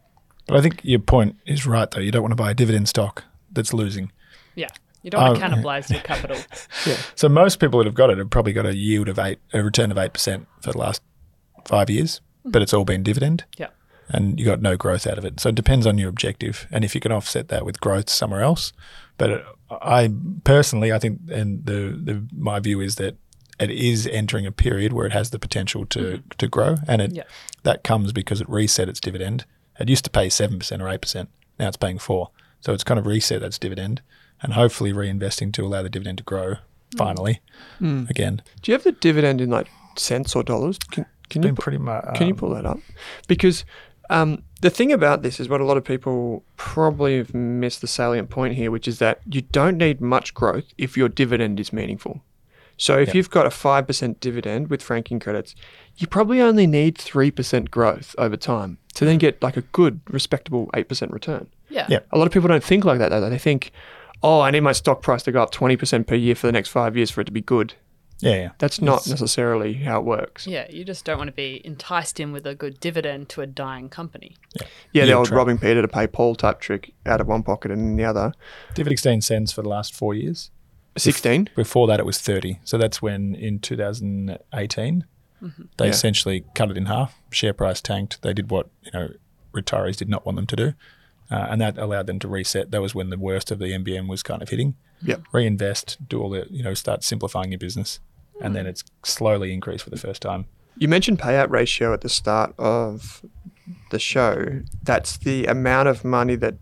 But 0.46 0.56
I 0.56 0.62
think 0.62 0.80
your 0.82 1.00
point 1.00 1.36
is 1.46 1.66
right, 1.66 1.90
though. 1.90 2.00
You 2.00 2.10
don't 2.10 2.22
want 2.22 2.32
to 2.32 2.36
buy 2.36 2.52
a 2.52 2.54
dividend 2.54 2.88
stock 2.88 3.24
that's 3.52 3.74
losing. 3.74 4.10
Yeah. 4.54 4.68
You 5.02 5.10
don't 5.10 5.22
want 5.22 5.38
to 5.38 5.42
cannibalize 5.44 5.90
your 5.90 6.00
capital. 6.02 6.36
yeah. 6.86 6.96
So 7.14 7.28
most 7.28 7.58
people 7.60 7.78
that 7.78 7.86
have 7.86 7.94
got 7.94 8.10
it 8.10 8.18
have 8.18 8.30
probably 8.30 8.52
got 8.52 8.66
a 8.66 8.74
yield 8.76 9.08
of 9.08 9.18
eight, 9.18 9.38
a 9.52 9.62
return 9.62 9.90
of 9.90 9.98
eight 9.98 10.12
percent 10.12 10.46
for 10.60 10.72
the 10.72 10.78
last 10.78 11.02
five 11.66 11.88
years, 11.90 12.20
but 12.44 12.62
it's 12.62 12.72
all 12.74 12.84
been 12.84 13.02
dividend, 13.02 13.44
Yeah. 13.56 13.68
and 14.08 14.38
you 14.38 14.44
got 14.44 14.60
no 14.60 14.76
growth 14.76 15.06
out 15.06 15.18
of 15.18 15.24
it. 15.24 15.40
So 15.40 15.48
it 15.48 15.54
depends 15.54 15.86
on 15.86 15.98
your 15.98 16.08
objective, 16.08 16.66
and 16.70 16.84
if 16.84 16.94
you 16.94 17.00
can 17.00 17.12
offset 17.12 17.48
that 17.48 17.64
with 17.64 17.80
growth 17.80 18.10
somewhere 18.10 18.42
else. 18.42 18.72
But 19.18 19.30
uh, 19.30 19.42
I 19.82 20.12
personally, 20.44 20.92
I 20.92 20.98
think, 20.98 21.20
and 21.30 21.64
the, 21.64 21.98
the 22.02 22.26
my 22.36 22.60
view 22.60 22.80
is 22.80 22.96
that 22.96 23.16
it 23.60 23.70
is 23.70 24.06
entering 24.06 24.46
a 24.46 24.52
period 24.52 24.92
where 24.92 25.06
it 25.06 25.12
has 25.12 25.30
the 25.30 25.38
potential 25.38 25.86
to 25.86 26.00
mm-hmm. 26.00 26.28
to 26.38 26.48
grow, 26.48 26.76
and 26.88 27.02
it 27.02 27.12
Yeah. 27.12 27.24
that 27.62 27.84
comes 27.84 28.12
because 28.12 28.40
it 28.40 28.48
reset 28.48 28.88
its 28.88 29.00
dividend. 29.00 29.44
It 29.78 29.88
used 29.88 30.04
to 30.04 30.10
pay 30.10 30.28
seven 30.28 30.58
percent 30.58 30.82
or 30.82 30.88
eight 30.88 31.02
percent. 31.02 31.28
Now 31.58 31.68
it's 31.68 31.76
paying 31.76 31.98
four. 31.98 32.30
So 32.60 32.72
it's 32.72 32.84
kind 32.84 32.98
of 32.98 33.06
reset 33.06 33.42
its 33.42 33.58
dividend 33.58 34.02
and 34.42 34.54
hopefully 34.54 34.92
reinvesting 34.92 35.52
to 35.54 35.64
allow 35.64 35.82
the 35.82 35.88
dividend 35.88 36.18
to 36.18 36.24
grow 36.24 36.54
mm. 36.54 36.58
finally 36.96 37.40
mm. 37.80 38.08
again. 38.10 38.42
Do 38.62 38.72
you 38.72 38.74
have 38.74 38.84
the 38.84 38.92
dividend 38.92 39.40
in 39.40 39.50
like 39.50 39.68
cents 39.96 40.34
or 40.36 40.42
dollars? 40.42 40.78
Can, 40.90 41.06
can 41.28 41.42
you 41.42 41.54
pu- 41.54 41.62
pretty 41.62 41.78
much. 41.78 42.04
Can 42.14 42.26
you 42.26 42.34
um, 42.34 42.38
pull 42.38 42.50
that 42.50 42.66
up? 42.66 42.78
Because 43.28 43.64
um, 44.10 44.42
the 44.60 44.70
thing 44.70 44.92
about 44.92 45.22
this 45.22 45.40
is 45.40 45.48
what 45.48 45.60
a 45.60 45.64
lot 45.64 45.76
of 45.76 45.84
people 45.84 46.44
probably 46.56 47.16
have 47.18 47.32
missed 47.32 47.80
the 47.80 47.86
salient 47.86 48.28
point 48.28 48.54
here, 48.54 48.70
which 48.70 48.88
is 48.88 48.98
that 48.98 49.20
you 49.30 49.42
don't 49.42 49.78
need 49.78 50.00
much 50.00 50.34
growth 50.34 50.64
if 50.76 50.96
your 50.96 51.08
dividend 51.08 51.60
is 51.60 51.72
meaningful. 51.72 52.22
So 52.80 52.98
if 52.98 53.08
Yep. 53.08 53.14
you've 53.14 53.30
got 53.30 53.44
a 53.44 53.50
5% 53.50 54.20
dividend 54.20 54.68
with 54.70 54.82
franking 54.82 55.20
credits, 55.20 55.54
you 55.98 56.06
probably 56.06 56.40
only 56.40 56.66
need 56.66 56.96
3% 56.96 57.70
growth 57.70 58.14
over 58.16 58.38
time 58.38 58.78
to 58.94 59.04
then 59.04 59.16
mm. 59.16 59.20
get 59.20 59.42
like 59.42 59.58
a 59.58 59.60
good, 59.60 60.00
respectable 60.08 60.70
8% 60.72 61.12
return. 61.12 61.48
Yeah. 61.68 61.84
Yeah. 61.90 61.98
A 62.10 62.16
lot 62.16 62.26
of 62.26 62.32
people 62.32 62.48
don't 62.48 62.64
think 62.64 62.86
like 62.86 62.98
that 62.98 63.10
though. 63.10 63.28
They 63.28 63.36
think, 63.38 63.70
oh, 64.22 64.40
I 64.40 64.50
need 64.50 64.60
my 64.60 64.72
stock 64.72 65.02
price 65.02 65.22
to 65.24 65.32
go 65.32 65.42
up 65.42 65.52
20% 65.52 66.06
per 66.06 66.14
year 66.14 66.34
for 66.34 66.46
the 66.46 66.52
next 66.52 66.70
five 66.70 66.96
years 66.96 67.10
for 67.10 67.20
it 67.20 67.24
to 67.24 67.32
be 67.32 67.42
good. 67.42 67.74
Yeah, 68.20 68.34
yeah. 68.36 68.50
That's 68.56 68.80
not 68.80 69.00
It's- 69.02 69.08
necessarily 69.10 69.74
how 69.74 69.98
it 70.00 70.06
works. 70.06 70.46
Yeah, 70.46 70.66
you 70.70 70.82
just 70.82 71.04
don't 71.04 71.18
want 71.18 71.28
to 71.28 71.36
be 71.36 71.60
enticed 71.64 72.18
in 72.18 72.32
with 72.32 72.46
a 72.46 72.54
good 72.54 72.80
dividend 72.80 73.28
to 73.30 73.42
a 73.42 73.46
dying 73.46 73.90
company. 73.90 74.36
Yeah, 74.92 75.02
the 75.04 75.08
Yield 75.08 75.10
old 75.18 75.26
trap. 75.28 75.36
robbing 75.36 75.58
Peter 75.58 75.82
to 75.82 75.88
pay 75.88 76.06
Paul 76.06 76.34
type 76.34 76.60
trick 76.60 76.94
out 77.04 77.20
of 77.20 77.26
one 77.26 77.42
pocket 77.42 77.70
and 77.70 77.80
in 77.80 77.96
the 77.96 78.04
other. 78.06 78.32
Dividend 78.74 78.98
16 78.98 79.20
cents 79.20 79.52
for 79.52 79.60
the 79.60 79.68
last 79.68 79.94
four 79.94 80.14
years. 80.14 80.50
16. 80.96 81.50
Before 81.56 81.86
that, 81.86 82.00
it 82.00 82.06
was 82.06 82.18
30. 82.18 82.60
So 82.64 82.76
that's 82.78 83.00
when 83.00 83.34
in 83.34 83.58
2018, 83.60 85.04
they 85.78 85.84
Yeah. 85.86 85.90
essentially 85.90 86.44
cut 86.54 86.70
it 86.70 86.76
in 86.76 86.86
half. 86.86 87.16
Share 87.30 87.52
price 87.52 87.80
tanked. 87.80 88.20
They 88.22 88.32
did 88.32 88.50
what, 88.50 88.68
you 88.82 88.90
know, 88.92 89.08
retirees 89.54 89.96
did 89.96 90.08
not 90.08 90.26
want 90.26 90.36
them 90.36 90.46
to 90.46 90.56
do. 90.56 90.74
Uh, 91.30 91.46
and 91.50 91.60
that 91.60 91.78
allowed 91.78 92.06
them 92.08 92.18
to 92.18 92.28
reset. 92.28 92.70
That 92.72 92.82
was 92.82 92.94
when 92.94 93.10
the 93.10 93.18
worst 93.18 93.50
of 93.50 93.58
the 93.60 93.72
NBN 93.72 94.08
was 94.08 94.22
kind 94.22 94.42
of 94.42 94.48
hitting. 94.48 94.74
Yep. 95.02 95.22
Reinvest, 95.32 96.08
do 96.08 96.20
all 96.20 96.30
the, 96.30 96.46
you 96.50 96.62
know, 96.62 96.74
start 96.74 97.04
simplifying 97.04 97.52
your 97.52 97.58
business. 97.58 98.00
And 98.40 98.56
then 98.56 98.66
it's 98.66 98.82
slowly 99.04 99.52
increased 99.52 99.84
for 99.84 99.90
the 99.90 99.98
first 99.98 100.22
time. 100.22 100.46
You 100.78 100.88
mentioned 100.88 101.18
payout 101.18 101.50
ratio 101.50 101.92
at 101.92 102.00
the 102.00 102.08
start 102.08 102.54
of 102.58 103.22
the 103.90 103.98
show. 103.98 104.62
That's 104.82 105.18
the 105.18 105.46
amount 105.46 105.88
of 105.88 106.04
money 106.04 106.36
that 106.36 106.54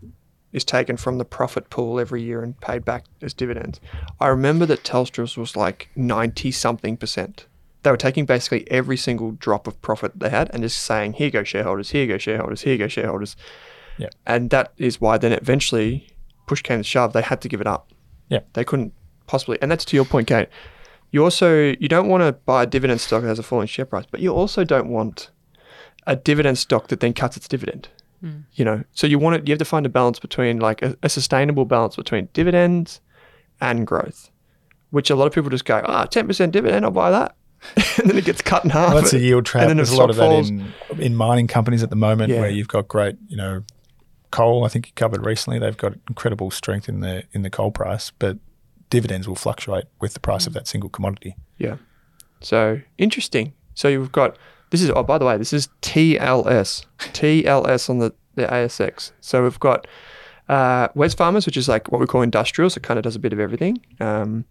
is 0.51 0.63
taken 0.63 0.97
from 0.97 1.17
the 1.17 1.25
profit 1.25 1.69
pool 1.69 1.99
every 1.99 2.21
year 2.21 2.41
and 2.41 2.59
paid 2.59 2.83
back 2.83 3.05
as 3.21 3.33
dividends. 3.33 3.79
I 4.19 4.27
remember 4.27 4.65
that 4.65 4.83
Telstra's 4.83 5.37
was 5.37 5.55
like 5.55 5.89
90 5.95 6.51
something 6.51 6.97
percent. 6.97 7.45
They 7.83 7.91
were 7.91 7.97
taking 7.97 8.25
basically 8.25 8.69
every 8.69 8.97
single 8.97 9.31
drop 9.31 9.67
of 9.67 9.81
profit 9.81 10.19
they 10.19 10.29
had 10.29 10.49
and 10.53 10.63
just 10.63 10.81
saying, 10.81 11.13
here 11.13 11.29
go 11.29 11.43
shareholders, 11.43 11.91
here 11.91 12.07
go 12.07 12.17
shareholders, 12.17 12.61
here 12.61 12.77
go 12.77 12.87
shareholders. 12.87 13.35
Yeah. 13.97 14.09
And 14.25 14.49
that 14.49 14.73
is 14.77 14.99
why 14.99 15.17
then 15.17 15.33
eventually, 15.33 16.07
push 16.47 16.61
came 16.61 16.79
to 16.79 16.83
shove, 16.83 17.13
they 17.13 17.21
had 17.21 17.41
to 17.41 17.49
give 17.49 17.61
it 17.61 17.67
up. 17.67 17.91
Yeah. 18.27 18.39
They 18.53 18.63
couldn't 18.63 18.93
possibly, 19.27 19.61
and 19.61 19.71
that's 19.71 19.85
to 19.85 19.95
your 19.95 20.05
point, 20.05 20.27
Kate. 20.27 20.49
You 21.11 21.23
also 21.23 21.75
you 21.79 21.87
don't 21.87 22.07
want 22.07 22.21
to 22.21 22.33
buy 22.33 22.63
a 22.63 22.67
dividend 22.67 23.01
stock 23.01 23.21
that 23.21 23.27
has 23.27 23.39
a 23.39 23.43
falling 23.43 23.67
share 23.67 23.85
price, 23.85 24.05
but 24.09 24.19
you 24.19 24.33
also 24.33 24.63
don't 24.63 24.89
want 24.89 25.31
a 26.05 26.15
dividend 26.15 26.57
stock 26.57 26.87
that 26.87 26.99
then 26.99 27.13
cuts 27.13 27.37
its 27.37 27.47
dividend. 27.47 27.89
You 28.53 28.65
know, 28.65 28.83
so 28.93 29.07
you 29.07 29.17
want 29.19 29.37
it. 29.37 29.47
You 29.47 29.53
have 29.53 29.59
to 29.59 29.65
find 29.65 29.85
a 29.85 29.89
balance 29.89 30.19
between 30.19 30.59
like 30.59 30.81
a, 30.81 30.97
a 31.03 31.09
sustainable 31.09 31.63
balance 31.65 31.95
between 31.95 32.27
dividends 32.33 32.99
and 33.61 33.87
growth, 33.87 34.29
which 34.89 35.09
a 35.09 35.15
lot 35.15 35.25
of 35.27 35.33
people 35.33 35.49
just 35.49 35.63
go, 35.65 35.81
ah, 35.85 36.05
ten 36.05 36.27
percent 36.27 36.51
dividend, 36.51 36.83
I'll 36.85 36.91
buy 36.91 37.11
that, 37.11 37.35
and 37.99 38.09
then 38.09 38.17
it 38.17 38.25
gets 38.25 38.41
cut 38.41 38.63
in 38.65 38.71
half. 38.71 38.93
Well, 38.93 39.01
that's 39.01 39.13
a 39.13 39.19
yield 39.19 39.45
trap. 39.45 39.61
And 39.63 39.69
then 39.69 39.77
There's 39.77 39.91
a 39.91 39.97
lot 39.97 40.09
of 40.09 40.17
stock 40.17 40.27
that 40.29 40.33
falls. 40.35 40.49
in, 40.49 40.73
in 40.99 41.15
mining 41.15 41.47
companies 41.47 41.81
at 41.81 41.89
the 41.89 41.95
moment 41.95 42.31
Yeah. 42.33 42.41
where 42.41 42.49
you've 42.49 42.67
got 42.67 42.87
great, 42.89 43.15
you 43.27 43.37
know, 43.37 43.63
coal. 44.31 44.65
I 44.65 44.67
think 44.67 44.87
you 44.87 44.93
covered 44.95 45.25
recently. 45.25 45.57
They've 45.59 45.77
got 45.77 45.93
incredible 46.09 46.51
strength 46.51 46.89
in 46.89 46.99
the 46.99 47.23
in 47.31 47.43
the 47.43 47.49
coal 47.49 47.71
price, 47.71 48.11
but 48.19 48.37
dividends 48.89 49.27
will 49.29 49.35
fluctuate 49.35 49.85
with 50.01 50.13
the 50.13 50.19
price 50.19 50.45
of 50.45 50.53
that 50.53 50.67
single 50.67 50.89
commodity. 50.89 51.35
Yeah. 51.57 51.77
So 52.41 52.81
interesting. 52.97 53.53
So 53.75 53.87
you've 53.87 54.11
got 54.11 54.37
this 54.69 54.81
is 54.81 54.89
oh 54.89 55.03
by 55.03 55.17
the 55.17 55.25
way 55.25 55.37
this 55.37 55.53
is 55.53 55.69
TLS 55.81 56.85
TLS 56.99 57.89
on 57.89 57.99
the 57.99 58.13
the 58.35 58.47
ASX. 58.47 59.11
So 59.21 59.43
we've 59.43 59.59
got 59.59 59.85
uh, 60.47 60.87
Wesfarmers, 60.89 61.45
which 61.45 61.57
is 61.57 61.69
like 61.69 61.91
what 61.91 62.01
we 62.01 62.07
call 62.07 62.23
industrial, 62.23 62.71
so 62.71 62.79
it 62.79 62.83
kind 62.83 62.97
of 62.97 63.03
does 63.03 63.15
a 63.15 63.19
bit 63.19 63.33
of 63.33 63.39
everything. 63.39 63.79
Um, 63.99 64.45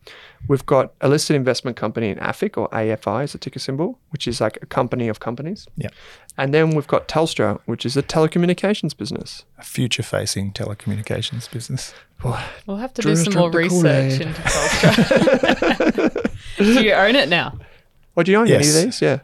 we've 0.46 0.64
got 0.64 0.92
a 1.00 1.08
listed 1.08 1.34
investment 1.34 1.76
company 1.76 2.10
in 2.10 2.18
AFIC 2.18 2.56
or 2.56 2.68
AFI 2.68 3.24
is 3.24 3.34
a 3.34 3.38
ticker 3.38 3.58
symbol, 3.58 3.98
which 4.10 4.28
is 4.28 4.40
like 4.40 4.58
a 4.62 4.66
company 4.66 5.08
of 5.08 5.18
companies. 5.18 5.66
Yeah. 5.76 5.88
And 6.36 6.54
then 6.54 6.70
we've 6.70 6.86
got 6.86 7.08
Telstra, 7.08 7.58
which 7.66 7.84
is 7.84 7.96
a 7.96 8.02
telecommunications 8.02 8.96
business. 8.96 9.44
A 9.58 9.64
future 9.64 10.04
facing 10.04 10.52
telecommunications 10.52 11.50
business. 11.50 11.92
We'll 12.22 12.76
have 12.76 12.94
to 12.94 13.02
Drew 13.02 13.16
do 13.16 13.24
some 13.24 13.34
more 13.34 13.50
research 13.50 14.18
Kool-Aid. 14.18 14.20
into 14.20 14.40
Telstra. 14.42 16.30
do 16.58 16.84
you 16.84 16.92
own 16.92 17.16
it 17.16 17.28
now? 17.28 17.58
Oh, 18.16 18.22
do 18.22 18.30
you 18.30 18.38
own 18.38 18.46
any 18.46 18.56
of 18.56 18.74
these? 18.74 19.02
Yeah. 19.02 19.20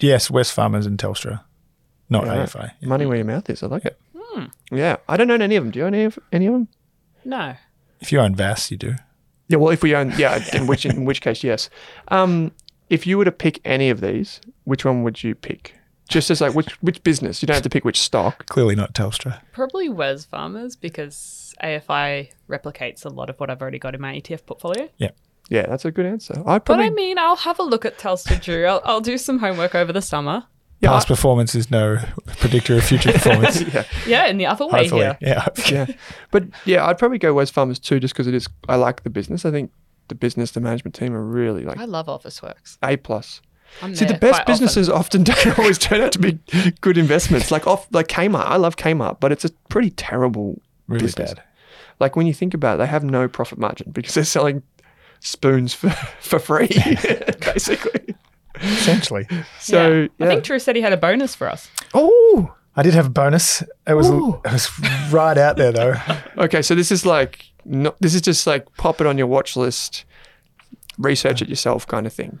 Yes, 0.00 0.28
Wesfarmers 0.28 0.86
and 0.86 0.98
Telstra, 0.98 1.42
not 2.08 2.26
Yeah, 2.26 2.38
right. 2.38 2.48
AFI. 2.48 2.72
Money 2.82 3.06
where 3.06 3.16
your 3.16 3.26
mouth 3.26 3.48
is. 3.50 3.62
I 3.62 3.66
like 3.66 3.84
it. 3.84 3.98
Yeah. 4.70 4.96
I 5.08 5.16
don't 5.18 5.30
own 5.30 5.42
any 5.42 5.56
of 5.56 5.64
them. 5.64 5.70
Do 5.70 5.78
you 5.80 5.84
own 5.84 5.94
any 5.94 6.04
of, 6.04 6.18
any 6.32 6.46
of 6.46 6.54
them? 6.54 6.68
No. 7.24 7.54
If 8.00 8.10
you 8.10 8.18
own 8.20 8.34
VAS, 8.34 8.70
you 8.70 8.76
do. 8.78 8.94
Yeah, 9.48 9.58
well, 9.58 9.70
if 9.70 9.82
we 9.82 9.94
own, 9.94 10.12
yeah, 10.16 10.42
in 10.54 10.66
which 10.66 10.86
in 10.86 11.04
which 11.04 11.20
case, 11.20 11.44
yes. 11.44 11.68
Um, 12.08 12.52
if 12.88 13.06
you 13.06 13.18
were 13.18 13.24
to 13.26 13.32
pick 13.32 13.60
any 13.66 13.90
of 13.90 14.00
these, 14.00 14.40
which 14.64 14.84
one 14.84 15.02
would 15.02 15.22
you 15.22 15.34
pick? 15.34 15.74
Just 16.08 16.30
as 16.30 16.40
like 16.40 16.54
which 16.54 16.70
which 16.82 17.02
business? 17.02 17.42
You 17.42 17.46
don't 17.46 17.54
have 17.56 17.62
to 17.62 17.68
pick 17.70 17.84
which 17.84 18.00
stock. 18.00 18.46
Clearly 18.46 18.74
not 18.74 18.94
Telstra. 18.94 19.40
Probably 19.52 19.88
Wesfarmers 19.90 20.78
because 20.80 21.54
AFI 21.62 22.30
replicates 22.48 23.04
a 23.04 23.08
lot 23.10 23.28
of 23.30 23.38
what 23.38 23.50
I've 23.50 23.60
already 23.60 23.78
got 23.78 23.94
in 23.94 24.00
my 24.00 24.14
ETF 24.18 24.46
portfolio. 24.46 24.88
Yeah, 24.96 25.10
that's 25.52 25.84
a 25.84 25.90
good 25.90 26.06
answer. 26.06 26.42
I'd 26.46 26.64
But 26.64 26.80
I 26.80 26.88
mean, 26.90 27.18
I'll 27.18 27.36
have 27.36 27.58
a 27.58 27.62
look 27.62 27.84
at 27.84 27.98
Telstra, 27.98 28.40
Drew. 28.42 28.64
I'll, 28.64 28.80
I'll 28.84 29.00
do 29.02 29.18
some 29.18 29.38
homework 29.38 29.74
over 29.74 29.92
the 29.92 30.00
summer. 30.02 30.44
Yeah, 30.80 30.88
Past 30.90 31.06
performance 31.08 31.54
is 31.54 31.70
no 31.70 31.98
predictor 32.38 32.76
of 32.76 32.82
future 32.84 33.12
performance. 33.18 33.60
yeah, 33.60 33.84
Yeah, 34.06 34.26
in 34.26 34.36
the 34.38 34.46
other 34.46 34.66
way 34.66 34.80
Hopefully, 34.88 35.02
here. 35.02 35.18
yeah. 35.20 35.46
yeah. 35.70 35.86
But 36.32 36.44
yeah, 36.64 36.84
I'd 36.86 36.98
probably 36.98 37.18
go 37.18 37.32
Wesfarmers 37.34 37.80
too, 37.80 38.00
just 38.00 38.14
because 38.14 38.26
it 38.26 38.34
is. 38.34 38.48
I 38.68 38.74
like 38.76 39.02
the 39.04 39.10
business. 39.10 39.44
I 39.44 39.50
think 39.52 39.70
the 40.08 40.14
business, 40.16 40.50
the 40.50 40.60
management 40.60 40.94
team 40.96 41.14
are 41.14 41.22
really 41.22 41.64
like 41.64 41.78
I 41.78 41.84
love 41.84 42.06
Officeworks. 42.06 42.78
a 42.82 42.96
plus. 42.96 43.40
I'm 43.80 43.94
See, 43.94 44.04
the 44.06 44.12
there 44.14 44.18
best 44.20 44.32
quite 44.32 44.40
often. 44.40 44.52
businesses 44.54 44.88
often 44.90 45.22
don't 45.24 45.58
always 45.58 45.78
turn 45.78 46.00
out 46.00 46.12
to 46.12 46.18
be 46.18 46.40
good 46.80 46.98
investments. 46.98 47.50
Like 47.52 47.66
off, 47.66 47.86
like 47.92 48.08
Kmart. 48.08 48.44
I 48.46 48.56
love 48.56 48.76
Kmart, 48.76 49.20
but 49.20 49.30
it's 49.32 49.44
a 49.44 49.50
pretty 49.68 49.90
terrible 49.90 50.60
Really 50.88 51.04
business. 51.04 51.34
bad. 51.34 51.44
Like 52.00 52.16
when 52.16 52.26
you 52.26 52.34
think 52.34 52.54
about 52.54 52.74
it, 52.74 52.78
they 52.78 52.86
have 52.88 53.04
no 53.04 53.28
profit 53.28 53.58
margin 53.58 53.92
because 53.92 54.14
they're 54.14 54.24
selling 54.24 54.62
spoons 55.22 55.72
for, 55.74 55.90
for 56.20 56.38
free, 56.38 56.68
basically. 57.40 58.14
Essentially. 58.60 59.26
So 59.58 59.90
Yeah. 60.02 60.08
yeah. 60.18 60.26
I 60.26 60.28
think 60.28 60.44
Drew 60.44 60.58
said 60.58 60.76
he 60.76 60.82
had 60.82 60.92
a 60.92 60.96
bonus 60.96 61.34
for 61.34 61.48
us. 61.50 61.70
oh, 61.94 62.54
I 62.74 62.82
did 62.82 62.94
have 62.94 63.06
a 63.06 63.10
bonus. 63.10 63.62
It 63.86 63.94
was 63.94 64.08
Ooh. 64.08 64.40
it 64.44 64.52
was 64.52 64.70
right 65.10 65.36
out 65.36 65.56
there 65.58 65.72
though. 65.72 65.94
okay. 66.38 66.62
So 66.62 66.74
this 66.74 66.90
is 66.90 67.04
like 67.04 67.44
no, 67.66 67.94
this 68.00 68.14
is 68.14 68.22
just 68.22 68.46
like 68.46 68.66
pop 68.76 69.00
it 69.00 69.06
on 69.06 69.18
your 69.18 69.26
watch 69.26 69.56
list, 69.56 70.04
research 70.96 71.42
it 71.42 71.48
yourself, 71.50 71.86
kind 71.86 72.06
of 72.06 72.12
thing. 72.14 72.40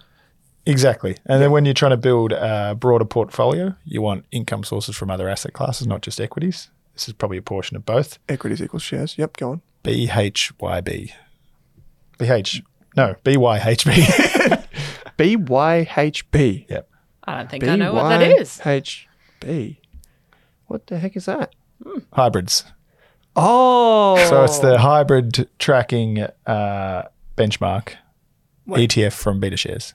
Exactly. 0.64 1.16
And 1.26 1.42
then 1.42 1.50
when 1.50 1.64
you're 1.66 1.74
trying 1.74 1.90
to 1.90 1.96
build 1.98 2.32
a 2.32 2.74
broader 2.78 3.04
portfolio, 3.04 3.74
you 3.84 4.00
want 4.00 4.24
income 4.30 4.64
sources 4.64 4.96
from 4.96 5.10
other 5.10 5.28
asset 5.28 5.52
classes, 5.52 5.86
not 5.86 6.00
just 6.02 6.20
equities. 6.20 6.70
This 6.94 7.08
is 7.08 7.14
probably 7.14 7.36
a 7.38 7.42
portion 7.42 7.76
of 7.76 7.84
both. 7.84 8.18
Equities 8.28 8.62
equals 8.62 8.82
shares. 8.82 9.18
Yep, 9.18 9.36
go 9.38 9.50
on. 9.50 9.62
BHYB. 9.84 11.12
BH. 12.18 12.62
No, 12.96 13.14
BYHB. 13.24 14.66
BYHB. 15.18 16.66
yep. 16.70 16.88
I 17.24 17.36
don't 17.36 17.50
think 17.50 17.64
I 17.64 17.76
know 17.76 17.92
what 17.94 18.08
that 18.08 18.22
is. 18.22 18.58
HB. 18.58 19.76
What 20.66 20.86
the 20.86 20.98
heck 20.98 21.16
is 21.16 21.26
that? 21.26 21.54
Hybrids. 22.12 22.64
Oh, 23.34 24.16
So 24.28 24.44
it's 24.44 24.58
the 24.58 24.78
hybrid 24.78 25.48
tracking 25.58 26.26
uh, 26.46 27.02
benchmark 27.36 27.94
ETF 28.68 29.12
from 29.12 29.40
BetaShares. 29.40 29.94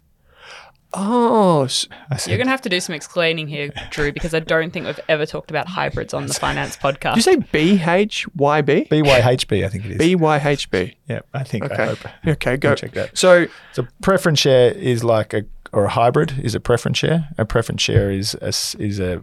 Oh. 0.94 1.64
s- 1.66 1.88
I 2.10 2.18
said, 2.18 2.32
You're 2.32 2.38
going 2.38 2.48
to 2.48 2.52
have 2.52 2.62
to 2.62 2.70
do 2.70 2.80
some 2.80 2.96
explaining 2.96 3.48
here, 3.48 3.72
Drew, 3.92 4.12
because 4.12 4.34
I 4.34 4.40
don't 4.40 4.72
think 4.72 4.86
we've 4.86 5.00
ever 5.10 5.26
talked 5.26 5.50
about 5.50 5.68
hybrids 5.68 6.14
on 6.14 6.26
the 6.28 6.34
finance 6.34 6.78
podcast. 6.78 7.16
Did 7.16 7.18
you 7.18 7.22
say 7.34 7.36
B 7.52 7.82
H 7.86 8.28
Y 8.36 8.62
B? 8.62 8.88
B 8.90 9.02
Y 9.02 9.22
H 9.30 9.48
B, 9.48 9.64
I 9.66 9.70
think 9.70 9.86
it 9.86 9.92
is. 9.92 9.98
BYHB. 9.98 10.96
yeah, 11.08 11.20
I 11.34 11.44
think. 11.44 11.64
I 11.66 11.68
Okay. 11.74 11.86
hope. 11.86 12.00
Okay, 12.28 12.58
go. 12.58 12.76
check 12.76 12.92
that. 12.94 13.18
So 13.18 13.48
So 13.74 13.88
preference 14.02 14.40
share 14.40 14.72
is 14.72 15.04
like 15.04 15.34
a 15.34 15.44
or 15.74 15.86
a 15.86 15.90
hybrid 15.90 16.40
is 16.42 16.56
a 16.56 16.60
preference 16.60 16.98
share. 16.98 17.28
A 17.38 17.46
preference 17.46 17.82
share 17.82 18.10
is 18.10 18.36
a, 18.36 18.48
s- 18.48 18.76
is 18.76 19.00
a 19.00 19.22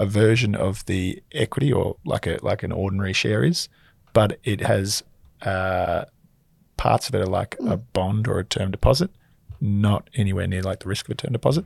a 0.00 0.06
version 0.06 0.54
of 0.56 0.84
the 0.86 1.22
equity 1.32 1.72
or 1.72 1.96
like 2.04 2.26
a 2.26 2.38
like 2.42 2.62
an 2.64 2.72
ordinary 2.72 3.12
share 3.12 3.44
is, 3.44 3.68
but 4.12 4.38
it 4.44 4.60
has 4.60 5.02
uh, 5.42 6.04
parts 6.76 7.08
of 7.08 7.14
it 7.14 7.20
are 7.20 7.26
like 7.26 7.56
a 7.60 7.76
bond 7.76 8.26
or 8.26 8.40
a 8.40 8.44
term 8.44 8.70
deposit, 8.72 9.08
not 9.60 10.08
anywhere 10.14 10.46
near 10.46 10.62
like 10.62 10.80
the 10.80 10.88
risk 10.88 11.06
of 11.06 11.12
a 11.12 11.14
term 11.14 11.32
deposit, 11.32 11.64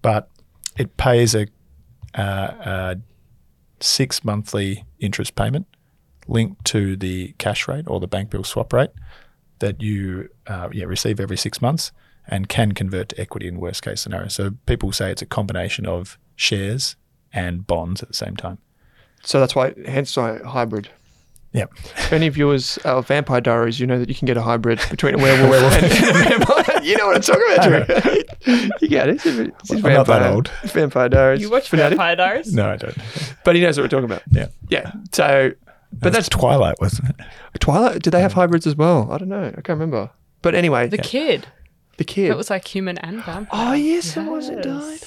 but 0.00 0.28
it 0.76 0.96
pays 0.96 1.34
a, 1.34 1.46
a 2.14 2.96
six 3.80 4.24
monthly 4.24 4.84
interest 5.00 5.34
payment 5.34 5.66
linked 6.28 6.64
to 6.64 6.96
the 6.96 7.34
cash 7.38 7.66
rate 7.66 7.84
or 7.88 8.00
the 8.00 8.06
bank 8.06 8.30
bill 8.30 8.44
swap 8.44 8.72
rate 8.72 8.90
that 9.58 9.80
you 9.82 10.28
uh, 10.46 10.68
yeah, 10.72 10.84
receive 10.84 11.20
every 11.20 11.36
six 11.36 11.60
months 11.60 11.92
and 12.28 12.48
can 12.48 12.72
convert 12.72 13.08
to 13.10 13.20
equity 13.20 13.48
in 13.48 13.58
worst 13.58 13.82
case 13.82 14.00
scenario. 14.00 14.28
So 14.28 14.52
people 14.66 14.92
say 14.92 15.10
it's 15.10 15.22
a 15.22 15.26
combination 15.26 15.86
of 15.86 16.18
shares 16.36 16.96
and 17.32 17.66
bonds 17.66 18.02
at 18.02 18.08
the 18.08 18.14
same 18.14 18.36
time. 18.36 18.58
so 19.22 19.40
that's 19.40 19.54
why 19.54 19.74
hence 19.86 20.14
hybrid. 20.14 20.90
Yeah. 21.52 21.64
If 21.74 22.12
any 22.12 22.28
viewers 22.30 22.78
of 22.78 23.06
Vampire 23.08 23.40
Diaries, 23.40 23.78
you 23.78 23.86
know 23.86 23.98
that 23.98 24.08
you 24.08 24.14
can 24.14 24.26
get 24.26 24.36
a 24.38 24.42
hybrid 24.42 24.80
between 24.90 25.14
a 25.14 25.18
werewolf 25.18 25.72
and 25.82 25.84
a 25.84 25.88
vampire. 25.88 26.80
You 26.82 26.96
know 26.96 27.06
what 27.08 27.16
I'm 27.16 27.22
talking 27.22 27.54
about, 27.54 27.86
Drew. 27.86 28.62
you 28.80 28.88
get 28.88 29.08
it. 29.08 29.24
It's, 29.24 29.26
it's 29.26 29.70
I'm 29.70 29.82
not 29.82 30.06
that 30.06 30.18
Vampire- 30.18 30.32
old. 30.32 30.50
it's 30.64 30.72
Vampire 30.72 31.08
Diaries. 31.08 31.40
you 31.42 31.50
watch 31.50 31.68
fanatic. 31.68 31.96
Vampire 31.98 32.16
Diaries? 32.16 32.52
No, 32.52 32.70
I 32.70 32.76
don't. 32.76 32.96
But 33.44 33.54
he 33.54 33.60
knows 33.62 33.76
what 33.78 33.84
we're 33.84 33.88
talking 33.88 34.06
about. 34.06 34.22
Yeah. 34.30 34.48
Yeah. 34.68 34.92
So, 35.12 35.52
but 35.92 36.12
that's 36.12 36.28
Twilight, 36.28 36.76
wasn't 36.80 37.10
it? 37.10 37.16
Twilight. 37.60 38.02
Did 38.02 38.10
they 38.12 38.20
have 38.20 38.32
hybrids 38.32 38.66
as 38.66 38.74
well? 38.74 39.12
I 39.12 39.18
don't 39.18 39.28
know. 39.28 39.46
I 39.46 39.50
can't 39.60 39.68
remember. 39.78 40.10
But 40.40 40.54
anyway, 40.56 40.88
The 40.88 40.96
the, 40.96 41.02
kid. 41.04 41.46
The 41.98 42.04
kid. 42.04 42.30
It 42.30 42.36
was 42.36 42.50
like 42.50 42.66
human 42.66 42.98
and 42.98 43.22
vampire. 43.22 43.46
oh 43.52 43.74
yes, 43.74 44.16
it 44.16 44.24
was. 44.24 44.48
It 44.48 44.62
died. 44.62 45.00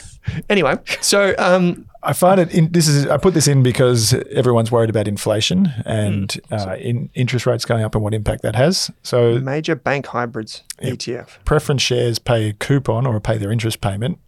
Anyway, 0.49 0.77
so 1.01 1.35
um, 1.37 1.87
I 2.05 2.13
find 2.13 2.39
it. 2.39 2.53
In, 2.53 2.71
this 2.71 2.87
is. 2.87 3.07
I 3.07 3.17
put 3.17 3.33
this 3.33 3.47
in 3.47 3.63
because 3.63 4.13
everyone's 4.31 4.71
worried 4.71 4.89
about 4.89 5.07
inflation 5.07 5.71
and 5.85 6.39
uh, 6.51 6.75
in 6.79 7.09
interest 7.15 7.45
rates 7.45 7.65
going 7.65 7.83
up 7.83 7.95
and 7.95 8.03
what 8.03 8.13
impact 8.13 8.43
that 8.43 8.55
has. 8.55 8.91
So 9.03 9.39
major 9.39 9.75
bank 9.75 10.05
hybrids 10.07 10.63
Yep. 10.81 10.93
ETF. 10.93 11.27
preference 11.45 11.81
shares 11.81 12.19
pay 12.19 12.49
a 12.49 12.53
coupon 12.53 13.05
or 13.07 13.19
pay 13.19 13.37
their 13.37 13.51
interest 13.51 13.81
payment 13.81 14.19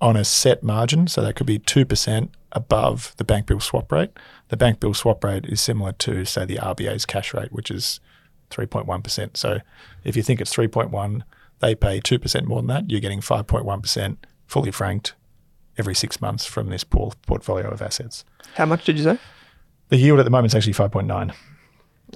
on 0.00 0.16
a 0.16 0.24
set 0.24 0.62
margin. 0.62 1.06
So 1.06 1.20
that 1.22 1.34
could 1.36 1.46
be 1.46 1.58
2% 1.58 2.28
above 2.52 3.14
the 3.16 3.24
bank 3.24 3.46
bill 3.46 3.60
swap 3.60 3.90
rate. 3.92 4.10
The 4.48 4.56
bank 4.56 4.80
bill 4.80 4.94
swap 4.94 5.22
rate 5.24 5.44
is 5.46 5.60
similar 5.60 5.92
to, 5.92 6.24
say, 6.24 6.44
the 6.44 6.56
RBA's 6.56 7.04
cash 7.06 7.34
rate, 7.34 7.52
which 7.52 7.70
is 7.70 8.00
3.1%. 8.50 9.36
So 9.36 9.58
if 10.04 10.16
you 10.16 10.22
think 10.22 10.40
it's 10.40 10.54
3.1, 10.54 11.22
they 11.60 11.74
pay 11.74 12.00
2% 12.00 12.44
more 12.44 12.60
than 12.60 12.66
that. 12.68 12.90
You're 12.90 13.00
getting 13.00 13.20
5.1% 13.20 14.16
fully 14.46 14.70
franked 14.70 15.14
every 15.78 15.94
six 15.94 16.20
months 16.20 16.44
from 16.46 16.68
this 16.68 16.84
poor 16.84 17.12
portfolio 17.26 17.68
of 17.70 17.82
assets. 17.82 18.24
How 18.56 18.66
much 18.66 18.84
did 18.84 18.96
you 18.98 19.04
say? 19.04 19.18
The 19.88 19.96
yield 19.96 20.18
at 20.18 20.24
the 20.24 20.30
moment 20.30 20.52
is 20.52 20.54
actually 20.56 20.72
5.9. 20.74 21.34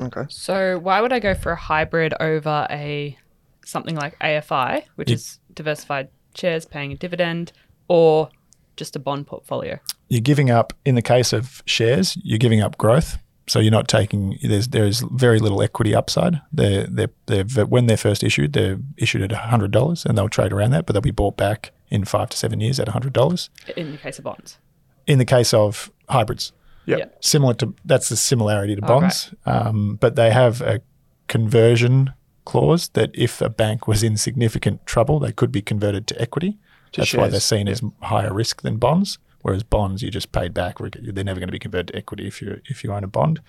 Okay. 0.01 0.23
So 0.29 0.79
why 0.79 1.01
would 1.01 1.13
I 1.13 1.19
go 1.19 1.35
for 1.35 1.53
a 1.53 1.57
hybrid 1.57 2.15
over 2.21 2.67
a 2.71 3.19
something 3.65 3.97
like 3.97 4.19
AFI, 4.21 4.85
which 4.97 5.11
You- 5.11 5.15
is 5.17 5.39
diversified 5.53 6.09
shares 6.35 6.65
paying 6.65 6.93
a 6.93 6.97
dividend, 6.97 7.53
or 7.89 8.29
just 8.77 8.95
a 8.97 8.99
bond 8.99 9.27
portfolio? 9.27 9.79
you're 10.11 10.23
giving 10.23 10.49
up 10.51 10.73
in 10.87 10.95
the 10.95 11.03
case 11.03 11.35
of 11.35 11.63
shares 11.67 12.17
you're 12.23 12.39
giving 12.39 12.63
up 12.63 12.79
growth 12.79 13.19
so 13.47 13.59
you're 13.59 13.71
not 13.71 13.87
taking 13.89 14.39
there's 14.43 14.69
there's 14.69 15.01
very 15.01 15.39
little 15.39 15.61
equity 15.61 15.95
upside 15.95 16.41
they're, 16.51 16.87
they're, 16.87 17.11
they're 17.27 17.67
when 17.67 17.85
they're 17.85 17.97
first 17.99 18.25
issued 18.25 18.55
they're 18.55 18.79
issued 18.97 19.21
at 19.21 19.31
$100 19.31 20.07
and 20.07 20.17
they'll 20.17 20.31
trade 20.31 20.51
around 20.51 20.71
that 20.71 20.87
but 20.87 20.95
they'll 20.95 21.03
be 21.03 21.11
bought 21.11 21.37
back 21.37 21.73
in 21.91 22.05
five 22.05 22.29
to 22.31 22.37
seven 22.37 22.61
years 22.61 22.79
at 22.81 22.89
$100 22.89 23.49
In 23.77 23.93
the 23.93 23.99
case 23.99 24.19
of 24.19 24.25
bonds. 24.25 24.59
in 25.07 25.19
the 25.19 25.25
case 25.25 25.53
of 25.55 25.91
hybrids. 26.09 26.53
Yep. 26.87 26.99
Yeah. 26.99 27.05
similar 27.21 27.55
to 27.55 27.75
that's 27.85 28.09
the 28.09 28.17
similarity 28.17 28.75
to 28.75 28.83
Oh, 28.85 28.89
bonds. 28.89 29.35
um, 29.45 29.97
but 30.01 30.17
they 30.17 30.31
have 30.31 30.61
a 30.63 30.81
conversion 31.27 32.13
clause 32.45 32.89
that 32.95 33.11
if 33.15 33.43
a 33.43 33.51
bank 33.51 33.87
was 33.87 34.03
in 34.03 34.17
significant 34.17 34.85
trouble 34.87 35.19
they 35.19 35.33
could 35.33 35.53
be 35.53 35.61
converted 35.61 36.07
to 36.07 36.21
equity. 36.21 36.57
To 36.93 37.03
that's 37.03 37.13
why 37.13 37.29
they're 37.29 37.41
seen 37.41 37.69
as 37.69 37.83
higher 38.03 38.33
risk 38.33 38.63
than 38.63 38.79
bonds 38.79 39.19
whereas 39.43 39.63
bonds 39.63 40.03
you 40.03 40.11
just 40.11 40.33
paid 40.33 40.53
back 40.55 40.79
they're 40.79 41.23
never 41.25 41.39
going 41.39 41.49
to 41.49 41.53
be 41.53 41.59
converted 41.59 41.89
to 41.89 41.97
equity 41.97 42.27
if 42.27 42.41
you 42.41 42.61
if 42.65 42.83
you 42.83 42.93
own 42.93 43.05
a 43.05 43.09
bond. 43.09 43.41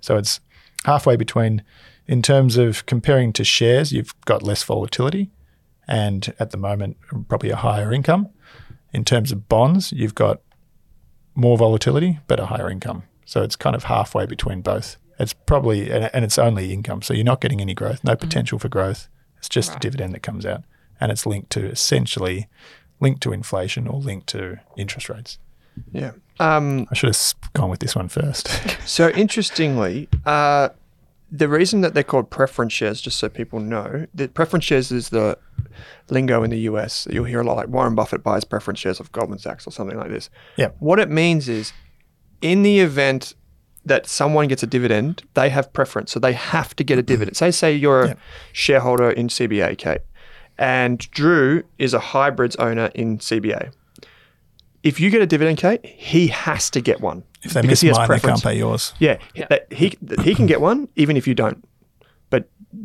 So 0.00 0.16
it's 0.16 0.38
halfway 0.84 1.16
between 1.16 1.62
in 2.06 2.22
terms 2.22 2.56
of 2.56 2.86
comparing 2.86 3.32
to 3.32 3.42
shares 3.44 3.92
you've 3.92 4.14
got 4.24 4.42
less 4.44 4.62
volatility 4.62 5.30
and 5.88 6.34
at 6.38 6.50
the 6.50 6.56
moment 6.56 6.96
probably 7.28 7.50
a 7.50 7.56
higher 7.56 7.92
income 7.92 8.28
in 8.92 9.04
terms 9.04 9.32
of 9.32 9.48
bonds 9.48 9.92
you've 9.92 10.14
got 10.14 10.40
more 11.34 11.56
volatility 11.56 12.18
but 12.26 12.40
a 12.40 12.46
higher 12.46 12.70
income. 12.70 13.04
So 13.26 13.42
it's 13.42 13.56
kind 13.56 13.76
of 13.76 13.84
halfway 13.84 14.24
between 14.24 14.62
both. 14.62 14.96
It's 15.18 15.32
probably 15.32 15.90
and, 15.90 16.10
and 16.14 16.24
it's 16.24 16.38
only 16.38 16.72
income, 16.72 17.02
so 17.02 17.12
you're 17.12 17.24
not 17.24 17.40
getting 17.40 17.60
any 17.60 17.74
growth, 17.74 18.04
no 18.04 18.16
potential 18.16 18.58
for 18.58 18.68
growth. 18.68 19.08
It's 19.38 19.48
just 19.48 19.74
a 19.74 19.78
dividend 19.78 20.14
that 20.14 20.22
comes 20.22 20.46
out, 20.46 20.62
and 21.00 21.10
it's 21.10 21.26
linked 21.26 21.50
to 21.50 21.66
essentially 21.66 22.48
linked 23.00 23.22
to 23.22 23.32
inflation 23.32 23.86
or 23.86 24.00
linked 24.00 24.28
to 24.28 24.58
interest 24.76 25.08
rates. 25.08 25.38
Yeah. 25.92 26.12
Um, 26.38 26.86
I 26.90 26.94
should 26.94 27.14
have 27.14 27.52
gone 27.52 27.68
with 27.68 27.80
this 27.80 27.96
one 27.96 28.08
first. 28.08 28.48
so 28.86 29.10
interestingly, 29.10 30.08
uh, 30.24 30.70
the 31.30 31.48
reason 31.48 31.80
that 31.80 31.94
they're 31.94 32.02
called 32.02 32.30
preference 32.30 32.72
shares, 32.72 33.00
just 33.00 33.18
so 33.18 33.28
people 33.28 33.60
know, 33.60 34.06
the 34.14 34.28
preference 34.28 34.64
shares 34.64 34.92
is 34.92 35.08
the 35.10 35.38
lingo 36.10 36.42
in 36.42 36.50
the 36.50 36.58
US. 36.60 37.06
You'll 37.10 37.24
hear 37.24 37.40
a 37.40 37.44
lot 37.44 37.56
like 37.56 37.68
Warren 37.68 37.94
Buffett 37.94 38.22
buys 38.22 38.44
preference 38.44 38.78
shares 38.80 39.00
of 39.00 39.10
Goldman 39.12 39.38
Sachs 39.38 39.66
or 39.66 39.70
something 39.70 39.98
like 39.98 40.10
this. 40.10 40.30
Yeah. 40.56 40.68
What 40.78 40.98
it 41.00 41.10
means 41.10 41.48
is, 41.48 41.72
in 42.42 42.62
the 42.62 42.80
event 42.80 43.34
that 43.84 44.06
someone 44.06 44.48
gets 44.48 44.62
a 44.62 44.66
dividend, 44.66 45.22
they 45.34 45.48
have 45.50 45.72
preference, 45.72 46.10
so 46.12 46.18
they 46.20 46.32
have 46.32 46.74
to 46.76 46.84
get 46.84 46.98
a 46.98 47.02
dividend. 47.02 47.36
Mm-hmm. 47.36 47.44
Say, 47.46 47.50
say 47.52 47.72
you're 47.74 48.02
a 48.02 48.08
Yeah. 48.08 48.14
shareholder 48.52 49.10
in 49.10 49.28
CBA, 49.28 49.76
Kate, 49.78 50.00
and 50.58 50.98
Drew 51.12 51.62
is 51.78 51.94
a 51.94 52.00
hybrids 52.00 52.56
owner 52.56 52.90
in 52.94 53.18
CBA. 53.18 53.70
if 54.82 55.00
you 55.00 55.10
get 55.10 55.20
a 55.20 55.26
dividend, 55.26 55.58
Kate, 55.58 55.84
he 55.84 56.28
has 56.28 56.70
to 56.70 56.80
get 56.80 57.00
one. 57.00 57.24
If 57.42 57.52
they 57.54 57.60
because 57.60 57.70
miss 57.72 57.80
he 57.80 57.88
has 57.88 57.96
mine, 57.98 58.08
they 58.08 58.18
can't 58.20 58.42
pay 58.42 58.56
yours. 58.56 58.92
Yeah, 59.00 59.18
Yeah. 59.34 59.46
he 59.70 59.96
he 60.22 60.34
can 60.34 60.46
get 60.46 60.60
one 60.60 60.88
even 60.96 61.16
if 61.16 61.26
you 61.26 61.34
don't, 61.34 61.58
but 61.62 61.68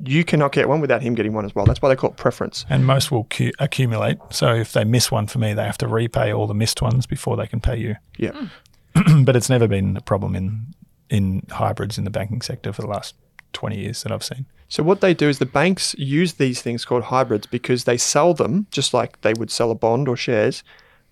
you 0.05 0.23
cannot 0.23 0.51
get 0.51 0.67
one 0.67 0.81
without 0.81 1.01
him 1.01 1.15
getting 1.15 1.33
one 1.33 1.45
as 1.45 1.55
well. 1.55 1.65
That's 1.65 1.81
why 1.81 1.89
they 1.89 1.95
call 1.95 2.11
it 2.11 2.17
preference. 2.17 2.65
And 2.69 2.85
most 2.85 3.11
will 3.11 3.25
cu- 3.25 3.51
accumulate. 3.59 4.17
So 4.29 4.53
if 4.53 4.73
they 4.73 4.83
miss 4.83 5.11
one 5.11 5.27
for 5.27 5.39
me, 5.39 5.53
they 5.53 5.63
have 5.63 5.77
to 5.79 5.87
repay 5.87 6.33
all 6.33 6.47
the 6.47 6.53
missed 6.53 6.81
ones 6.81 7.05
before 7.05 7.37
they 7.37 7.47
can 7.47 7.61
pay 7.61 7.77
you. 7.77 7.95
Yeah, 8.17 8.47
hmm. 8.95 9.23
but 9.23 9.35
it's 9.35 9.49
never 9.49 9.67
been 9.67 9.97
a 9.97 10.01
problem 10.01 10.35
in 10.35 10.73
in 11.09 11.45
hybrids 11.49 11.97
in 11.97 12.05
the 12.05 12.09
banking 12.09 12.41
sector 12.41 12.71
for 12.71 12.81
the 12.81 12.87
last 12.87 13.15
20 13.53 13.77
years 13.77 14.03
that 14.03 14.11
I've 14.11 14.23
seen. 14.23 14.45
So 14.69 14.81
what 14.81 15.01
they 15.01 15.13
do 15.13 15.27
is 15.27 15.39
the 15.39 15.45
banks 15.45 15.93
use 15.97 16.33
these 16.33 16.61
things 16.61 16.85
called 16.85 17.03
hybrids 17.03 17.45
because 17.45 17.83
they 17.83 17.97
sell 17.97 18.33
them 18.33 18.67
just 18.71 18.93
like 18.93 19.19
they 19.19 19.33
would 19.33 19.51
sell 19.51 19.71
a 19.71 19.75
bond 19.75 20.07
or 20.07 20.15
shares. 20.15 20.63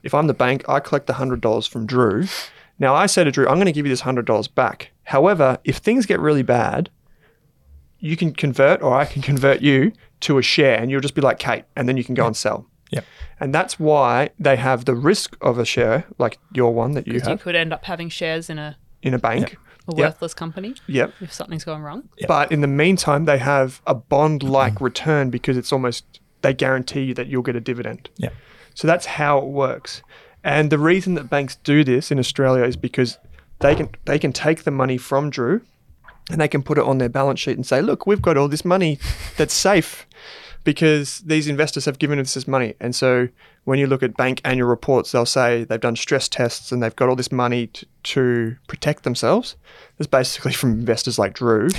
If 0.01 0.13
I'm 0.13 0.27
the 0.27 0.33
bank, 0.33 0.67
I 0.69 0.79
collect 0.79 1.07
the 1.07 1.13
hundred 1.13 1.41
dollars 1.41 1.67
from 1.67 1.85
Drew. 1.85 2.25
Now 2.79 2.95
I 2.95 3.07
say 3.07 3.25
to 3.25 3.31
Drew, 3.31 3.47
I'm 3.47 3.55
going 3.55 3.65
to 3.65 3.73
give 3.73 3.85
you 3.85 3.91
this 3.91 4.01
hundred 4.01 4.25
dollars 4.25 4.47
back. 4.47 4.91
However, 5.03 5.57
if 5.65 5.77
things 5.77 6.05
get 6.05 6.21
really 6.21 6.43
bad, 6.43 6.89
you 7.99 8.15
can 8.17 8.33
convert, 8.33 8.81
or 8.81 8.93
I 8.93 9.05
can 9.05 9.21
convert 9.21 9.61
you 9.61 9.91
to 10.21 10.37
a 10.37 10.41
share, 10.41 10.79
and 10.79 10.89
you'll 10.89 11.01
just 11.01 11.15
be 11.15 11.21
like 11.21 11.39
Kate, 11.39 11.65
and 11.75 11.87
then 11.87 11.97
you 11.97 12.03
can 12.03 12.15
go 12.15 12.25
and 12.25 12.35
sell. 12.35 12.65
Yep. 12.91 13.05
And 13.39 13.53
that's 13.53 13.79
why 13.79 14.31
they 14.39 14.55
have 14.55 14.85
the 14.85 14.95
risk 14.95 15.37
of 15.41 15.57
a 15.59 15.65
share, 15.65 16.05
like 16.17 16.39
your 16.53 16.73
one 16.73 16.93
that 16.93 17.07
you 17.07 17.13
Because 17.13 17.29
you 17.29 17.37
could 17.37 17.55
end 17.55 17.71
up 17.71 17.85
having 17.85 18.09
shares 18.09 18.49
in 18.49 18.57
a, 18.57 18.77
in 19.01 19.13
a 19.13 19.19
bank. 19.19 19.53
a 19.87 19.95
Yep. 19.95 19.97
worthless 19.97 20.33
company 20.33 20.75
Yep. 20.87 21.13
if 21.21 21.33
something's 21.33 21.63
going 21.63 21.81
wrong. 21.81 22.09
But 22.27 22.51
in 22.51 22.61
the 22.61 22.67
meantime, 22.67 23.25
they 23.25 23.37
have 23.39 23.81
a 23.87 23.95
bond 23.95 24.43
like 24.43 24.75
mm-hmm. 24.75 24.83
return 24.83 25.29
because 25.29 25.57
it's 25.57 25.71
almost, 25.71 26.19
they 26.41 26.53
guarantee 26.53 27.01
you 27.01 27.13
that 27.15 27.27
you'll 27.27 27.43
get 27.43 27.55
a 27.55 27.61
dividend. 27.61 28.09
Yeah. 28.17 28.29
So 28.75 28.87
that's 28.87 29.05
how 29.05 29.39
it 29.39 29.45
works. 29.45 30.01
And 30.43 30.69
the 30.71 30.77
reason 30.77 31.15
that 31.15 31.29
banks 31.29 31.57
do 31.63 31.83
this 31.83 32.11
in 32.11 32.19
Australia 32.19 32.63
is 32.63 32.77
because 32.77 33.17
they 33.59 33.75
can 33.75 33.89
they 34.05 34.17
can 34.17 34.31
take 34.31 34.63
the 34.63 34.71
money 34.71 34.97
from 34.97 35.29
Drew 35.29 35.61
and 36.29 36.39
they 36.39 36.47
can 36.47 36.63
put 36.63 36.77
it 36.77 36.83
on 36.83 36.97
their 36.97 37.09
balance 37.09 37.39
sheet 37.39 37.55
and 37.57 37.65
say, 37.65 37.81
look, 37.81 38.05
we've 38.05 38.21
got 38.21 38.37
all 38.37 38.47
this 38.47 38.63
money 38.63 38.99
that's 39.37 39.53
safe 39.53 40.05
because 40.63 41.19
these 41.19 41.47
investors 41.47 41.85
have 41.85 41.99
given 41.99 42.19
us 42.19 42.33
this 42.33 42.47
money. 42.47 42.75
And 42.79 42.95
so 42.95 43.29
when 43.63 43.79
you 43.79 43.87
look 43.87 44.03
at 44.03 44.15
bank 44.17 44.41
annual 44.43 44.67
reports, 44.67 45.11
they'll 45.11 45.25
say 45.25 45.63
they've 45.63 45.79
done 45.79 45.95
stress 45.95 46.27
tests 46.27 46.71
and 46.71 46.83
they've 46.83 46.95
got 46.95 47.09
all 47.09 47.15
this 47.15 47.31
money 47.31 47.67
to, 47.67 47.85
to 48.03 48.55
protect 48.67 49.03
themselves. 49.03 49.55
It's 49.97 50.07
basically 50.07 50.53
from 50.59 50.71
investors 50.71 51.17
like 51.17 51.33
Drew, 51.33 51.69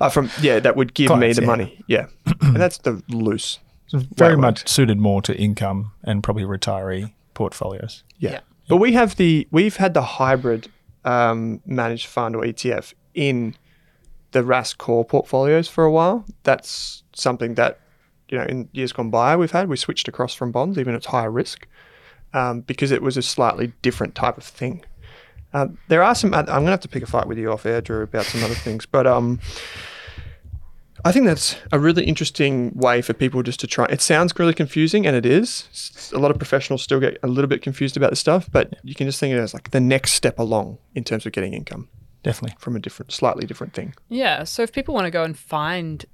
uh, 0.00 0.08
from 0.08 0.30
yeah, 0.40 0.60
that 0.60 0.76
would 0.76 0.94
give 0.94 1.16
me 1.18 1.32
the 1.32 1.42
yeah. 1.42 1.46
money. 1.46 1.84
Yeah, 1.86 2.06
and 2.40 2.56
that's 2.56 2.78
the 2.78 3.02
loose. 3.08 3.58
Very 3.92 4.34
it 4.34 4.38
much 4.38 4.60
works. 4.60 4.70
suited 4.70 4.98
more 4.98 5.20
to 5.22 5.36
income 5.36 5.92
and 6.04 6.22
probably 6.22 6.44
retiree 6.44 7.12
portfolios. 7.34 8.04
Yeah. 8.18 8.30
Yeah. 8.32 8.40
But 8.68 8.76
we 8.76 8.92
have 8.92 9.16
the 9.16 9.48
we've 9.50 9.76
had 9.76 9.94
the 9.94 10.02
hybrid 10.02 10.68
um, 11.04 11.60
managed 11.66 12.06
fund 12.06 12.36
or 12.36 12.42
ETF 12.42 12.94
in 13.14 13.56
the 14.32 14.42
Rask 14.42 14.78
core 14.78 15.04
portfolios 15.04 15.68
for 15.68 15.84
a 15.84 15.90
while. 15.90 16.24
That's 16.42 17.02
something 17.14 17.54
that 17.54 17.80
you 18.28 18.38
know 18.38 18.44
in 18.44 18.68
years 18.72 18.92
gone 18.92 19.10
by 19.10 19.36
we've 19.36 19.50
had. 19.50 19.68
We 19.68 19.76
switched 19.76 20.08
across 20.08 20.34
from 20.34 20.52
bonds, 20.52 20.78
even 20.78 20.94
at 20.94 21.04
higher 21.06 21.30
risk, 21.30 21.66
um, 22.32 22.60
because 22.62 22.90
it 22.90 23.02
was 23.02 23.16
a 23.16 23.22
slightly 23.22 23.72
different 23.82 24.14
type 24.14 24.36
of 24.36 24.44
thing. 24.44 24.84
Um, 25.52 25.78
there 25.88 26.02
are 26.02 26.14
some. 26.14 26.32
I'm 26.32 26.46
gonna 26.46 26.70
have 26.70 26.80
to 26.80 26.88
pick 26.88 27.02
a 27.02 27.06
fight 27.06 27.26
with 27.26 27.38
you 27.38 27.50
off 27.50 27.66
air, 27.66 27.80
Drew, 27.80 28.02
about 28.02 28.24
some 28.24 28.42
other 28.44 28.54
things, 28.54 28.86
but 28.86 29.06
um. 29.06 29.40
I 31.02 31.12
think 31.12 31.24
that's 31.24 31.56
a 31.72 31.78
really 31.78 32.04
interesting 32.04 32.72
way 32.74 33.00
for 33.00 33.14
people 33.14 33.42
just 33.42 33.58
to 33.60 33.66
try. 33.66 33.86
It 33.86 34.02
sounds 34.02 34.38
really 34.38 34.52
confusing, 34.52 35.06
and 35.06 35.16
it 35.16 35.24
is. 35.24 36.10
A 36.14 36.18
lot 36.18 36.30
of 36.30 36.36
professionals 36.36 36.82
still 36.82 37.00
get 37.00 37.16
a 37.22 37.26
little 37.26 37.48
bit 37.48 37.62
confused 37.62 37.96
about 37.96 38.10
this 38.10 38.20
stuff, 38.20 38.50
but 38.52 38.74
you 38.82 38.94
can 38.94 39.06
just 39.06 39.18
think 39.18 39.32
of 39.32 39.38
it 39.38 39.42
as 39.42 39.54
like 39.54 39.70
the 39.70 39.80
next 39.80 40.12
step 40.12 40.38
along 40.38 40.76
in 40.94 41.02
terms 41.02 41.24
of 41.24 41.32
getting 41.32 41.54
income 41.54 41.88
Definitely. 42.22 42.56
from 42.60 42.76
a 42.76 42.80
different, 42.80 43.12
slightly 43.12 43.46
different 43.46 43.72
thing. 43.72 43.94
Yeah. 44.08 44.44
So 44.44 44.62
if 44.62 44.72
people 44.72 44.94
want 44.94 45.06
to 45.06 45.10
go 45.10 45.22
and 45.24 45.36
find 45.38 46.04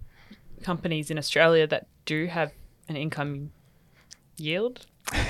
companies 0.63 1.11
in 1.11 1.19
Australia 1.19 1.67
that 1.67 1.87
do 2.05 2.27
have 2.27 2.53
an 2.89 2.97
income 2.97 3.51
yield, 4.39 4.87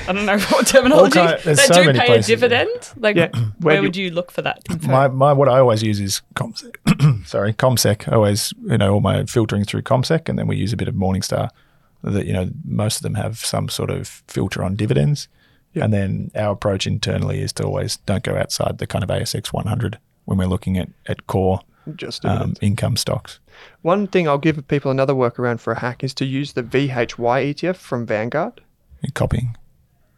I 0.08 0.12
don't 0.12 0.24
know 0.26 0.38
what 0.50 0.66
terminology, 0.66 1.18
kind- 1.18 1.38
there's 1.44 1.58
that 1.58 1.66
so 1.74 1.80
do 1.82 1.86
many 1.86 1.98
pay 1.98 2.06
places, 2.06 2.28
a 2.28 2.32
dividend, 2.34 2.90
like 2.96 3.16
Yeah. 3.16 3.28
where 3.32 3.50
Where 3.60 3.76
do 3.76 3.82
would 3.82 3.96
you 3.96 4.10
look 4.10 4.30
for 4.30 4.42
that 4.42 4.62
info? 4.70 4.88
My, 4.88 5.08
my 5.08 5.32
what 5.32 5.48
I 5.48 5.58
always 5.58 5.82
use 5.82 6.00
is 6.00 6.22
CommSec. 6.34 7.26
Sorry, 7.26 7.52
CommSec. 7.52 8.10
I 8.10 8.16
always 8.16 8.52
you 8.62 8.78
know 8.78 8.94
all 8.94 9.00
my 9.00 9.24
filtering 9.26 9.64
through 9.64 9.82
CommSec, 9.82 10.28
and 10.28 10.38
then 10.38 10.46
we 10.46 10.56
use 10.56 10.72
a 10.72 10.76
bit 10.76 10.88
of 10.88 10.94
Morningstar. 10.94 11.50
That 12.02 12.26
you 12.26 12.32
know 12.32 12.50
most 12.64 12.96
of 12.96 13.02
them 13.02 13.14
have 13.14 13.38
some 13.38 13.68
sort 13.68 13.90
of 13.90 14.22
filter 14.28 14.62
on 14.64 14.76
dividends, 14.76 15.28
and 15.74 15.92
then 15.92 16.30
our 16.34 16.52
approach 16.52 16.86
internally 16.86 17.40
is 17.40 17.52
to 17.54 17.64
always 17.64 17.96
don't 17.98 18.22
go 18.22 18.36
outside 18.36 18.78
the 18.78 18.86
kind 18.86 19.02
of 19.04 19.10
ASX 19.10 19.48
100 19.52 19.98
when 20.26 20.38
we're 20.38 20.46
looking 20.46 20.76
at 20.78 20.90
at 21.06 21.26
core 21.26 21.60
Just 21.96 22.24
um, 22.24 22.54
income 22.60 22.96
stocks. 22.96 23.40
One 23.82 24.06
thing 24.06 24.28
I'll 24.28 24.38
give 24.38 24.68
people 24.68 24.90
another 24.90 25.14
workaround 25.14 25.60
for 25.60 25.72
a 25.72 25.78
hack 25.78 26.04
is 26.04 26.12
to 26.14 26.24
use 26.26 26.52
the 26.52 26.62
VHY 26.62 27.54
ETF 27.54 27.76
from 27.76 28.04
Vanguard. 28.04 28.60
Copying. 29.14 29.56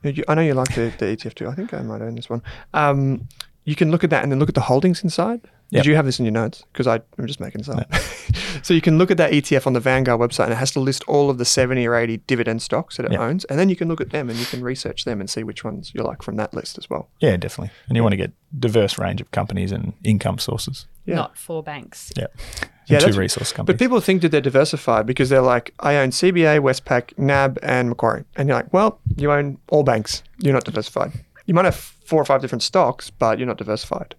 I 0.04 0.34
know 0.34 0.42
you 0.42 0.54
like 0.54 0.74
the, 0.74 0.92
the 0.98 1.06
ETF 1.06 1.34
too. 1.34 1.48
I 1.48 1.54
think 1.54 1.74
I 1.74 1.82
might 1.82 2.02
own 2.02 2.14
this 2.14 2.30
one. 2.30 2.42
Um, 2.72 3.28
you 3.64 3.74
can 3.74 3.90
look 3.90 4.02
at 4.02 4.10
that 4.10 4.22
and 4.22 4.32
then 4.32 4.38
look 4.38 4.48
at 4.48 4.54
the 4.54 4.62
holdings 4.62 5.04
inside. 5.04 5.42
Yep. 5.70 5.82
Did 5.84 5.88
you 5.90 5.96
have 5.96 6.06
this 6.06 6.18
in 6.18 6.24
your 6.24 6.32
notes? 6.32 6.64
Because 6.72 6.86
I'm 6.86 7.02
just 7.26 7.40
making 7.40 7.60
this 7.60 7.68
up. 7.68 7.94
so 8.62 8.72
you 8.72 8.80
can 8.80 8.96
look 8.96 9.10
at 9.10 9.18
that 9.18 9.32
ETF 9.32 9.66
on 9.66 9.74
the 9.74 9.80
Vanguard 9.80 10.18
website 10.18 10.44
and 10.44 10.52
it 10.52 10.56
has 10.56 10.70
to 10.72 10.80
list 10.80 11.04
all 11.06 11.28
of 11.28 11.36
the 11.36 11.44
70 11.44 11.86
or 11.86 11.94
80 11.94 12.18
dividend 12.26 12.62
stocks 12.62 12.96
that 12.96 13.04
it 13.04 13.12
Yep. 13.12 13.20
owns. 13.20 13.44
And 13.46 13.58
then 13.58 13.68
you 13.68 13.76
can 13.76 13.86
look 13.86 14.00
at 14.00 14.08
them 14.10 14.30
and 14.30 14.38
you 14.38 14.46
can 14.46 14.62
research 14.62 15.04
them 15.04 15.20
and 15.20 15.28
see 15.28 15.42
which 15.42 15.64
ones 15.64 15.92
you 15.94 16.02
like 16.02 16.22
from 16.22 16.36
that 16.36 16.54
list 16.54 16.78
as 16.78 16.88
well. 16.88 17.10
Yeah, 17.20 17.36
definitely. 17.36 17.70
And 17.88 17.96
you 17.96 18.02
want 18.02 18.14
to 18.14 18.16
get 18.16 18.32
diverse 18.58 18.96
range 18.98 19.20
of 19.20 19.30
companies 19.30 19.70
and 19.70 19.92
income 20.04 20.38
sources. 20.38 20.86
Yeah. 21.04 21.16
Not 21.16 21.36
for 21.36 21.62
banks. 21.62 22.12
Yeah. 22.16 22.28
Yeah, 22.86 23.00
two 23.00 23.12
resource 23.18 23.52
companies. 23.52 23.76
But 23.76 23.84
people 23.84 24.00
think 24.00 24.22
that 24.22 24.30
they're 24.30 24.40
diversified 24.40 25.04
because 25.04 25.28
they're 25.28 25.42
like, 25.42 25.74
I 25.80 25.96
own 25.96 26.08
CBA, 26.08 26.60
Westpac, 26.60 27.18
NAB, 27.18 27.58
and 27.62 27.90
Macquarie. 27.90 28.24
And 28.36 28.48
you're 28.48 28.56
like, 28.56 28.72
well, 28.72 29.00
you 29.16 29.30
own 29.30 29.58
all 29.68 29.82
banks. 29.82 30.22
You're 30.38 30.54
not 30.54 30.64
diversified. 30.64 31.12
You 31.44 31.52
might 31.52 31.66
have 31.66 31.74
four 31.76 32.22
or 32.22 32.24
five 32.24 32.40
different 32.40 32.62
stocks, 32.62 33.10
but 33.10 33.38
you're 33.38 33.46
not 33.46 33.58
diversified. 33.58 34.14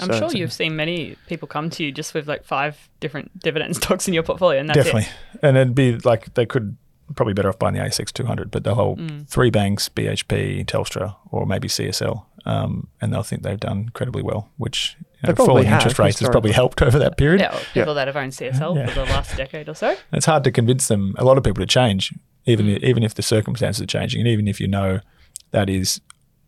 I'm 0.00 0.08
So- 0.12 0.18
sure 0.28 0.32
you've 0.36 0.52
seen 0.52 0.74
many 0.76 1.16
people 1.26 1.46
come 1.48 1.70
to 1.70 1.84
you 1.84 1.92
just 1.92 2.14
with 2.14 2.26
like 2.28 2.44
five 2.44 2.88
different 3.00 3.38
dividend 3.40 3.76
stocks 3.80 4.08
in 4.08 4.14
your 4.14 4.22
portfolio, 4.22 4.60
and 4.60 4.68
that's 4.68 4.76
Definitely. 4.78 5.02
it. 5.34 5.40
And 5.42 5.56
it'd 5.56 5.74
be 5.74 5.96
like 5.98 6.34
they 6.34 6.46
could 6.46 6.76
probably 7.16 7.34
better 7.34 7.48
off 7.50 7.58
buying 7.58 7.74
the 7.74 7.80
ASX 7.80 8.10
200, 8.12 8.50
but 8.50 8.64
they'll 8.64 8.74
hold 8.74 8.98
Mm. 8.98 9.28
three 9.28 9.50
banks, 9.50 9.88
BHP, 9.90 10.64
Telstra, 10.64 11.16
or 11.30 11.44
maybe 11.44 11.68
CSL, 11.68 12.24
um, 12.46 12.88
and 13.02 13.12
they'll 13.12 13.22
think 13.22 13.42
they've 13.42 13.60
done 13.60 13.80
incredibly 13.80 14.22
well, 14.22 14.48
which 14.56 14.96
you 15.22 15.28
know, 15.28 15.34
falling 15.34 15.66
have, 15.66 15.80
interest 15.80 15.98
rates 15.98 16.20
has 16.20 16.30
probably 16.30 16.52
helped 16.52 16.80
over 16.80 16.98
that 16.98 17.18
period. 17.18 17.40
Yeah, 17.40 17.54
or 17.54 17.60
people 17.74 17.94
that 17.94 18.06
have 18.08 18.16
owned 18.16 18.32
CSL 18.32 18.74
Yeah. 18.76 18.86
for 18.86 18.94
the 19.00 19.04
last 19.06 19.36
decade 19.36 19.68
or 19.68 19.74
so. 19.74 19.94
It's 20.12 20.24
hard 20.26 20.42
to 20.44 20.50
convince 20.50 20.88
them, 20.88 21.14
a 21.18 21.24
lot 21.24 21.36
of 21.36 21.44
people, 21.44 21.60
to 21.60 21.66
change, 21.66 22.14
even 22.46 22.64
Mm. 22.66 22.82
even 22.82 23.02
if 23.02 23.14
the 23.14 23.22
circumstances 23.22 23.82
are 23.82 23.86
changing, 23.86 24.20
and 24.22 24.28
even 24.28 24.48
if 24.48 24.58
you 24.58 24.66
know 24.68 25.00
that 25.50 25.68
is 25.68 26.00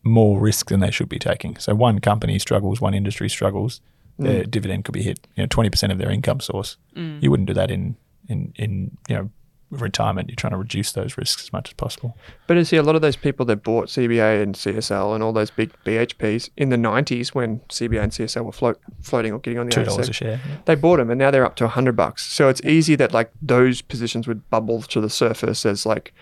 more 0.04 0.38
risk 0.38 0.68
than 0.68 0.80
they 0.80 0.90
should 0.90 1.08
be 1.08 1.18
taking. 1.18 1.56
So 1.56 1.74
one 1.74 1.98
company 2.00 2.38
struggles, 2.38 2.80
one 2.80 2.94
industry 2.94 3.28
struggles, 3.28 3.80
Mm. 4.20 4.24
their 4.26 4.44
dividend 4.44 4.84
could 4.84 4.92
be 4.92 5.02
hit, 5.02 5.26
you 5.34 5.42
know, 5.42 5.48
twenty 5.48 5.70
percent 5.70 5.90
of 5.90 5.98
their 5.98 6.08
income 6.10 6.38
source. 6.38 6.76
Mm. 6.96 7.20
You 7.20 7.30
wouldn't 7.32 7.48
do 7.48 7.54
that 7.54 7.68
in 7.70 7.96
in 8.28 8.52
in 8.54 8.96
you 9.08 9.16
know 9.16 9.30
retirement. 9.70 10.28
You're 10.28 10.36
trying 10.36 10.52
to 10.52 10.56
reduce 10.56 10.92
those 10.92 11.18
risks 11.18 11.42
as 11.42 11.52
much 11.52 11.70
as 11.70 11.72
possible. 11.74 12.16
But 12.46 12.56
you 12.56 12.64
see, 12.64 12.76
a 12.76 12.82
lot 12.84 12.94
of 12.94 13.02
those 13.02 13.16
people 13.16 13.44
that 13.46 13.64
bought 13.64 13.88
CBA 13.88 14.40
and 14.40 14.54
CSL 14.54 15.14
and 15.14 15.22
all 15.24 15.32
those 15.32 15.50
big 15.50 15.72
BHPs 15.84 16.50
in 16.56 16.68
the 16.68 16.76
90s 16.76 17.34
when 17.34 17.58
CBA 17.70 18.00
and 18.04 18.12
CSL 18.12 18.44
were 18.44 18.52
float, 18.52 18.78
floating 19.02 19.32
or 19.32 19.40
getting 19.40 19.58
on 19.58 19.66
the 19.66 19.72
Two 19.72 19.82
dollars 19.84 20.06
ASX, 20.06 20.10
a 20.10 20.12
share. 20.12 20.40
they 20.66 20.76
bought 20.76 20.98
them 20.98 21.10
and 21.10 21.18
now 21.18 21.32
they're 21.32 21.44
up 21.44 21.56
to 21.56 21.64
100 21.64 21.96
bucks. 21.96 22.24
So 22.24 22.48
it's 22.48 22.60
easy 22.62 22.94
that 22.94 23.12
like 23.12 23.32
those 23.42 23.82
positions 23.82 24.28
would 24.28 24.48
bubble 24.48 24.82
to 24.82 25.00
the 25.00 25.10
surface 25.10 25.66
as 25.66 25.84
like, 25.84 26.14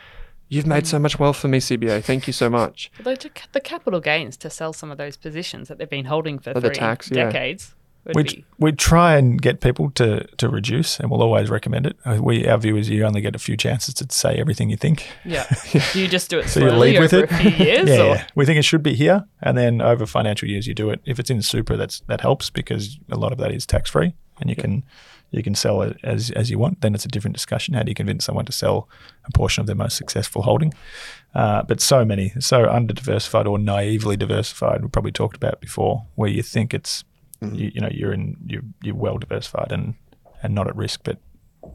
you've 0.53 0.67
made 0.67 0.87
so 0.87 0.99
much 0.99 1.19
wealth 1.19 1.37
for 1.37 1.49
me, 1.49 1.59
CBA. 1.59 2.03
Thank 2.05 2.27
you 2.27 2.33
so 2.33 2.49
much. 2.51 2.91
Although 2.99 3.15
to, 3.17 3.31
the 3.53 3.61
capital 3.61 4.01
gains 4.01 4.37
to 4.39 4.51
sell 4.51 4.73
some 4.73 4.91
of 4.91 4.99
those 4.99 5.17
positions 5.17 5.69
that 5.69 5.79
they've 5.79 5.89
been 5.91 6.05
holding 6.07 6.39
for 6.39 6.53
the 6.53 6.61
three 6.61 6.71
tax, 6.75 7.09
decades 7.09 7.75
would 8.05 8.17
We, 8.17 8.23
be. 8.25 8.45
we 8.59 8.73
try 8.73 9.17
and 9.17 9.41
get 9.41 9.61
people 9.61 9.91
to, 9.93 10.27
to 10.37 10.49
reduce, 10.49 10.99
and 10.99 11.09
we'll 11.11 11.23
always 11.23 11.49
recommend 11.51 11.87
it. 11.87 11.97
Uh, 12.05 12.19
We 12.21 12.47
our 12.49 12.59
view 12.59 12.77
is 12.77 12.91
you 12.91 13.05
only 13.05 13.21
get 13.21 13.35
a 13.37 13.39
few 13.39 13.57
chances 13.57 13.95
to 13.95 14.07
say 14.11 14.37
everything 14.37 14.71
you 14.71 14.77
think. 14.77 15.07
Yeah. 15.25 15.47
You 15.95 16.09
just 16.09 16.29
do 16.29 16.39
it 16.41 16.49
So 16.49 16.61
you 16.61 16.69
slowly 16.69 16.93
lead 16.93 17.01
with 17.01 17.13
it. 17.13 17.31
years? 17.59 17.89
yeah, 17.89 18.05
yeah. 18.05 18.27
we 18.35 18.45
think 18.45 18.59
it 18.59 18.65
should 18.65 18.83
be 18.83 18.95
here, 18.95 19.25
and 19.41 19.57
then 19.57 19.81
over 19.81 20.05
financial 20.07 20.49
years 20.49 20.67
you 20.67 20.75
do 20.75 20.91
it. 20.91 21.01
If 21.05 21.19
it's 21.21 21.31
in 21.31 21.43
super, 21.43 21.77
that's 21.77 22.01
that 22.09 22.21
helps 22.21 22.51
because 22.51 22.99
a 23.11 23.17
lot 23.17 23.33
of 23.33 23.39
that 23.39 23.53
is 23.53 23.67
tax 23.67 23.89
free, 23.91 24.15
and 24.41 24.51
you 24.51 24.57
can 24.57 24.83
you 25.33 25.43
can 25.43 25.55
sell 25.55 25.83
it 25.83 25.97
as 26.05 26.31
as 26.31 26.51
you 26.51 26.59
want. 26.59 26.81
Then 26.81 26.95
it's 26.95 27.05
a 27.05 27.09
different 27.09 27.35
discussion. 27.35 27.75
How 27.75 27.83
do 27.83 27.91
you 27.91 27.95
convince 27.95 28.25
someone 28.25 28.45
to 28.45 28.53
sell 28.53 28.89
a 29.25 29.33
portion 29.33 29.61
of 29.61 29.67
their 29.67 29.77
most 29.77 29.97
successful 29.97 30.43
holding? 30.43 30.73
Uh, 31.35 31.63
but 31.63 31.81
so 31.81 32.05
many, 32.05 32.33
so 32.39 32.69
under 32.69 32.93
diversified 32.93 33.47
or 33.47 33.59
naively 33.59 34.17
diversified, 34.17 34.83
we 34.83 34.89
probably 34.89 35.13
talked 35.13 35.37
about 35.37 35.61
before, 35.61 36.05
where 36.15 36.31
you 36.31 36.43
think 36.43 36.75
it's 36.75 37.05
you, 37.41 37.73
you 37.75 37.81
know 37.81 37.89
you're 37.91 38.13
in 38.13 38.37
you're 38.47 38.63
you're 38.83 38.95
well 38.95 39.19
diversified 39.19 39.73
and 39.73 39.95
and 40.43 40.55
not 40.55 40.69
at 40.69 40.77
risk, 40.77 41.01
but 41.03 41.19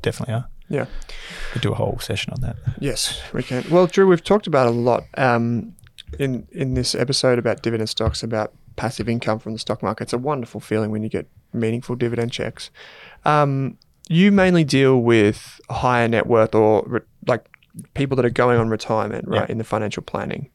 definitely 0.01 0.35
are. 0.35 0.47
Yeah. 0.69 0.85
We 0.85 1.53
could 1.53 1.61
do 1.61 1.71
a 1.71 1.75
whole 1.75 1.97
session 1.99 2.33
on 2.33 2.41
that. 2.41 2.57
Yes, 2.79 3.21
we 3.33 3.41
can. 3.41 3.63
Well, 3.71 3.87
Drew, 3.87 4.05
we've 4.05 4.23
talked 4.23 4.47
about 4.47 4.67
a 4.67 4.71
lot. 4.71 5.05
Um, 5.17 5.75
in 6.19 6.47
in 6.51 6.73
this 6.73 6.95
episode 6.95 7.39
about 7.39 7.61
dividend 7.61 7.89
stocks, 7.89 8.23
about 8.23 8.53
passive 8.75 9.09
income 9.09 9.39
from 9.39 9.53
the 9.53 9.59
stock 9.59 9.83
market. 9.83 10.03
It's 10.03 10.13
a 10.13 10.17
wonderful 10.17 10.61
feeling 10.61 10.91
when 10.91 11.03
you 11.03 11.09
get 11.09 11.27
meaningful 11.51 11.95
dividend 11.95 12.31
checks. 12.31 12.69
Um, 13.27 13.77
you 14.09 14.31
mainly 14.31 14.63
deal 14.63 14.99
with 15.01 15.59
higher 15.69 16.07
net 16.07 16.27
worth 16.27 16.55
or 16.55 16.83
re- 16.87 17.01
like 17.27 17.45
people 17.93 18.15
that 18.15 18.25
are 18.25 18.29
going 18.29 18.57
on 18.57 18.69
retirement, 18.69 19.27
right, 19.27 19.41
Yeah. 19.41 19.51
in 19.51 19.57
the 19.57 19.63
financial 19.63 20.01
planning. 20.01 20.49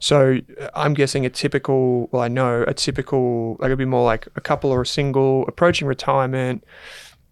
So 0.00 0.38
uh, 0.60 0.68
I'm 0.74 0.94
guessing 0.94 1.24
a 1.26 1.30
typical, 1.30 2.08
well, 2.12 2.22
I 2.22 2.28
know 2.28 2.64
a 2.66 2.74
typical, 2.74 3.56
like 3.60 3.66
it'd 3.68 3.78
be 3.78 3.84
more 3.84 4.04
like 4.04 4.26
a 4.36 4.40
couple 4.40 4.70
or 4.70 4.80
a 4.82 4.86
single 4.86 5.44
approaching 5.46 5.86
retirement, 5.86 6.64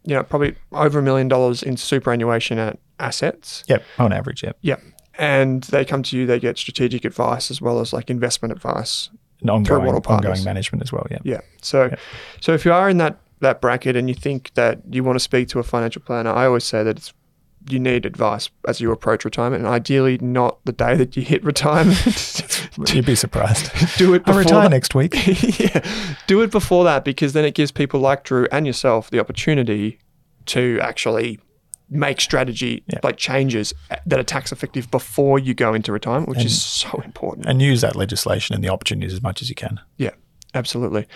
you 0.05 0.14
know, 0.14 0.22
probably 0.22 0.55
over 0.72 0.99
a 0.99 1.03
million 1.03 1.26
dollars 1.28 1.62
in 1.62 1.76
superannuation 1.76 2.59
at 2.59 2.78
assets. 3.01 3.64
Yep, 3.68 3.82
on 3.99 4.12
average, 4.12 4.43
yep. 4.43 4.57
Yep. 4.61 4.80
And 5.18 5.62
they 5.64 5.84
come 5.84 6.03
to 6.05 6.16
you, 6.16 6.26
they 6.26 6.38
get 6.38 6.57
strategic 6.59 7.05
advice 7.05 7.51
as 7.51 7.61
well 7.61 7.80
as 7.80 7.93
like 7.93 8.11
investment 8.11 8.53
advice. 8.53 9.09
And 9.40 9.51
ongoing, 9.51 9.88
ongoing 9.88 10.45
management 10.45 10.82
as 10.82 10.93
well, 10.93 11.07
yeah. 11.11 11.18
Yeah. 11.24 11.40
So, 11.62 11.86
Yeah. 11.86 11.97
so 12.40 12.53
if 12.55 12.64
you 12.64 12.72
are 12.72 12.88
in 12.88 12.99
that 12.99 13.18
that 13.43 13.61
bracket 13.61 13.95
and 13.97 14.09
you 14.09 14.14
think 14.14 14.53
that 14.55 14.80
you 14.90 15.05
want 15.05 15.16
to 15.16 15.20
speak 15.20 15.49
to 15.49 15.59
a 15.59 15.62
financial 15.62 16.03
planner, 16.03 16.30
I 16.30 16.47
always 16.47 16.64
say 16.64 16.82
that 16.82 16.97
it's 16.97 17.12
you 17.68 17.78
need 17.78 18.05
advice 18.05 18.51
as 18.66 18.80
you 18.80 18.90
approach 18.90 19.24
retirement, 19.24 19.62
and 19.64 19.72
ideally 19.72 20.18
not 20.18 20.59
the 20.64 20.72
day 20.72 20.97
that 20.97 21.16
you 21.16 21.22
hit 21.22 21.45
retirement. 21.45 22.68
You'd 22.93 23.07
be 23.07 23.14
surprised. 23.14 23.70
Do 23.99 24.14
it 24.14 24.22
I 24.22 24.32
before 24.32 24.40
retire 24.40 24.62
that. 24.62 24.70
next 24.70 24.95
week. 24.97 25.14
yeah, 25.61 25.84
do 26.26 26.40
it 26.43 26.51
before 26.51 26.82
that 26.84 27.05
because 27.05 27.34
then 27.34 27.45
it 27.45 27.55
gives 27.55 27.70
people 27.70 28.01
like 28.01 28.24
Drew 28.24 28.49
and 28.51 28.66
yourself 28.66 29.11
the 29.11 29.20
opportunity 29.20 30.01
to 30.47 30.80
actually 30.82 31.38
make 31.88 32.20
strategy 32.20 32.82
Yeah. 32.93 32.99
like 33.05 33.16
changes 33.16 33.72
eh, 33.90 33.97
that 34.07 34.18
are 34.18 34.24
tax 34.24 34.51
effective 34.51 34.90
before 34.90 35.38
you 35.38 35.55
go 35.55 35.72
into 35.72 35.93
retirement, 35.93 36.28
which 36.30 36.38
And- 36.38 36.47
is 36.47 36.61
so 36.61 37.01
important. 37.05 37.47
and 37.47 37.62
use 37.62 37.80
that 37.82 37.95
legislation 37.95 38.55
and 38.57 38.64
the 38.64 38.70
opportunities 38.70 39.12
as 39.12 39.22
much 39.22 39.40
as 39.40 39.49
you 39.49 39.55
can. 39.55 39.78
Yeah, 39.99 40.11
absolutely. 40.55 41.07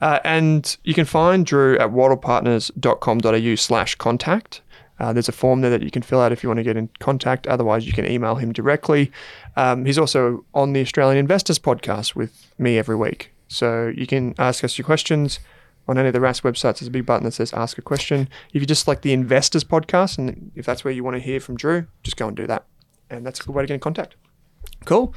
Uh, 0.00 0.20
and 0.24 0.76
you 0.84 0.94
can 0.94 1.04
find 1.04 1.44
Drew 1.46 1.78
at 1.78 1.90
wattlepartners.com.au 1.90 3.54
slash 3.56 3.94
contact. 3.96 4.62
Uh, 4.98 5.12
there's 5.12 5.28
a 5.28 5.32
form 5.32 5.60
there 5.60 5.70
that 5.70 5.82
you 5.82 5.90
can 5.90 6.02
fill 6.02 6.20
out 6.20 6.32
if 6.32 6.42
you 6.42 6.48
want 6.48 6.58
to 6.58 6.64
get 6.64 6.76
in 6.76 6.88
contact. 7.00 7.46
Otherwise, 7.46 7.86
you 7.86 7.92
can 7.92 8.10
email 8.10 8.36
him 8.36 8.52
directly. 8.52 9.12
Um, 9.56 9.84
he's 9.84 9.98
also 9.98 10.44
on 10.54 10.72
the 10.72 10.80
Australian 10.80 11.18
Investors 11.18 11.58
podcast 11.58 12.14
with 12.14 12.50
me 12.58 12.78
every 12.78 12.96
week. 12.96 13.32
So 13.48 13.92
you 13.94 14.06
can 14.06 14.34
ask 14.38 14.64
us 14.64 14.78
your 14.78 14.86
questions 14.86 15.38
on 15.86 15.98
any 15.98 16.08
of 16.08 16.14
the 16.14 16.18
Rask 16.20 16.42
websites. 16.42 16.80
There's 16.80 16.88
a 16.88 16.90
big 16.90 17.06
button 17.06 17.24
that 17.24 17.32
says 17.32 17.52
ask 17.52 17.78
a 17.78 17.82
question. 17.82 18.28
If 18.52 18.62
you 18.62 18.66
just 18.66 18.88
like 18.88 19.02
the 19.02 19.12
Investors 19.12 19.64
podcast, 19.64 20.18
and 20.18 20.50
if 20.54 20.64
that's 20.64 20.84
where 20.84 20.92
you 20.92 21.04
want 21.04 21.16
to 21.16 21.20
hear 21.22 21.40
from 21.40 21.56
Drew, 21.56 21.86
just 22.02 22.16
go 22.16 22.26
and 22.28 22.36
do 22.36 22.46
that. 22.46 22.64
And 23.10 23.24
that's 23.24 23.40
a 23.40 23.44
good 23.44 23.54
way 23.54 23.62
to 23.62 23.66
get 23.66 23.74
in 23.74 23.80
contact. 23.80 24.16
Cool. 24.84 25.14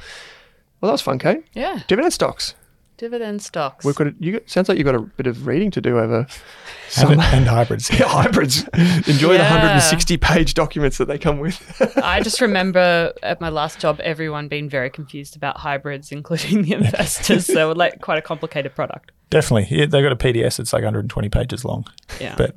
Well, 0.80 0.88
that 0.88 0.92
was 0.92 1.02
fun, 1.02 1.18
Kate. 1.18 1.44
Yeah. 1.54 1.80
Dividend 1.88 2.12
stocks. 2.12 2.54
Dividend 3.00 3.40
stocks. 3.40 3.82
We've 3.82 3.94
got 3.94 4.08
a, 4.08 4.14
you 4.18 4.32
got, 4.32 4.50
sounds 4.50 4.68
like 4.68 4.76
you've 4.76 4.84
got 4.84 4.94
a 4.94 5.00
bit 5.00 5.26
of 5.26 5.46
reading 5.46 5.70
to 5.70 5.80
do 5.80 5.98
over 5.98 6.18
And, 6.98 7.08
some 7.08 7.12
and 7.12 7.46
hybrids. 7.46 7.88
yeah, 7.98 8.06
hybrids. 8.06 8.64
Enjoy 8.74 9.34
the 9.34 9.44
160 9.44 10.18
page 10.18 10.52
documents 10.52 10.98
that 10.98 11.06
they 11.06 11.18
come 11.18 11.38
with. 11.38 11.80
I 12.04 12.20
just 12.20 12.42
remember 12.42 13.14
at 13.22 13.40
my 13.40 13.48
last 13.48 13.78
job, 13.78 14.00
everyone 14.00 14.48
being 14.48 14.68
very 14.68 14.90
confused 14.90 15.34
about 15.34 15.56
hybrids, 15.56 16.12
including 16.12 16.62
the 16.62 16.72
investors. 16.72 17.46
so, 17.46 17.72
like, 17.72 18.02
quite 18.02 18.18
a 18.18 18.22
complicated 18.22 18.74
product. 18.74 19.12
Definitely. 19.30 19.78
Yeah, 19.78 19.86
they've 19.86 20.02
got 20.02 20.12
a 20.12 20.16
PDS 20.16 20.58
that's 20.58 20.74
like 20.74 20.82
120 20.82 21.28
pages 21.30 21.64
long. 21.64 21.86
Yeah. 22.20 22.34
But 22.36 22.54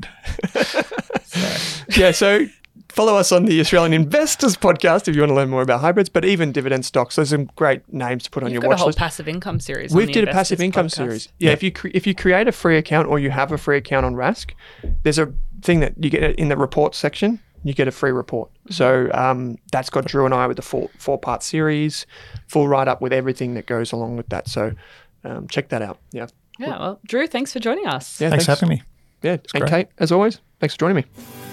yeah, 1.96 2.12
so 2.12 2.48
follow 2.94 3.16
us 3.16 3.32
on 3.32 3.46
the 3.46 3.60
Australian 3.60 3.94
Investors 3.94 4.56
podcast 4.56 5.08
if 5.08 5.16
you 5.16 5.22
want 5.22 5.32
to 5.32 5.36
learn 5.36 5.50
more 5.50 5.62
about 5.62 5.82
hybrids, 5.82 6.10
but 6.10 6.24
even 6.24 6.52
dividend 6.52 6.86
stocks. 6.86 7.16
There's 7.16 7.30
some 7.30 7.50
great 7.56 7.92
names 7.92 8.24
to 8.26 8.30
put 8.30 8.44
on 8.44 8.50
You've 8.50 8.56
your 8.56 8.62
got 8.62 8.68
a 8.68 8.70
watch 8.70 8.80
whole 8.80 8.88
list. 8.88 8.98
passive 9.00 9.28
income 9.28 9.60
series. 9.60 9.94
We've 9.94 10.12
did 10.12 10.28
a 10.28 10.32
passive 10.32 10.62
income 10.62 10.88
podcast. 10.88 10.92
series. 10.96 11.30
Yeah, 11.40 11.50
Yeah. 11.50 11.54
if 11.54 11.64
you 11.64 11.72
cre- 11.72 11.90
if 11.94 12.06
you 12.08 12.14
create 12.16 12.48
a 12.48 12.52
free 12.52 12.78
account 12.78 13.08
or 13.08 13.20
you 13.20 13.32
have 13.32 13.52
a 13.52 13.58
free 13.58 13.78
account 13.78 14.06
on 14.06 14.14
Rask, 14.16 14.52
there's 15.04 15.20
a 15.20 15.34
thing 15.62 15.80
that 15.80 15.94
you 16.04 16.10
get 16.10 16.36
in 16.38 16.50
the 16.50 16.58
report 16.58 16.94
section. 16.96 17.40
You 17.66 17.74
get 17.74 17.88
a 17.88 17.92
free 17.92 18.12
report. 18.12 18.52
So 18.70 19.10
um, 19.14 19.58
that's 19.72 19.90
got 19.90 20.06
Drew 20.06 20.26
and 20.26 20.34
I 20.34 20.48
with 20.48 20.58
the 20.58 20.62
four 20.64 20.90
four 20.98 21.18
part 21.18 21.42
series, 21.44 22.06
full 22.48 22.68
write 22.68 22.88
up 22.88 23.02
with 23.02 23.14
everything 23.14 23.54
that 23.56 23.66
goes 23.66 23.92
along 23.92 24.18
with 24.18 24.28
that. 24.30 24.48
So 24.50 24.74
um, 25.24 25.48
check 25.48 25.70
that 25.70 25.82
out. 25.82 25.98
Yeah. 26.12 26.28
Yeah. 26.60 26.78
Well, 26.78 27.00
Drew, 27.08 27.26
thanks 27.26 27.54
for 27.54 27.60
joining 27.60 27.88
us. 27.88 28.20
Yeah. 28.22 28.30
thanks, 28.30 28.46
for 28.46 28.52
having 28.52 28.70
me. 28.70 28.84
Yeah. 29.24 29.38
And 29.54 29.62
great. 29.62 29.70
Kate, 29.70 29.88
as 29.98 30.12
always, 30.12 30.40
thanks 30.60 30.76
for 30.76 30.80
joining 30.82 30.98
me. 30.98 31.53